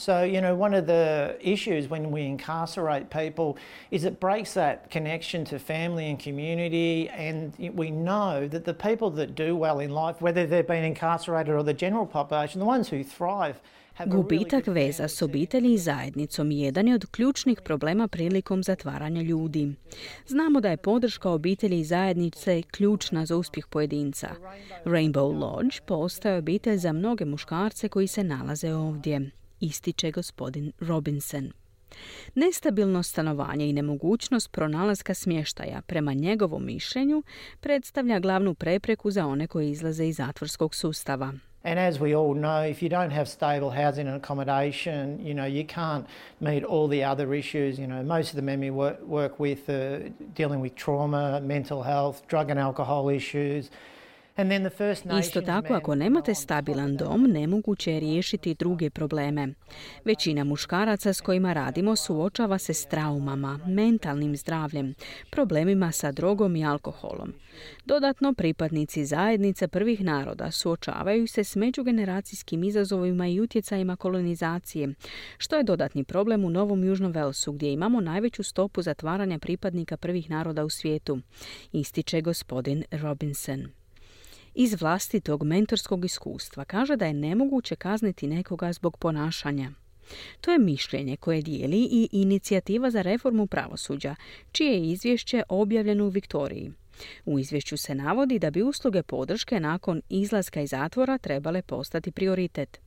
So, 0.02 0.24
you 0.24 0.42
know, 0.42 0.56
one 0.56 0.74
of 0.74 0.88
the 0.88 1.38
issues 1.40 1.88
when 1.88 2.10
we 2.10 2.24
incarcerate 2.24 3.12
people 3.12 3.58
is 3.92 4.04
it 4.04 4.20
breaks 4.20 4.56
that 4.56 4.90
connection 4.90 5.46
to 5.46 5.60
family 5.60 6.10
and 6.10 6.18
community. 6.20 7.08
And 7.10 7.54
we 7.76 7.92
know 7.92 8.48
that 8.48 8.66
the 8.66 8.74
people 8.74 9.12
that 9.12 9.36
do 9.36 9.56
well 9.56 9.80
in 9.80 9.92
life, 9.92 10.20
whether 10.20 10.48
they've 10.48 10.66
been 10.68 10.84
incarcerated 10.84 11.54
or 11.54 11.62
the 11.62 11.76
general 11.76 12.08
population, 12.08 12.58
the 12.60 12.66
ones 12.66 12.90
who 12.90 13.04
thrive, 13.04 13.62
Gubitak 14.06 14.68
veza 14.68 15.08
s 15.08 15.22
obitelji 15.22 15.74
i 15.74 15.78
zajednicom 15.78 16.52
jedan 16.52 16.88
je 16.88 16.96
od 16.96 17.06
ključnih 17.06 17.62
problema 17.62 18.08
prilikom 18.08 18.64
zatvaranja 18.64 19.22
ljudi. 19.22 19.76
Znamo 20.28 20.62
da 20.62 20.70
je 20.70 20.78
podrška 20.78 21.30
obitelji 21.30 21.80
i 21.80 21.84
zajednice 21.84 22.62
ključna 22.62 23.26
za 23.26 23.38
uspjeh 23.38 23.68
pojedinca. 23.68 24.30
Rainbow 24.86 25.40
Lodge 25.40 25.78
postaje 25.86 26.38
obitelj 26.38 26.78
za 26.78 26.92
mnoge 26.92 27.26
muškarce 27.26 27.90
koji 27.90 28.08
se 28.08 28.24
nalaze 28.24 28.74
ovdje 28.74 29.32
ističe 29.62 30.12
gospodin 30.12 30.72
Robinson. 30.80 31.52
Nestabilno 32.36 33.04
stanovanje 33.04 33.70
i 33.70 33.74
nemogućnost 33.74 34.52
pronalaska 34.52 35.14
smještaja, 35.14 35.82
prema 35.82 36.14
njegovom 36.14 36.66
mišljenju, 36.66 37.24
predstavlja 37.60 38.20
glavnu 38.20 38.54
prepreku 38.54 39.12
za 39.12 39.28
one 39.28 39.48
koji 39.48 39.70
izlaze 39.70 40.08
iz 40.08 40.16
zatvorskog 40.16 40.76
sustava. 40.76 41.34
And 41.64 41.80
as 41.80 42.00
we 42.00 42.16
all 42.16 42.34
know, 42.34 42.72
if 42.72 42.82
you 42.82 42.90
don't 42.90 43.12
have 43.12 43.26
stable 43.26 43.70
housing 43.70 44.08
and 44.08 44.24
accommodation, 44.24 45.20
you 45.20 45.34
know, 45.34 45.46
you 45.46 45.64
can't 45.68 46.06
meet 46.40 46.64
all 46.64 46.90
the 46.90 47.04
other 47.12 47.36
issues. 47.36 47.78
You 47.78 47.88
know, 47.88 48.04
most 48.04 48.30
of 48.30 48.36
the 48.36 48.42
men 48.42 48.60
we 48.60 48.72
work, 48.72 49.40
with 49.40 49.68
dealing 50.34 50.62
with 50.62 50.76
trauma, 50.76 51.40
mental 51.42 51.84
health, 51.84 52.28
drug 52.28 52.50
and 52.50 52.60
alcohol 52.60 53.10
issues, 53.10 53.70
Isto 55.20 55.42
tako, 55.42 55.74
ako 55.74 55.96
nemate 55.96 56.36
stabilan 56.36 56.98
dom, 56.98 57.24
nemoguće 57.24 57.94
je 57.94 58.00
riješiti 58.00 58.56
druge 58.56 58.90
probleme. 58.90 59.54
Većina 60.06 60.44
muškaraca 60.44 61.14
s 61.14 61.22
kojima 61.22 61.54
radimo 61.54 61.96
suočava 61.96 62.58
se 62.58 62.74
s 62.74 62.86
traumama, 62.86 63.60
mentalnim 63.68 64.38
zdravljem, 64.38 64.94
problemima 65.30 65.92
sa 65.92 66.12
drogom 66.12 66.56
i 66.56 66.66
alkoholom. 66.66 67.34
Dodatno, 67.86 68.34
pripadnici 68.34 69.06
zajednice 69.06 69.68
prvih 69.68 70.02
naroda 70.02 70.52
suočavaju 70.52 71.28
se 71.28 71.44
s 71.44 71.56
međugeneracijskim 71.56 72.64
izazovima 72.64 73.28
i 73.28 73.40
utjecajima 73.40 73.96
kolonizacije, 73.96 74.94
što 75.38 75.56
je 75.56 75.64
dodatni 75.64 76.04
problem 76.04 76.46
u 76.46 76.50
Novom 76.50 76.84
Južnom 76.84 77.12
Velsu, 77.12 77.52
gdje 77.52 77.74
imamo 77.74 78.02
najveću 78.02 78.44
stopu 78.44 78.82
zatvaranja 78.82 79.40
pripadnika 79.40 79.98
prvih 79.98 80.30
naroda 80.30 80.66
u 80.66 80.70
svijetu, 80.70 81.20
ističe 81.72 82.22
gospodin 82.22 82.84
Robinson 82.92 83.81
iz 84.56 84.82
vlastitog 84.82 85.44
mentorskog 85.44 86.06
iskustva 86.06 86.66
kaže 86.66 86.96
da 86.96 87.06
je 87.06 87.14
nemoguće 87.14 87.76
kazniti 87.76 88.28
nekoga 88.28 88.74
zbog 88.74 88.98
ponašanja. 88.98 89.72
To 90.42 90.52
je 90.52 90.60
mišljenje 90.60 91.18
koje 91.18 91.42
dijeli 91.42 91.78
i 91.78 92.10
inicijativa 92.12 92.92
za 92.92 93.02
reformu 93.02 93.48
pravosuđa, 93.48 94.16
čije 94.52 94.74
je 94.74 94.92
izvješće 94.92 95.44
objavljeno 95.50 96.06
u 96.06 96.10
Viktoriji. 96.10 96.72
U 97.26 97.40
izvješću 97.40 97.78
se 97.78 97.96
navodi 97.96 98.40
da 98.40 98.52
bi 98.52 98.62
usluge 98.62 99.04
podrške 99.04 99.60
nakon 99.60 100.02
izlaska 100.10 100.62
iz 100.62 100.70
zatvora 100.70 101.18
trebale 101.18 101.62
postati 101.62 102.12
prioritet. 102.12 102.80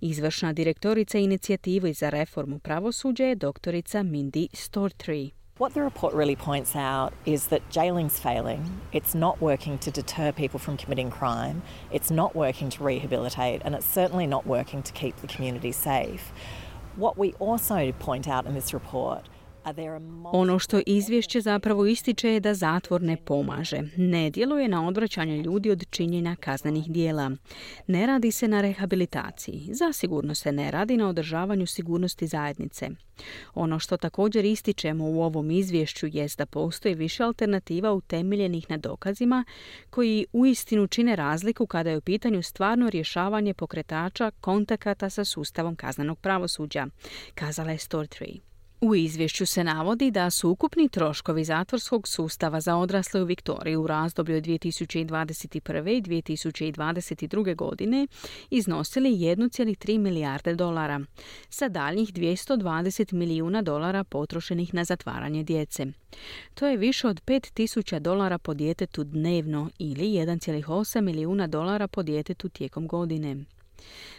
Izvršna 0.00 0.52
direktorica 0.52 1.18
inicijative 1.18 1.92
za 1.92 2.10
reformu 2.10 2.58
pravosuđa 2.58 3.24
je 3.24 3.34
doktorica 3.34 3.98
Mindy 3.98 4.46
Stortree. 4.52 5.41
What 5.62 5.74
the 5.74 5.82
report 5.82 6.12
really 6.12 6.34
points 6.34 6.74
out 6.74 7.14
is 7.24 7.46
that 7.46 7.70
jailing's 7.70 8.18
failing. 8.18 8.80
It's 8.90 9.14
not 9.14 9.40
working 9.40 9.78
to 9.78 9.92
deter 9.92 10.32
people 10.32 10.58
from 10.58 10.76
committing 10.76 11.08
crime. 11.08 11.62
It's 11.92 12.10
not 12.10 12.34
working 12.34 12.68
to 12.70 12.82
rehabilitate, 12.82 13.62
and 13.64 13.72
it's 13.72 13.86
certainly 13.86 14.26
not 14.26 14.44
working 14.44 14.82
to 14.82 14.92
keep 14.92 15.14
the 15.18 15.28
community 15.28 15.70
safe. 15.70 16.32
What 16.96 17.16
we 17.16 17.34
also 17.34 17.92
point 17.92 18.26
out 18.26 18.44
in 18.44 18.54
this 18.54 18.74
report 18.74 19.28
Ono 20.32 20.58
što 20.58 20.80
izvješće 20.86 21.40
zapravo 21.40 21.86
ističe 21.86 22.28
je 22.28 22.40
da 22.40 22.54
zatvor 22.54 23.02
ne 23.02 23.16
pomaže. 23.16 23.82
Ne 23.96 24.30
djeluje 24.30 24.68
na 24.68 24.86
odvraćanje 24.88 25.36
ljudi 25.42 25.70
od 25.70 25.84
činjenja 25.90 26.36
kaznenih 26.40 26.90
dijela. 26.90 27.30
Ne 27.86 28.06
radi 28.06 28.30
se 28.30 28.48
na 28.48 28.60
rehabilitaciji. 28.60 29.68
Zasigurno 29.72 30.34
se 30.34 30.52
ne 30.52 30.70
radi 30.70 30.96
na 30.96 31.08
održavanju 31.08 31.66
sigurnosti 31.66 32.26
zajednice. 32.26 32.88
Ono 33.54 33.78
što 33.78 33.96
također 33.96 34.44
ističemo 34.44 35.04
u 35.04 35.22
ovom 35.22 35.50
izvješću 35.50 36.06
jest 36.06 36.38
da 36.38 36.46
postoji 36.46 36.94
više 36.94 37.22
alternativa 37.22 37.92
utemeljenih 37.92 38.70
na 38.70 38.76
dokazima 38.76 39.44
koji 39.90 40.26
uistinu 40.32 40.86
čine 40.86 41.16
razliku 41.16 41.66
kada 41.66 41.90
je 41.90 41.98
u 41.98 42.00
pitanju 42.00 42.42
stvarno 42.42 42.90
rješavanje 42.90 43.54
pokretača 43.54 44.30
kontakata 44.30 45.10
sa 45.10 45.24
sustavom 45.24 45.76
kaznenog 45.76 46.18
pravosuđa, 46.18 46.86
kazala 47.34 47.70
je 47.70 47.78
Store 47.78 48.08
3. 48.08 48.51
U 48.82 48.94
izvješću 48.94 49.46
se 49.46 49.64
navodi 49.64 50.10
da 50.10 50.30
su 50.30 50.50
ukupni 50.50 50.88
troškovi 50.88 51.44
zatvorskog 51.44 52.08
sustava 52.08 52.60
za 52.60 52.76
odrasle 52.76 53.22
u 53.22 53.24
Viktoriji 53.24 53.76
u 53.76 53.86
razdoblju 53.86 54.40
2021. 54.42 55.98
i 55.98 56.02
2022. 56.02 57.56
godine 57.56 58.06
iznosili 58.50 59.10
1,3 59.10 59.98
milijarde 59.98 60.54
dolara, 60.54 61.00
sa 61.48 61.68
daljnjih 61.68 62.12
220 62.12 63.12
milijuna 63.12 63.62
dolara 63.62 64.04
potrošenih 64.04 64.74
na 64.74 64.84
zatvaranje 64.84 65.42
djece. 65.42 65.86
To 66.54 66.66
je 66.66 66.76
više 66.76 67.08
od 67.08 67.22
5000 67.24 67.98
dolara 67.98 68.38
po 68.38 68.54
djetetu 68.54 69.04
dnevno 69.04 69.70
ili 69.78 70.04
1,8 70.04 71.00
milijuna 71.00 71.46
dolara 71.46 71.88
po 71.88 72.02
djetetu 72.02 72.48
tijekom 72.48 72.86
godine. 72.86 73.44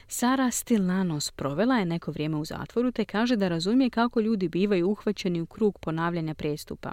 Sara 0.07 0.51
Stilanos 0.51 1.31
provela 1.31 1.75
je 1.75 1.85
neko 1.85 2.11
vrijeme 2.11 2.37
u 2.37 2.45
zatvoru 2.45 2.91
te 2.91 3.05
kaže 3.05 3.35
da 3.35 3.47
razumije 3.47 3.89
kako 3.89 4.19
ljudi 4.19 4.47
bivaju 4.47 4.89
uhvaćeni 4.89 5.41
u 5.41 5.45
krug 5.45 5.79
ponavljanja 5.79 6.33
prijestupa. 6.33 6.91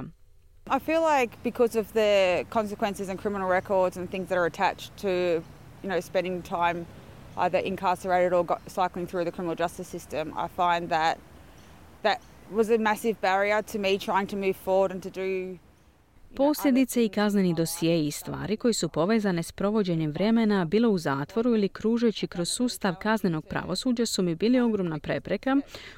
I 0.66 0.79
feel 0.79 1.03
like 1.03 1.37
because 1.45 1.81
of 1.81 1.87
the 1.87 2.45
consequences 2.53 3.09
and 3.09 3.21
criminal 3.21 3.51
records 3.51 3.97
and 3.97 4.11
things 4.11 4.29
that 4.29 4.39
are 4.39 4.47
attached 4.47 4.91
to, 5.03 5.09
you 5.83 5.89
know, 5.89 6.01
spending 6.01 6.43
time 6.43 6.87
either 7.37 7.59
incarcerated 7.64 8.33
or 8.33 8.45
cycling 8.66 9.07
through 9.07 9.25
the 9.25 9.33
criminal 9.33 9.57
justice 9.57 9.89
system, 9.89 10.33
I 10.37 10.49
find 10.49 10.89
that 10.89 11.18
that 12.03 12.21
was 12.51 12.71
a 12.71 12.79
massive 12.79 13.21
barrier 13.21 13.62
to 13.62 13.79
me 13.79 13.99
trying 13.99 14.27
to 14.27 14.37
move 14.37 14.57
forward 14.57 14.91
and 14.91 15.03
to 15.03 15.11
do 15.11 15.59
Posljedice 16.35 17.05
i 17.05 17.09
kazneni 17.09 17.55
dosije 17.55 18.07
i 18.07 18.11
stvari 18.11 18.57
koji 18.57 18.74
su 18.74 18.89
povezane 18.89 19.43
s 19.43 19.53
provođenjem 19.53 20.11
vremena 20.11 20.64
bilo 20.64 20.91
u 20.91 20.99
zatvoru 20.99 21.55
ili 21.55 21.68
kružeći 21.68 22.26
kroz 22.26 22.49
sustav 22.49 22.95
kaznenog 23.03 23.47
pravosuđa 23.47 24.07
su 24.07 24.22
mi 24.22 24.35
bili 24.35 24.61
ogromna 24.61 24.99
prepreka 24.99 25.57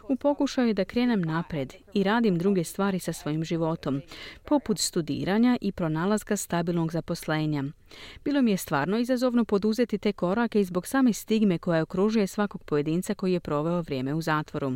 u 0.09 0.17
pokušaju 0.17 0.75
da 0.75 0.85
krenem 0.85 1.23
napred 1.23 1.75
i 1.95 2.03
radim 2.03 2.39
druge 2.39 2.65
stvari 2.65 2.99
sa 2.99 3.13
svojim 3.13 3.45
životom, 3.45 4.01
poput 4.45 4.79
studiranja 4.79 5.59
i 5.61 5.73
pronalaska 5.73 6.37
stabilnog 6.37 6.93
zaposlenja. 6.93 7.65
Bilo 8.25 8.43
mi 8.43 8.51
je 8.51 8.57
stvarno 8.57 8.99
izazovno 8.99 9.45
poduzeti 9.45 9.99
te 9.99 10.13
korake 10.13 10.61
i 10.61 10.65
zbog 10.65 10.87
same 10.87 11.13
stigme 11.13 11.59
koja 11.59 11.83
okružuje 11.83 12.27
svakog 12.27 12.65
pojedinca 12.65 13.15
koji 13.15 13.33
je 13.33 13.41
proveo 13.41 13.81
vrijeme 13.81 14.15
u 14.15 14.23
zatvoru, 14.23 14.73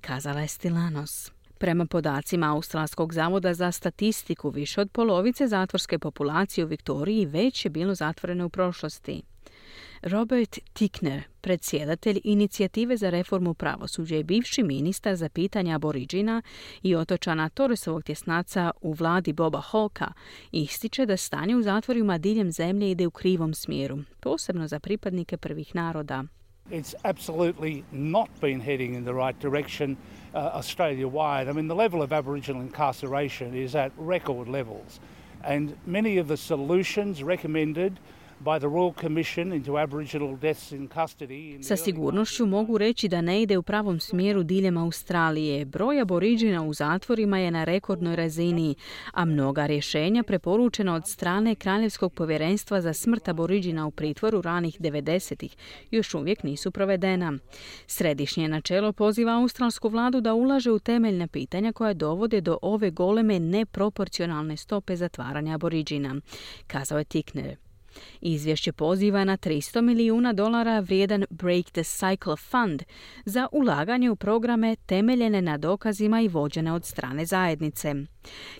kazala 0.00 0.40
je 0.40 0.48
Stilanos. 0.48 1.37
Prema 1.58 1.86
podacima 1.86 2.52
Australskog 2.52 3.12
zavoda 3.12 3.54
za 3.54 3.72
statistiku, 3.72 4.50
više 4.50 4.80
od 4.80 4.90
polovice 4.90 5.46
zatvorske 5.46 5.98
populacije 5.98 6.64
u 6.64 6.68
Viktoriji 6.68 7.26
već 7.26 7.64
je 7.64 7.70
bilo 7.70 7.94
zatvoreno 7.94 8.46
u 8.46 8.48
prošlosti. 8.48 9.22
Robert 10.02 10.58
Tickner, 10.72 11.22
predsjedatelj 11.40 12.20
inicijative 12.24 12.96
za 12.96 13.10
reformu 13.10 13.54
pravosuđa 13.54 14.16
i 14.16 14.22
bivši 14.22 14.62
ministar 14.62 15.16
za 15.16 15.28
pitanja 15.28 15.74
aboriđina 15.74 16.42
i 16.82 16.94
otočana 16.94 17.48
Torresovog 17.48 18.02
tjesnaca 18.02 18.70
u 18.80 18.92
vladi 18.92 19.32
Boba 19.32 19.60
Holka, 19.60 20.12
ističe 20.52 21.06
da 21.06 21.16
stanje 21.16 21.56
u 21.56 21.62
zatvorima 21.62 22.18
diljem 22.18 22.52
zemlje 22.52 22.90
ide 22.90 23.06
u 23.06 23.10
krivom 23.10 23.54
smjeru, 23.54 23.98
posebno 24.20 24.68
za 24.68 24.80
pripadnike 24.80 25.36
prvih 25.36 25.74
naroda. 25.74 26.24
It's 26.70 26.94
absolutely 27.02 27.82
not 27.92 28.28
been 28.40 28.60
heading 28.60 28.94
in 28.94 29.04
the 29.04 29.12
right 29.12 29.42
direction 29.42 29.96
uh, 30.38 30.52
Australia-wide. 30.54 31.48
I 31.48 31.52
mean, 31.52 31.66
the 31.66 31.74
level 31.74 32.00
of 32.00 32.12
Aboriginal 32.12 32.62
incarceration 32.62 33.54
is 33.54 33.74
at 33.74 33.90
record 33.96 34.48
levels. 34.48 35.00
And 35.42 35.76
many 35.84 36.18
of 36.18 36.28
the 36.28 36.36
solutions 36.36 37.22
recommended 37.22 37.98
Sa 41.62 41.76
sigurnošću 41.76 42.46
mogu 42.46 42.78
reći 42.78 43.08
da 43.08 43.20
ne 43.20 43.42
ide 43.42 43.58
u 43.58 43.62
pravom 43.62 44.00
smjeru 44.00 44.42
diljem 44.42 44.76
Australije. 44.76 45.64
Broj 45.64 46.00
aboriđina 46.00 46.62
u 46.62 46.74
zatvorima 46.74 47.38
je 47.38 47.50
na 47.50 47.64
rekordnoj 47.64 48.16
razini, 48.16 48.74
a 49.12 49.24
mnoga 49.24 49.66
rješenja 49.66 50.22
preporučena 50.22 50.94
od 50.94 51.08
strane 51.08 51.54
Kraljevskog 51.54 52.14
povjerenstva 52.14 52.80
za 52.80 52.92
smrt 52.92 53.28
aboriđina 53.28 53.86
u 53.86 53.90
pritvoru 53.90 54.42
ranih 54.42 54.80
90-ih 54.80 55.56
još 55.90 56.14
uvijek 56.14 56.42
nisu 56.42 56.70
provedena. 56.70 57.38
Središnje 57.86 58.48
načelo 58.48 58.92
poziva 58.92 59.32
australsku 59.32 59.88
vladu 59.88 60.20
da 60.20 60.34
ulaže 60.34 60.70
u 60.70 60.78
temeljna 60.78 61.26
pitanja 61.26 61.72
koja 61.72 61.94
dovode 61.94 62.40
do 62.40 62.58
ove 62.62 62.90
goleme 62.90 63.40
neproporcionalne 63.40 64.56
stope 64.56 64.96
zatvaranja 64.96 65.54
aboriđina, 65.54 66.20
kazao 66.66 66.98
je 66.98 67.04
Tikner. 67.04 67.67
Izvješće 68.20 68.72
poziva 68.72 69.24
na 69.24 69.36
300 69.36 69.80
milijuna 69.80 70.32
dolara 70.32 70.80
vrijedan 70.80 71.24
Break 71.30 71.64
the 71.64 71.82
Cycle 71.82 72.36
Fund 72.50 72.82
za 73.24 73.48
ulaganje 73.52 74.10
u 74.10 74.16
programe 74.16 74.76
temeljene 74.86 75.42
na 75.42 75.58
dokazima 75.58 76.20
i 76.20 76.28
vođene 76.28 76.72
od 76.72 76.84
strane 76.84 77.26
zajednice. 77.26 77.94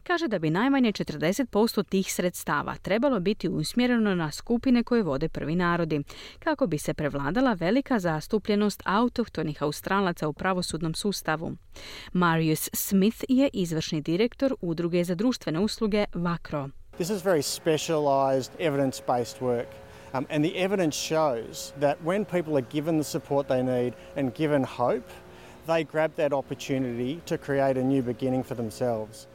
Kaže 0.02 0.28
da 0.28 0.38
bi 0.38 0.50
najmanje 0.50 0.92
40% 0.92 1.88
tih 1.88 2.12
sredstava 2.12 2.74
trebalo 2.82 3.20
biti 3.20 3.48
usmjereno 3.48 4.14
na 4.14 4.32
skupine 4.32 4.82
koje 4.82 5.02
vode 5.02 5.28
prvi 5.28 5.54
narodi, 5.54 6.02
kako 6.38 6.66
bi 6.66 6.78
se 6.78 6.94
prevladala 6.94 7.52
velika 7.52 7.98
zastupljenost 7.98 8.82
autohtonih 8.84 9.62
australaca 9.62 10.28
u 10.28 10.32
pravosudnom 10.32 10.94
sustavu. 10.94 11.56
Marius 12.12 12.70
Smith 12.72 13.24
je 13.28 13.50
izvršni 13.52 14.00
direktor 14.00 14.54
Udruge 14.60 15.04
za 15.04 15.14
društvene 15.14 15.58
usluge 15.58 16.04
VACRO. 16.14 16.68
This 16.98 17.10
is 17.10 17.22
very 17.22 17.42
specialised 17.42 18.50
evidence 18.58 19.00
based 19.06 19.40
work. 19.40 19.68
Um, 20.14 20.26
and 20.30 20.44
the 20.44 20.56
evidence 20.56 20.96
shows 20.96 21.72
that 21.80 21.96
when 22.02 22.24
people 22.24 22.56
are 22.56 22.66
given 22.72 22.98
the 22.98 23.04
support 23.04 23.46
they 23.46 23.62
need 23.62 23.94
and 24.16 24.34
given 24.34 24.64
hope, 24.64 25.08
they 25.66 25.84
grab 25.84 26.10
that 26.16 26.32
opportunity 26.32 27.20
to 27.26 27.38
create 27.38 27.76
a 27.76 27.84
new 27.84 28.02
beginning 28.02 28.42
for 28.42 28.56
themselves. 28.56 29.26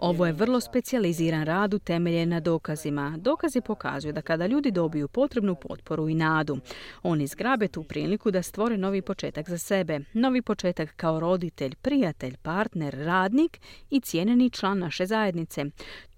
Ovo 0.00 0.26
je 0.26 0.32
vrlo 0.32 0.60
specijaliziran 0.60 1.44
rad 1.44 1.74
utemeljen 1.74 2.28
na 2.28 2.40
dokazima. 2.40 3.14
Dokazi 3.18 3.60
pokazuju 3.60 4.12
da 4.12 4.22
kada 4.22 4.46
ljudi 4.46 4.70
dobiju 4.70 5.08
potrebnu 5.08 5.54
potporu 5.54 6.08
i 6.08 6.14
nadu, 6.14 6.58
oni 7.02 7.26
zgrabe 7.26 7.68
tu 7.68 7.82
priliku 7.82 8.30
da 8.30 8.42
stvore 8.42 8.76
novi 8.76 9.02
početak 9.02 9.48
za 9.48 9.58
sebe. 9.58 10.00
Novi 10.12 10.42
početak 10.42 10.96
kao 10.96 11.20
roditelj, 11.20 11.74
prijatelj, 11.74 12.36
partner, 12.42 12.94
radnik 12.94 13.60
i 13.90 14.00
cijenjeni 14.00 14.50
član 14.50 14.78
naše 14.78 15.06
zajednice. 15.06 15.64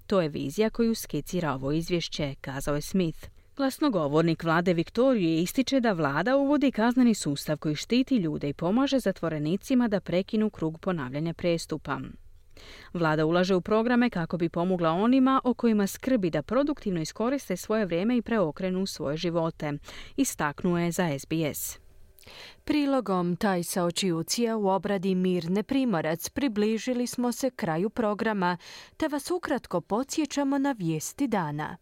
To 0.06 0.20
je 0.20 0.28
vizija 0.28 0.70
koju 0.70 0.94
skicira 0.94 1.54
ovo 1.54 1.72
izvješće, 1.72 2.34
kazao 2.40 2.74
je 2.74 2.80
Smith. 2.80 3.28
Glasnogovornik 3.56 4.44
vlade 4.44 4.74
Viktorije 4.74 5.42
ističe 5.42 5.80
da 5.80 5.92
vlada 5.92 6.36
uvodi 6.36 6.70
kazneni 6.70 7.14
sustav 7.14 7.58
koji 7.58 7.74
štiti 7.74 8.16
ljude 8.16 8.48
i 8.48 8.52
pomaže 8.52 8.98
zatvorenicima 8.98 9.88
da 9.88 10.00
prekinu 10.00 10.50
krug 10.50 10.78
ponavljanja 10.78 11.34
prestupa. 11.34 11.98
Vlada 12.92 13.26
ulaže 13.26 13.54
u 13.54 13.60
programe 13.60 14.10
kako 14.10 14.36
bi 14.36 14.48
pomogla 14.48 14.90
onima 14.90 15.40
o 15.44 15.54
kojima 15.54 15.86
skrbi 15.86 16.30
da 16.30 16.42
produktivno 16.42 17.00
iskoriste 17.00 17.56
svoje 17.56 17.84
vrijeme 17.86 18.16
i 18.16 18.22
preokrenu 18.22 18.86
svoje 18.86 19.16
živote, 19.16 19.72
istaknuo 20.16 20.78
je 20.78 20.90
za 20.92 21.18
SBS. 21.18 21.85
Prilogom 22.64 23.36
Tajsa 23.36 23.84
Očiucija 23.84 24.56
u 24.56 24.68
obradi 24.68 25.14
Mirne 25.14 25.62
Primorac 25.62 26.28
približili 26.28 27.06
smo 27.06 27.32
se 27.32 27.50
kraju 27.50 27.90
programa, 27.90 28.56
te 28.96 29.08
vas 29.08 29.30
ukratko 29.30 29.80
podsjećamo 29.80 30.58
na 30.58 30.72
vijesti 30.72 31.28
dana. 31.28 31.76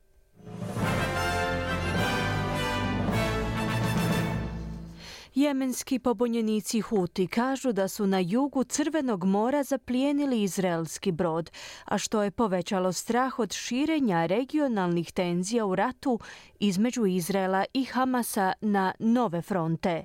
Jemenski 5.35 5.99
pobunjenici 5.99 6.81
Huti 6.81 7.27
kažu 7.27 7.73
da 7.73 7.89
su 7.89 8.07
na 8.07 8.19
jugu 8.19 8.65
Crvenog 8.65 9.25
mora 9.25 9.63
zaplijenili 9.63 10.43
izraelski 10.43 11.13
brod, 11.13 11.51
a 11.85 11.99
što 11.99 12.23
je 12.23 12.31
povećalo 12.31 12.93
strah 12.93 13.39
od 13.39 13.53
širenja 13.53 14.27
regionalnih 14.27 15.13
tenzija 15.13 15.67
u 15.67 15.75
ratu 15.75 16.19
između 16.61 17.07
Izraela 17.07 17.65
i 17.73 17.85
Hamasa 17.85 18.53
na 18.61 18.95
nove 18.99 19.43
fronte. 19.43 20.05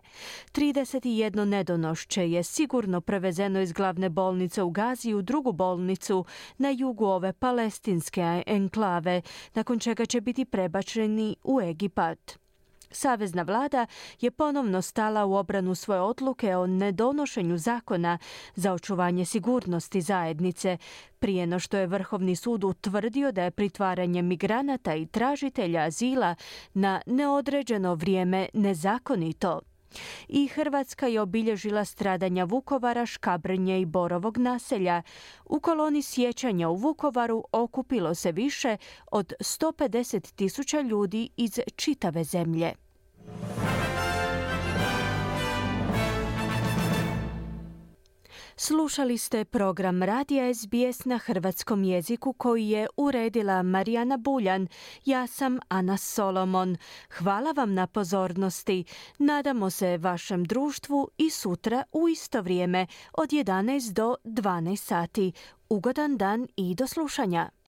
31 0.51 1.45
nedonošće 1.45 2.32
je 2.32 2.43
sigurno 2.43 3.01
prevezeno 3.01 3.61
iz 3.61 3.71
glavne 3.71 4.09
bolnice 4.09 4.63
u 4.63 4.69
Gazi 4.69 5.13
u 5.13 5.21
drugu 5.21 5.51
bolnicu 5.51 6.25
na 6.57 6.69
jugu 6.69 7.05
ove 7.05 7.34
palestinske 7.34 8.43
enklave, 8.47 9.21
nakon 9.53 9.80
čega 9.80 10.05
će 10.05 10.21
biti 10.21 10.45
prebačeni 10.45 11.36
u 11.43 11.61
Egipat. 11.61 12.49
Savezna 12.91 13.41
vlada 13.41 13.85
je 14.21 14.31
ponovno 14.31 14.81
stala 14.81 15.25
u 15.25 15.33
obranu 15.33 15.75
svoje 15.75 16.01
odluke 16.01 16.55
o 16.55 16.67
nedonošenju 16.67 17.57
zakona 17.57 18.17
za 18.55 18.73
očuvanje 18.73 19.25
sigurnosti 19.25 20.01
zajednice, 20.01 20.77
prije 21.19 21.47
no 21.47 21.59
što 21.59 21.77
je 21.77 21.87
Vrhovni 21.87 22.35
sud 22.35 22.63
utvrdio 22.63 23.31
da 23.31 23.43
je 23.43 23.51
pritvaranje 23.51 24.21
migranata 24.21 24.95
i 24.95 25.05
tražitelja 25.05 25.81
azila 25.81 26.35
na 26.73 27.01
neodređeno 27.05 27.95
vrijeme 27.95 28.47
nezakonito. 28.53 29.61
I 30.27 30.47
Hrvatska 30.47 31.07
je 31.07 31.21
obilježila 31.21 31.85
stradanja 31.85 32.43
Vukovara, 32.43 33.05
Škabrnje 33.05 33.81
i 33.81 33.85
Borovog 33.85 34.37
naselja. 34.37 35.01
U 35.45 35.59
koloni 35.59 36.01
sjećanja 36.01 36.69
u 36.69 36.75
Vukovaru 36.75 37.43
okupilo 37.51 38.15
se 38.15 38.31
više 38.31 38.77
od 39.11 39.33
150 39.39 40.35
tisuća 40.35 40.81
ljudi 40.81 41.29
iz 41.37 41.59
čitave 41.75 42.23
zemlje. 42.23 42.73
Slušali 48.62 49.18
ste 49.18 49.45
program 49.45 50.03
Radija 50.03 50.53
SBS 50.53 51.05
na 51.05 51.18
hrvatskom 51.18 51.84
jeziku 51.84 52.34
koji 52.34 52.70
je 52.70 52.88
uredila 52.97 53.64
Marijana 53.64 54.18
Buljan. 54.18 54.68
Ja 55.05 55.28
sam 55.28 55.60
Ana 55.68 55.97
Solomon. 55.97 56.78
Hvala 57.18 57.51
vam 57.51 57.74
na 57.74 57.88
pozornosti. 57.88 58.84
Nadamo 59.18 59.70
se 59.70 59.97
vašem 59.97 60.43
društvu 60.43 61.10
i 61.18 61.30
sutra 61.30 61.84
u 61.91 62.10
isto 62.10 62.41
vrijeme 62.41 62.88
od 63.14 63.30
11 63.30 63.93
do 63.93 64.16
12 64.24 64.76
sati. 64.76 65.32
Ugodan 65.70 66.18
dan 66.18 66.47
i 66.55 66.76
do 66.76 66.88
slušanja. 66.88 67.49